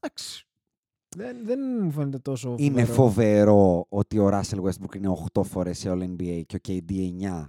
[0.00, 0.46] Εντάξει.
[1.16, 2.54] Δεν, δεν μου φαίνεται τόσο.
[2.58, 2.94] Είναι φοβερό.
[2.94, 6.92] φοβερό ότι ο Russell Westbrook είναι 8 φορές σε All NBA και ο KD
[7.42, 7.48] 9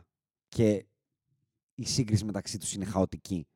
[0.58, 0.86] και
[1.76, 3.48] η σύγκριση μεταξύ τους είναι χαοτική.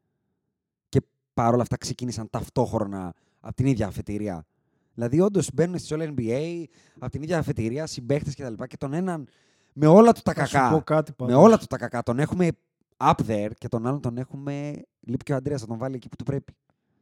[0.90, 1.02] Και
[1.34, 4.45] παρόλα αυτά ξεκίνησαν ταυτόχρονα από την ίδια αφετηρία.
[4.94, 6.64] Δηλαδή, όντως μπαίνουν στη All NBA
[6.99, 8.38] από την ίδια αφετηρία, συμπαίχτες κτλ.
[8.38, 9.28] Και, τα λοιπά και τον έναν
[9.73, 10.69] με όλα του τα Θα σου κακά.
[10.72, 11.44] πω κάτι Με πάντως.
[11.44, 12.03] όλα του τα κακά.
[12.03, 12.49] Τον έχουμε
[12.98, 14.82] up there και τον άλλον τον έχουμε.
[14.99, 16.53] Λείπει και ο Αντρέας, θα τον βάλει εκεί που του πρέπει.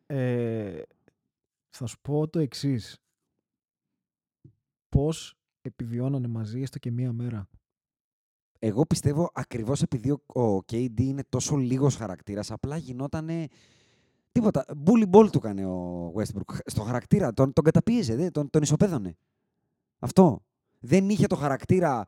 [0.05, 0.81] Ε,
[1.69, 2.97] θα σου πω το εξής.
[4.89, 7.47] Πώς επιβιώνανε μαζί έστω και μία μέρα.
[8.59, 13.47] Εγώ πιστεύω ακριβώς επειδή ο, ο KD είναι τόσο λίγος χαρακτήρας, απλά γινότανε.
[14.31, 14.65] Τίποτα.
[14.85, 16.55] Bully ball του έκανε ο Westbrook.
[16.65, 17.33] Στο χαρακτήρα.
[17.33, 19.17] Τον, τον καταπίεζε, δεν, τον, τον ισοπαίδωνε.
[19.99, 20.43] Αυτό.
[20.79, 22.05] Δεν είχε το χαρακτήρα,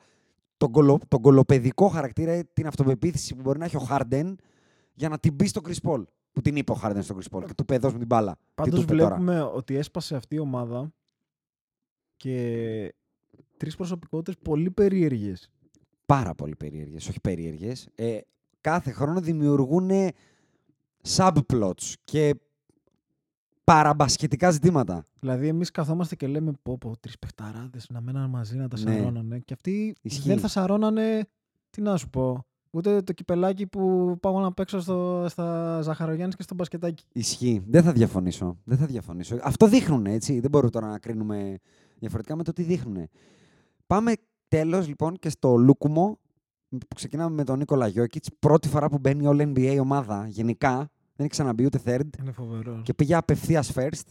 [0.57, 4.33] τον, κολο, τον κολοπεδικό χαρακτήρα, ε, την αυτοπεποίθηση που μπορεί να έχει ο Harden
[4.93, 6.03] για να την μπει στο Chris Paul.
[6.31, 8.33] Που την είπε ο Harden στον Chris Paul και του παιδό με την μπάλα.
[8.33, 10.93] Τι Πάντως του είπε τώρα; βλέπουμε ότι έσπασε αυτή η ομάδα
[12.15, 12.93] και
[13.57, 15.51] τρεις προσωπικότητες πολύ περίεργες.
[16.11, 17.07] Πάρα πολύ περίεργες.
[17.07, 17.87] Όχι περίεργες.
[17.95, 18.17] Ε,
[18.61, 19.89] κάθε χρόνο δημιουργούν
[21.07, 22.35] subplots και
[23.63, 25.05] παραμπασχετικά ζητήματα.
[25.19, 28.91] Δηλαδή, εμείς καθόμαστε και λέμε: Πω, πω, τρεις παιχταράδες να μέναν μαζί να τα Ναι.
[28.95, 29.39] σαρώνανε.
[29.39, 30.27] Και αυτοί Ισχύει.
[30.27, 31.27] δεν θα σαρώνανε.
[31.69, 32.45] Τι να σου πω.
[32.71, 37.03] Ούτε το κυπελάκι που πάω να παίξω στο, στα Ζαχαρογιάννης και στο μπασκετάκι.
[37.13, 37.63] Ισχύει.
[37.67, 38.57] Δεν θα διαφωνήσω.
[38.63, 39.37] Δεν θα διαφωνήσω.
[39.43, 40.39] Αυτό δείχνουν, έτσι.
[40.39, 41.57] Δεν μπορούμε τώρα να κρίνουμε
[41.99, 43.09] διαφορετικά με το τι δείχνουν.
[43.87, 44.13] Πάμε
[44.51, 46.19] τέλος λοιπόν και στο Λούκουμο
[46.69, 48.29] που ξεκινάμε με τον Νίκολα Γιώκητς.
[48.39, 50.75] Πρώτη φορά που μπαίνει All NBA ομάδα γενικά.
[51.15, 52.19] Δεν έχει ξαναμπεί ούτε third.
[52.19, 52.81] Είναι φοβερό.
[52.83, 54.05] Και πήγε απευθείας first.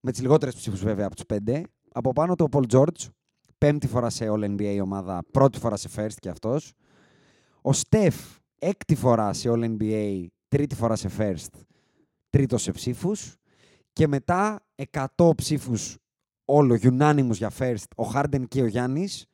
[0.00, 1.62] Με τις λιγότερες ψήφους βέβαια από τους πέντε.
[1.92, 3.08] Από πάνω του ο Paul George.
[3.58, 5.22] Πέμπτη φορά σε All NBA ομάδα.
[5.30, 6.72] Πρώτη φορά σε first και αυτός.
[7.62, 8.14] Ο Στεφ.
[8.58, 10.26] Έκτη φορά σε All NBA.
[10.48, 11.60] Τρίτη φορά σε first.
[12.30, 13.36] Τρίτος σε ψήφους.
[13.92, 15.96] Και μετά 100 ψήφους
[16.46, 17.84] όλο unanimous για first.
[17.96, 19.26] Ο Harden και ο Γιάννης.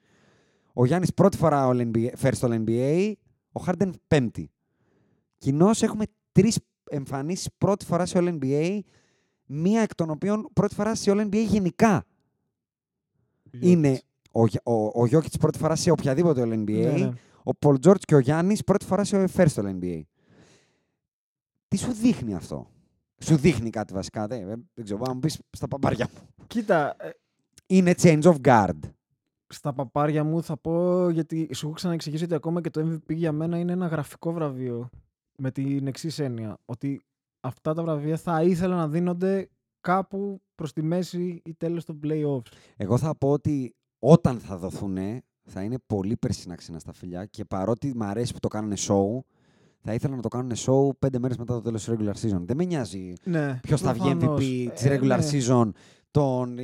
[0.73, 3.13] Ο Γιάννης πρώτη φορά All NBA, first All NBA.
[3.53, 4.51] Ο Harden πέμπτη.
[5.39, 6.59] Κοινώς έχουμε τρεις
[6.91, 8.79] εμφανίσεις πρώτη φορά σε All NBA.
[9.47, 12.05] Μία εκ των οποίων πρώτη φορά σε All NBA γενικά.
[13.61, 14.01] Είναι
[14.33, 16.65] ο, Για- ο, ο Γιώκητς πρώτη φορά σε οποιαδήποτε All NBA.
[16.71, 17.13] Ναι, ναι.
[17.45, 20.01] Ο Paul George και ο Γιάννης πρώτη φορά σε first All NBA.
[21.69, 22.71] Τι σου δείχνει αυτό;
[23.23, 24.27] Σου δείχνει κάτι βασικά.
[24.27, 26.29] Δεν, δεν ξέρω, να μου πεις στα παπάρια μου.
[26.47, 27.11] Κοίτα, ε,
[27.67, 28.79] Είναι change of guard.
[29.47, 33.33] στα παπάρια μου θα πω γιατί σου έχω ξαναεξηγήσει ότι ακόμα και το MVP για
[33.33, 34.89] μένα είναι ένα γραφικό βραβείο.
[35.39, 36.59] Με την εξή έννοια.
[36.65, 37.01] Ότι
[37.41, 39.49] αυτά τα βραβεία θα ήθελα να δίνονται
[39.81, 42.53] κάπου προς τη μέση ή τέλος των playoffs.
[42.77, 44.97] Εγώ θα πω ότι όταν θα δοθούν
[45.45, 49.19] θα είναι πολύ περσινά ξένα στα φιλιά και παρότι μου αρέσει που το κάνουν show,
[49.83, 52.41] θα ήθελα να το κάνουν show πέντε μέρες μετά το τέλος της regular season.
[52.45, 54.41] Δεν με νοιάζει Ναι, ποιος θα βγει προφανώς.
[54.45, 55.29] MVP της Ε, regular ναι.
[55.31, 55.71] season
[56.11, 56.57] τον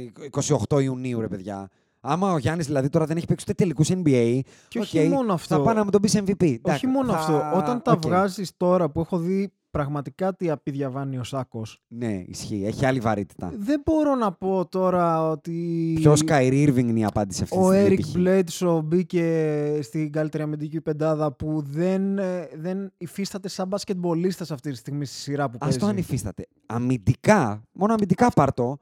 [0.69, 1.69] 28 Ιουνίου, ρε παιδιά.
[2.01, 5.33] Άμα ο Γιάννης δηλαδή τώρα δεν έχει παίξει ούτε τελικούς NBA, Και όχι οκ, μόνο
[5.33, 5.57] αυτό.
[5.57, 6.43] θα πάει να μου τον πεις MVP.
[6.43, 7.59] Όχι Εντάξει, μόνο θα- αυτό.
[7.59, 8.01] Όταν τα οκ.
[8.07, 9.53] βγάζεις τώρα που έχω δει
[9.83, 12.63] πραγματικά τι απίδια βάνει ο σάκος, Ναι, ισχύει.
[12.67, 13.53] Έχει άλλη βαρύτητα.
[13.59, 17.77] δεν μπορώ να πω τώρα ότι Ποιο Kyrie Irving είναι η απάντηση αυτή ο τη
[17.87, 18.43] Eric στιγμή.
[18.45, 18.59] π.χ.
[18.61, 24.77] Bledsoe μπήκε στην καλύτερη αμυντική πεντάδα που δεν, ε, δεν υφίσταται σαν μπασκετμπολίστας αυτή τη
[24.77, 25.79] στιγμή στη σειρά που Α παίζει.
[25.79, 26.47] το αν υφίσταται.
[26.67, 28.79] Αμυντικά, μόνο αμυντικά πάρτο,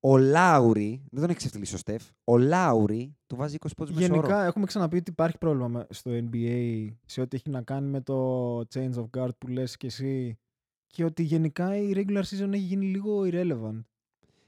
[0.00, 4.06] ο Λάουρι, δεν τον έχεις ξεφτυλίσει ο Στεφ, ο Λάουρι του βάζει 20 πόντους μέσα
[4.06, 8.00] Γενικά έχουμε ξαναπεί ότι υπάρχει πρόβλημα με- στο NBA σε ό,τι έχει να κάνει με
[8.00, 10.38] το change of guard που λες και εσύ
[10.86, 13.80] και ότι γενικά η regular season έχει γίνει λίγο irrelevant.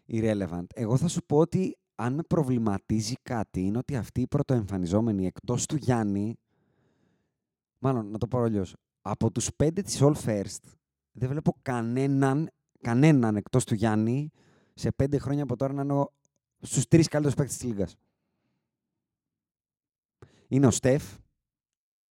[0.09, 0.64] Irrelevant.
[0.74, 5.66] Εγώ θα σου πω ότι αν με προβληματίζει κάτι είναι ότι αυτοί οι πρωτοεμφανιζόμενοι εκτός
[5.66, 6.36] του Γιάννη,
[7.78, 8.77] μάλλον να το πω αλλιώς.
[9.02, 10.72] από τους πέντε της All First
[11.12, 12.51] δεν βλέπω κανέναν
[12.81, 14.31] κανέναν εκτός του Γιάννη
[14.81, 16.07] σε πέντε χρόνια από τώρα να είναι
[16.61, 17.89] στους τρεις καλύτερους παίκτες της Λίγκα.
[20.48, 21.05] Είναι ο Στεφ.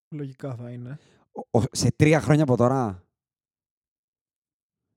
[0.10, 1.00] Λογικά θα είναι.
[1.52, 3.04] ο- σε τρία χρόνια από τώρα.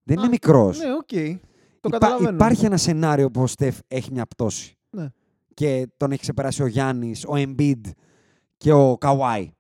[0.03, 0.79] Δεν είναι Α, μικρός.
[0.79, 1.41] Ναι, οκ.
[1.81, 2.31] Το καταλαβαίνω.
[2.35, 4.79] υπάρχει ένα σενάριο που ο Στεφ έχει μια πτώση.
[4.91, 5.09] Ναι.
[5.55, 7.81] Και τον έχει ξεπεράσει ο Γιάννης, ο Embiid
[8.57, 9.53] και ο Καουάι.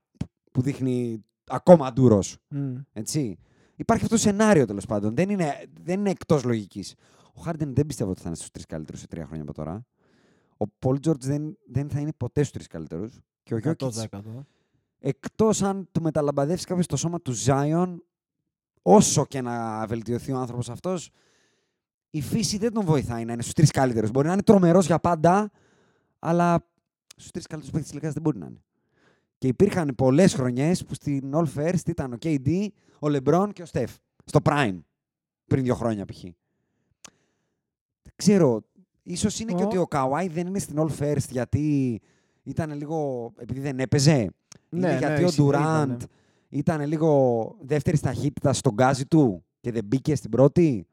[0.52, 2.22] Που δείχνει ακόμα ντούρο.
[2.48, 2.74] Μμ.
[2.92, 3.38] Έτσι.
[3.76, 5.14] Υπάρχει αυτό το σενάριο τέλος πάντων.
[5.14, 6.94] Δεν είναι, δεν είναι εκτός λογικής.
[7.32, 9.86] Ο Χάρντεν δεν πιστεύω ότι θα είναι στους τρεις καλύτερους σε τρία χρόνια από τώρα.
[10.56, 13.20] Ο Πολ Τζόρτζ δεν, δεν θα είναι ποτέ στους τρεις καλύτερους.
[13.42, 14.20] Και ο Γιώκητς, 100%.
[14.98, 18.04] εκτός αν του μεταλαμπαδεύσει κάποιος το σώμα του Ζάιον,
[18.82, 21.10] όσο και να βελτιωθεί ο άνθρωπος αυτός,
[22.10, 24.10] η φύση δεν τον βοηθάει να είναι στους τρεις καλύτερους.
[24.10, 25.50] Μπορεί να είναι τρομερός για πάντα,
[26.18, 26.66] αλλά
[27.16, 28.62] στους τρεις καλύτερους παίκτες της Λίγκα δεν μπορεί να είναι.
[29.38, 32.66] Και υπήρχαν πολλές χρονιές που στην All First ήταν ο KD,
[32.98, 33.94] ο LeBron και ο Steph.
[34.24, 34.78] Στο Prime.
[35.46, 36.24] Πριν δύο χρόνια π.χ.
[38.24, 38.62] Δεν ξέρω.
[39.02, 42.00] Ίσως είναι και Ο- ότι ο Kawhi δεν είναι στην All First γιατί
[42.42, 43.32] ήταν λίγο.
[43.36, 44.16] επειδή δεν έπαιζε.
[44.16, 44.28] Ναι,
[44.78, 45.52] είναι ναι, γιατί ο ισχύει, Durant
[45.84, 45.96] ήτανε.
[46.48, 50.86] ήταν λίγο δεύτερη ταχύτητα στον γκάζι του και δεν μπήκε στην πρώτη.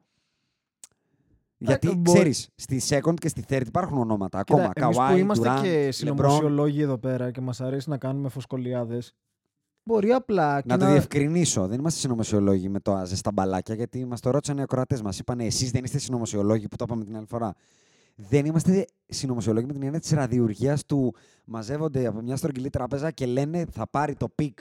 [1.62, 4.66] Γιατί Ε, μπο- ξέρεις, στη second και στη third υπάρχουν ονόματα ακόμα.
[4.72, 5.92] Κοίτα, εμείς Kawhi, που είμαστε Durant, και LeBron.
[5.92, 9.12] συνωμοσιολόγοι εδώ πέρα και μας αρέσει να κάνουμε φωσκολιάδες,
[9.82, 11.66] μπορεί απλά και Να το διευκρινίσω.
[11.66, 15.18] Δεν είμαστε συνωμοσιολόγοι με τα ζεστά μπαλάκια, γιατί μας το ρώτησαν οι ακροατές μας.
[15.18, 17.54] Είπαν εσείς δεν είστε συνωμοσιολόγοι που το είπαμε την άλλη φορά.
[18.16, 23.26] Δεν είμαστε συνωμοσιολόγοι με την έννοια της ραδιουργίας του μαζεύονται από μια στρογγυλή τράπεζα και
[23.26, 24.58] λένε θα πάρει το pick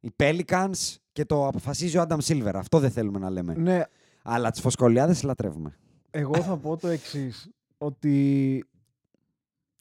[0.00, 2.52] οι Pelicans και το αποφασίζει ο Adam Silver.
[2.54, 3.54] Αυτό δεν θέλουμε να λέμε.
[3.54, 3.82] Ναι,
[4.22, 5.76] Αλλά τις φωσκολιάδε λατρεύουμε.
[6.10, 7.48] εγώ θα πω το εξής
[7.78, 8.64] ότι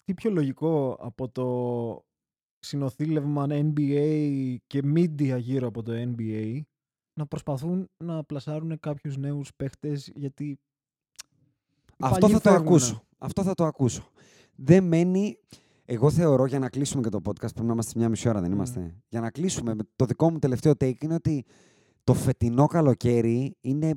[0.03, 1.45] τι πιο λογικό από το
[2.65, 6.61] συνοθήλευμα NBA και media γύρω από το NBA
[7.13, 10.59] να προσπαθούν να πλασάρουν κάποιους νέους παίχτες γιατί οι
[11.99, 12.69] Αυτό παλιοί θα το φεύγουνε.
[12.69, 13.03] ακούσω.
[13.17, 14.09] Αυτό θα το ακούσω.
[14.55, 15.38] Δεν μένει.
[15.85, 18.49] Εγώ θεωρώ για να κλείσουμε και το podcast, πρέπει να είμαστε μια μισή ώρα, δεν
[18.51, 18.53] Mm.
[18.53, 18.95] είμαστε.
[19.09, 21.45] Για να κλείσουμε, με- το δικό μου τελευταίο take είναι ότι
[22.03, 23.93] το φετινό καλοκαίρι είναι.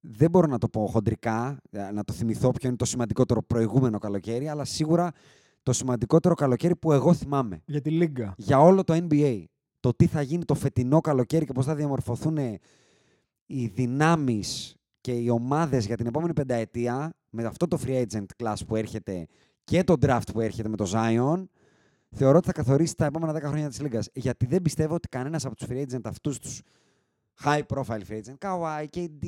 [0.00, 3.98] Δεν μπορώ να το πω χοντρικά, ε, να το θυμηθώ ποιο είναι το σημαντικότερο προηγούμενο
[3.98, 5.12] καλοκαίρι, αλλά σίγουρα
[5.66, 8.34] το σημαντικότερο καλοκαίρι που εγώ θυμάμαι για τη λίγκα.
[8.36, 9.44] για όλο το NBA.
[9.80, 12.36] Το τι θα γίνει το φετινό καλοκαίρι και πώς θα διαμορφωθούν
[13.46, 18.54] οι δυνάμεις και οι ομάδες για την επόμενη πενταετία με αυτό το free agent class
[18.66, 19.26] που έρχεται
[19.64, 21.44] και το draft που έρχεται με το Zion
[22.10, 24.08] θεωρώ ότι θα καθορίσει τα επόμενα 10 χρόνια της Λίγκας.
[24.12, 26.62] Γιατί δεν πιστεύω ότι κανένας από τους free agent αυτούς τους
[27.44, 29.26] high profile free agent, Kawhi, KD,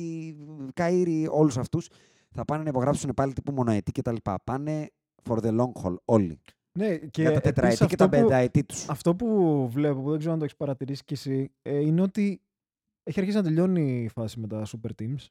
[0.73, 1.89] Kyrie, όλους αυτούς
[2.31, 4.15] θα πάνε να υπογράψουν πάλι τύπου μονοετή κτλ.
[4.43, 4.89] Πάνε
[5.29, 6.39] for the long haul όλοι.
[6.71, 8.89] Ναι, και για τα επίσης τετραετή και αυτό τα που- πενταετή τους.
[8.89, 12.41] Αυτό που βλέπω, που δεν ξέρω αν το έχεις παρατηρήσει κι εσύ, ε, είναι ότι
[13.03, 15.25] έχει αρχίσει να τελειώνει η φάση με τα super teams.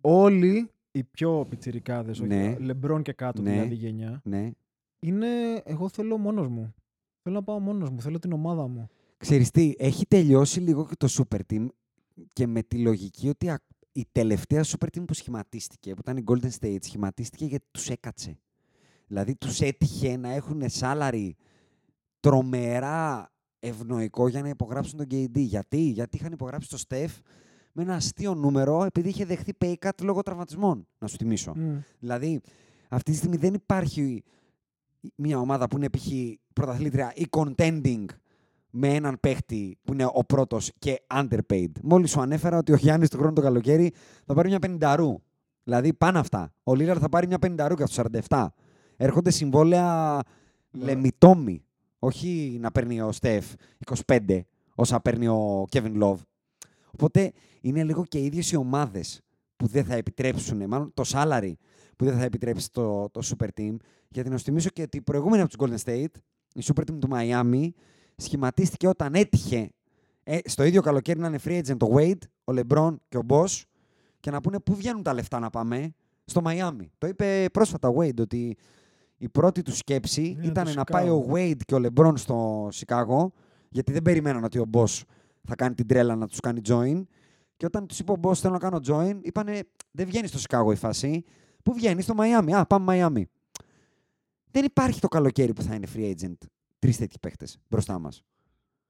[0.00, 2.48] Όλοι οι πιο πιτσιρικάδες, Ναι.
[2.48, 3.50] όχι Λεμπρόν και κάτω Ναι.
[3.52, 4.50] δηλαδή γενιά, Ναι.
[4.98, 5.28] είναι
[5.64, 6.74] εγώ θέλω μόνος μου.
[7.22, 8.88] Θέλω να πάω μόνος μου, θέλω την ομάδα μου.
[9.16, 11.66] Ξέρεις τι, έχει τελειώσει λίγο και το Super Team
[12.32, 13.60] και με τη λογική ότι α-
[13.92, 18.38] η τελευταία Super Team που σχηματίστηκε, που ήταν η Golden State, σχηματίστηκε γιατί τους έκατσε.
[19.06, 21.30] Δηλαδή τους έτυχε να έχουν salary
[22.20, 25.36] τρομερά ευνοϊκό για να υπογράψουν τον KD.
[25.38, 27.20] Γιατί, Γιατί είχαν υπογράψει το Steph
[27.72, 31.52] με ένα αστείο νούμερο επειδή είχε δεχθεί pay cut λόγω τραυματισμών, να σου θυμίσω.
[31.56, 31.76] Μμ.
[31.98, 32.40] Δηλαδή,
[32.88, 34.22] αυτή τη στιγμή δεν υπάρχει
[35.14, 36.06] μια ομάδα που είναι π.χ.
[36.52, 38.04] πρωταθλήτρια ή contending
[38.70, 41.70] με έναν παίχτη που είναι ο πρώτος και underpaid.
[41.82, 43.92] Μόλις σου ανέφερα ότι ο Γιάννης του χρόνου το καλοκαίρι
[44.26, 45.22] θα πάρει μια πενηνταρού.
[45.64, 46.52] Δηλαδή πάνε αυτά.
[46.62, 48.46] Ο Λίλαρ θα πάρει μια πενηνταρού και από του 47.
[48.96, 50.20] Έρχονται συμβόλαια
[50.70, 50.84] Ναι.
[50.84, 51.64] λεμιτόμοι.
[51.98, 53.46] Όχι να παίρνει ο Στεφ
[54.06, 54.40] 25
[54.74, 56.18] όσα παίρνει ο Kevin Love.
[56.90, 59.20] Οπότε είναι λίγο και οι ίδιες οι ομάδες
[59.56, 61.52] που δεν θα επιτρέψουν, μάλλον το salary
[61.96, 63.76] που δεν θα επιτρέψει το, το Super Team.
[64.08, 66.14] Γιατί να σου θυμίσω και ότι η προηγούμενη από τους Golden State,
[66.54, 67.68] η Super Team του Miami,
[68.16, 69.70] σχηματίστηκε όταν έτυχε
[70.24, 73.62] ε, στο ίδιο καλοκαίρι να είναι free agent ο Wade, ο LeBron και ο Boss
[74.20, 75.94] και να πούνε πού βγαίνουν τα λεφτά να πάμε
[76.24, 76.86] στο Miami.
[76.98, 78.56] Το είπε πρόσφατα ο Wade ότι
[79.16, 81.34] η πρώτη του σκέψη Είναι ήταν το να πάει ο Chicago.
[81.34, 83.32] Wade και ο LeBron στο Σικάγο
[83.68, 85.02] γιατί δεν περιμέναν ότι ο Boss
[85.42, 87.02] θα κάνει την τρέλα να τους κάνει join
[87.56, 90.72] και όταν τους είπε ο Boss θέλω να κάνω join είπανε δεν βγαίνει στο Σικάγο
[90.72, 91.24] η φάση
[91.64, 92.52] Πού βγαίνει στο Miami.
[92.52, 93.22] Α, πάμε Miami.
[94.50, 96.36] Δεν υπάρχει το καλοκαίρι που θα είναι free agent
[96.78, 98.22] τρεις τέτοιοι παίχτε μπροστά μας.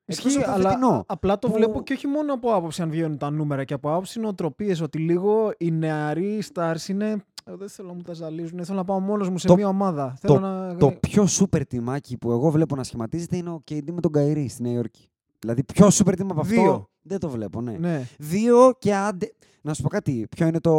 [0.05, 3.65] Ισχύει, αλλά α- απλά το βλέπω και όχι μόνο από άποψη αν βγαίνουν τα νούμερα
[3.65, 8.03] και από άποψη νοοτροπίες ότι λίγο οι νεαροί stars είναι «Εγώ δεν θέλω να μου
[8.03, 10.17] τα ζαλίζουν, θέλω να πάω μόνος μου σε Το- μια ομάδα.
[10.21, 10.77] Θέλω να...
[10.77, 14.49] Το πιο super τιμάκι που εγώ βλέπω να σχηματίζεται είναι ο KD με τον Καϊρή
[14.49, 15.09] στη Νέα Υόρκη.
[15.39, 16.55] Δηλαδή πιο super team από αυτό.
[16.55, 16.89] Δύο.
[17.03, 17.73] Δεν το βλέπω, ναι.
[17.79, 18.07] Ναι.
[18.19, 19.33] Δύο και άντε.
[19.63, 20.27] Να σου πω κάτι.
[20.31, 20.73] Ποιο είναι το,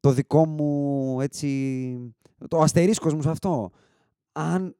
[0.00, 2.14] το δικό μου έτσι.
[2.48, 3.70] Το αστερίσκος μου σε αυτό.
[4.32, 4.76] Αν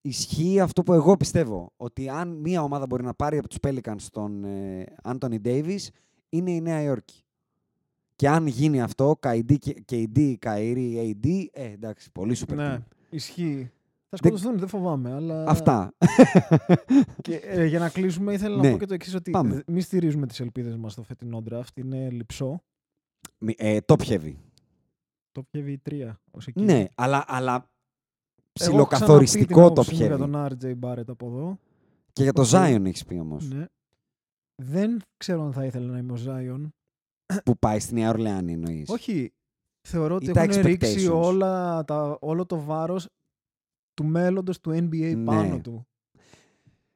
[0.00, 4.02] ισχύει αυτό που εγώ πιστεύω, ότι αν μία ομάδα μπορεί να πάρει από τους Pelicans
[4.12, 5.86] τον ε, Anthony Davis,
[6.28, 7.24] είναι η Νέα Υόρκη.
[8.16, 9.56] Και αν γίνει αυτό, KD,
[9.92, 12.76] KD Kyrie, AD, ε, εντάξει, πολύ super ναι.
[12.78, 12.82] team.
[13.10, 13.70] Ισχύει.
[14.08, 15.12] Θα σκοτωθούν, δεν φοβάμαι.
[15.12, 15.44] Αλλά...
[15.48, 15.94] Αυτά.
[17.22, 18.66] Και, ε, για να κλείσουμε, ήθελα Ναι.
[18.66, 19.62] να πω και το εξής: Ότι Πάμε.
[19.66, 21.74] μη στηρίζουμε τις ελπίδες μας στο φετινό draft.
[21.74, 22.62] Είναι λειψό.
[23.38, 24.32] Μη- ε, top heavy.
[25.32, 26.62] Το πιεύει 3 ως εκεί.
[26.64, 27.64] Ναι, αλλά, αλλά Εγώ
[28.52, 30.50] ψιλοκαθοριστικό έχω top ξαναπεί την άποψή μου heavy.
[30.58, 31.58] Για τον RJ Barrett από εδώ.
[32.12, 32.48] Και για το Ok.
[32.50, 33.48] Zion έχεις πει όμως.
[33.48, 33.64] Ναι.
[34.54, 36.68] Δεν ξέρω αν θα ήθελα να είμαι ο Zion.
[37.44, 39.32] Που πάει στη Νέα Ορλεάνη εννοείς; Όχι.
[39.88, 41.22] Θεωρώ ότι Ή τα έχουν ρίξει expectations.
[41.22, 43.08] όλα τα, όλο το βάρος
[43.94, 45.24] του μέλλοντος του NBA Ναι.
[45.24, 45.86] πάνω του.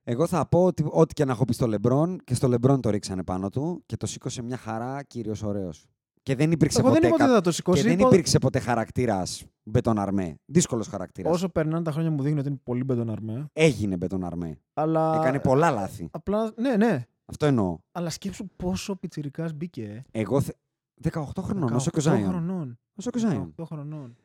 [0.03, 2.91] Εγώ θα πω ότι ό,τι και να έχω πει στο Λεμπρόν και στο Λεμπρόν το
[2.91, 5.87] ρίξανε πάνω του και το σήκωσε μια χαρά κύριο ωραίος.
[6.23, 7.83] Και δεν υπήρξε Εγώ δεν ποτέ, είπα ότι κα- θα το και σηκώσει.
[7.83, 10.35] δεν είπα- υπήρξε ποτέ χαρακτήρας μπετοναρμέ.
[10.45, 11.33] Δύσκολος χαρακτήρας.
[11.35, 13.47] Όσο περνάνε τα χρόνια μου δείχνει ότι είναι πολύ μπετοναρμέ.
[13.53, 14.59] Έγινε μπετοναρμέ.
[14.75, 15.17] Αλλά...
[15.21, 16.09] Έκανε πολλά λάθη.
[16.11, 17.07] Απλά, ναι, ναι.
[17.31, 17.79] Αυτό εννοώ.
[17.93, 20.05] Αλλά σκέψου πόσο πιτσιρικάς μπήκε.
[20.13, 20.21] ε.
[20.21, 20.41] Εγώ.
[20.41, 20.57] θε-
[21.03, 22.29] 18 χρονών, όσο και ο 18 Ζάιον.
[22.29, 22.79] χρονών.
[22.95, 23.63] Όσο και ο Zion.
[23.63, 24.17] 18 χρονών.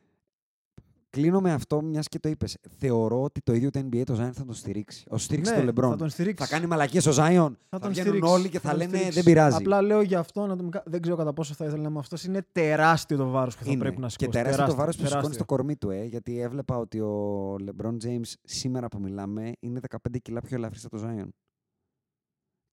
[1.09, 2.57] Κλείνω με αυτό, μιας και το είπες.
[2.77, 5.05] Θεωρώ ότι το ίδιο το NBA το Zion θα τον στηρίξει.
[5.09, 5.89] Όσο στηρίξει Ναι, το Λεμπρόν.
[5.91, 6.45] Θα τον στηρίξει.
[6.45, 7.51] Θα κάνει μαλακίες ο Zion.
[7.69, 8.31] Θα, τον βγαίνουν στηρίξει.
[8.33, 9.13] όλοι και θα, τον λένε στηρίξει.
[9.15, 9.55] δεν πειράζει.
[9.57, 10.83] Απλά λέω για αυτόν ατομικά.
[10.85, 12.23] Δεν ξέρω κατά πόσο θα ήθελα να είμαι αυτός.
[12.23, 13.79] Είναι τεράστιο το βάρος που θα Είναι.
[13.79, 14.29] πρέπει να Και σηκώσει.
[14.43, 15.19] τεράστιο το βάρος που τεράστιο.
[15.19, 19.79] σηκώνει στο κορμί του, ε, γιατί έβλεπα ότι ο LeBron James σήμερα που μιλάμε είναι
[19.79, 21.27] 15 κιλά πιο ελαφρύς από το Zion.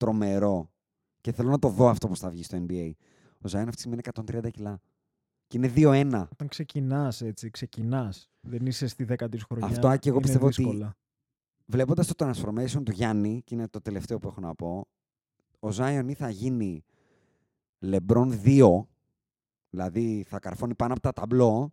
[0.02, 0.70] Τρομερό.
[1.20, 2.90] Και θέλω να το δω αυτό που θα βγει στο NBA.
[3.44, 4.80] Ο Zion αυτή τη στιγμή είναι 130 κιλά.
[5.46, 6.28] Και είναι 2-1.
[6.32, 8.30] Όταν ξεκινάς έτσι, ξεκινάς.
[8.40, 9.66] Δεν είσαι στη δέκατη σου χρονιά.
[9.66, 10.96] Αυτό, Άκη, εγώ είναι πιστεύω ότι δύσκολα.
[11.66, 14.86] Βλέποντας το transformation του Γιάννη, και είναι το τελευταίο που έχω να πω,
[15.60, 16.84] ο Zion ή θα γίνει
[17.80, 18.84] LeBron 2,
[19.70, 21.72] δηλαδή θα καρφώνει πάνω από τα ταμπλό,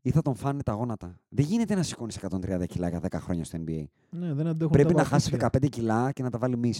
[0.00, 1.20] ή θα τον φάνε τα γόνατα.
[1.28, 3.84] Δεν γίνεται να σηκώνεις 130 κιλά για 10 χρόνια στο NBA.
[4.10, 5.60] Ναι, δεν αντέχουν Πρέπει τα να χάσει παπούτσια.
[5.62, 6.74] 15 κιλά και να τα βάλει μη.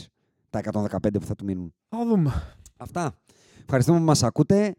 [0.52, 1.74] Τα 115 που θα του μείνουν.
[1.88, 2.42] Θα δούμε.
[2.76, 3.12] Αυτά.
[3.62, 4.74] Ευχαριστούμε που μας ακούτε.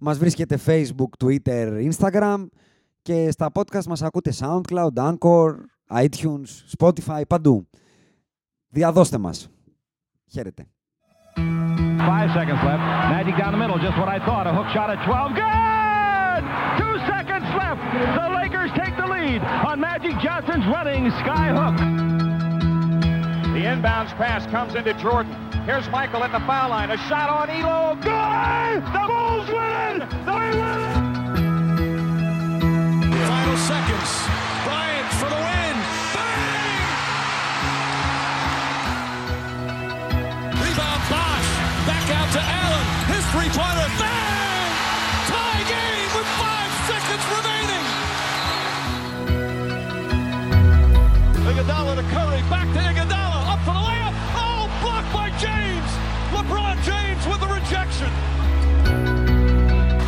[0.00, 2.46] Μας βρίσκεται Facebook, Twitter, Instagram
[3.02, 5.54] και στα podcast μας ακούτε SoundCloud, Anchor,
[5.92, 6.48] iTunes,
[6.78, 7.68] Spotify, παντού.
[8.68, 9.48] Διαδώστε μας.
[10.30, 10.66] Χαίρετε.
[12.08, 12.82] Five seconds left.
[13.16, 14.46] Magic down the middle, just what I thought.
[14.50, 15.34] A hook shot at 12.
[15.44, 16.42] Good!
[16.80, 17.82] Two seconds left.
[18.20, 22.27] The Lakers take the lead on Magic Johnson's running sky hook.
[23.58, 25.34] The inbounds pass comes into Jordan.
[25.66, 26.92] Here's Michael at the foul line.
[26.92, 27.96] A shot on Elo.
[27.96, 28.84] Good!
[28.86, 29.98] The Bulls win!
[30.22, 30.94] They win!
[33.26, 34.10] Final seconds.
[34.62, 35.74] Bryant for the win.
[36.14, 36.86] Bang!
[40.62, 41.50] Rebound Bosch.
[41.82, 42.86] Back out to Allen.
[43.10, 43.88] His three-pointer.
[43.98, 44.17] Bang!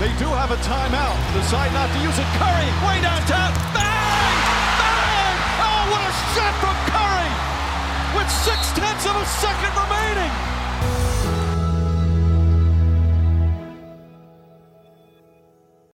[0.01, 1.13] They do have a timeout.
[1.37, 2.25] Decide not to use it.
[2.41, 3.53] Curry, way downtown.
[3.77, 4.37] Bang!
[4.81, 5.37] Bang!
[5.61, 7.29] Oh, what a shot from Curry!
[8.17, 10.60] With six tenths of a second remaining.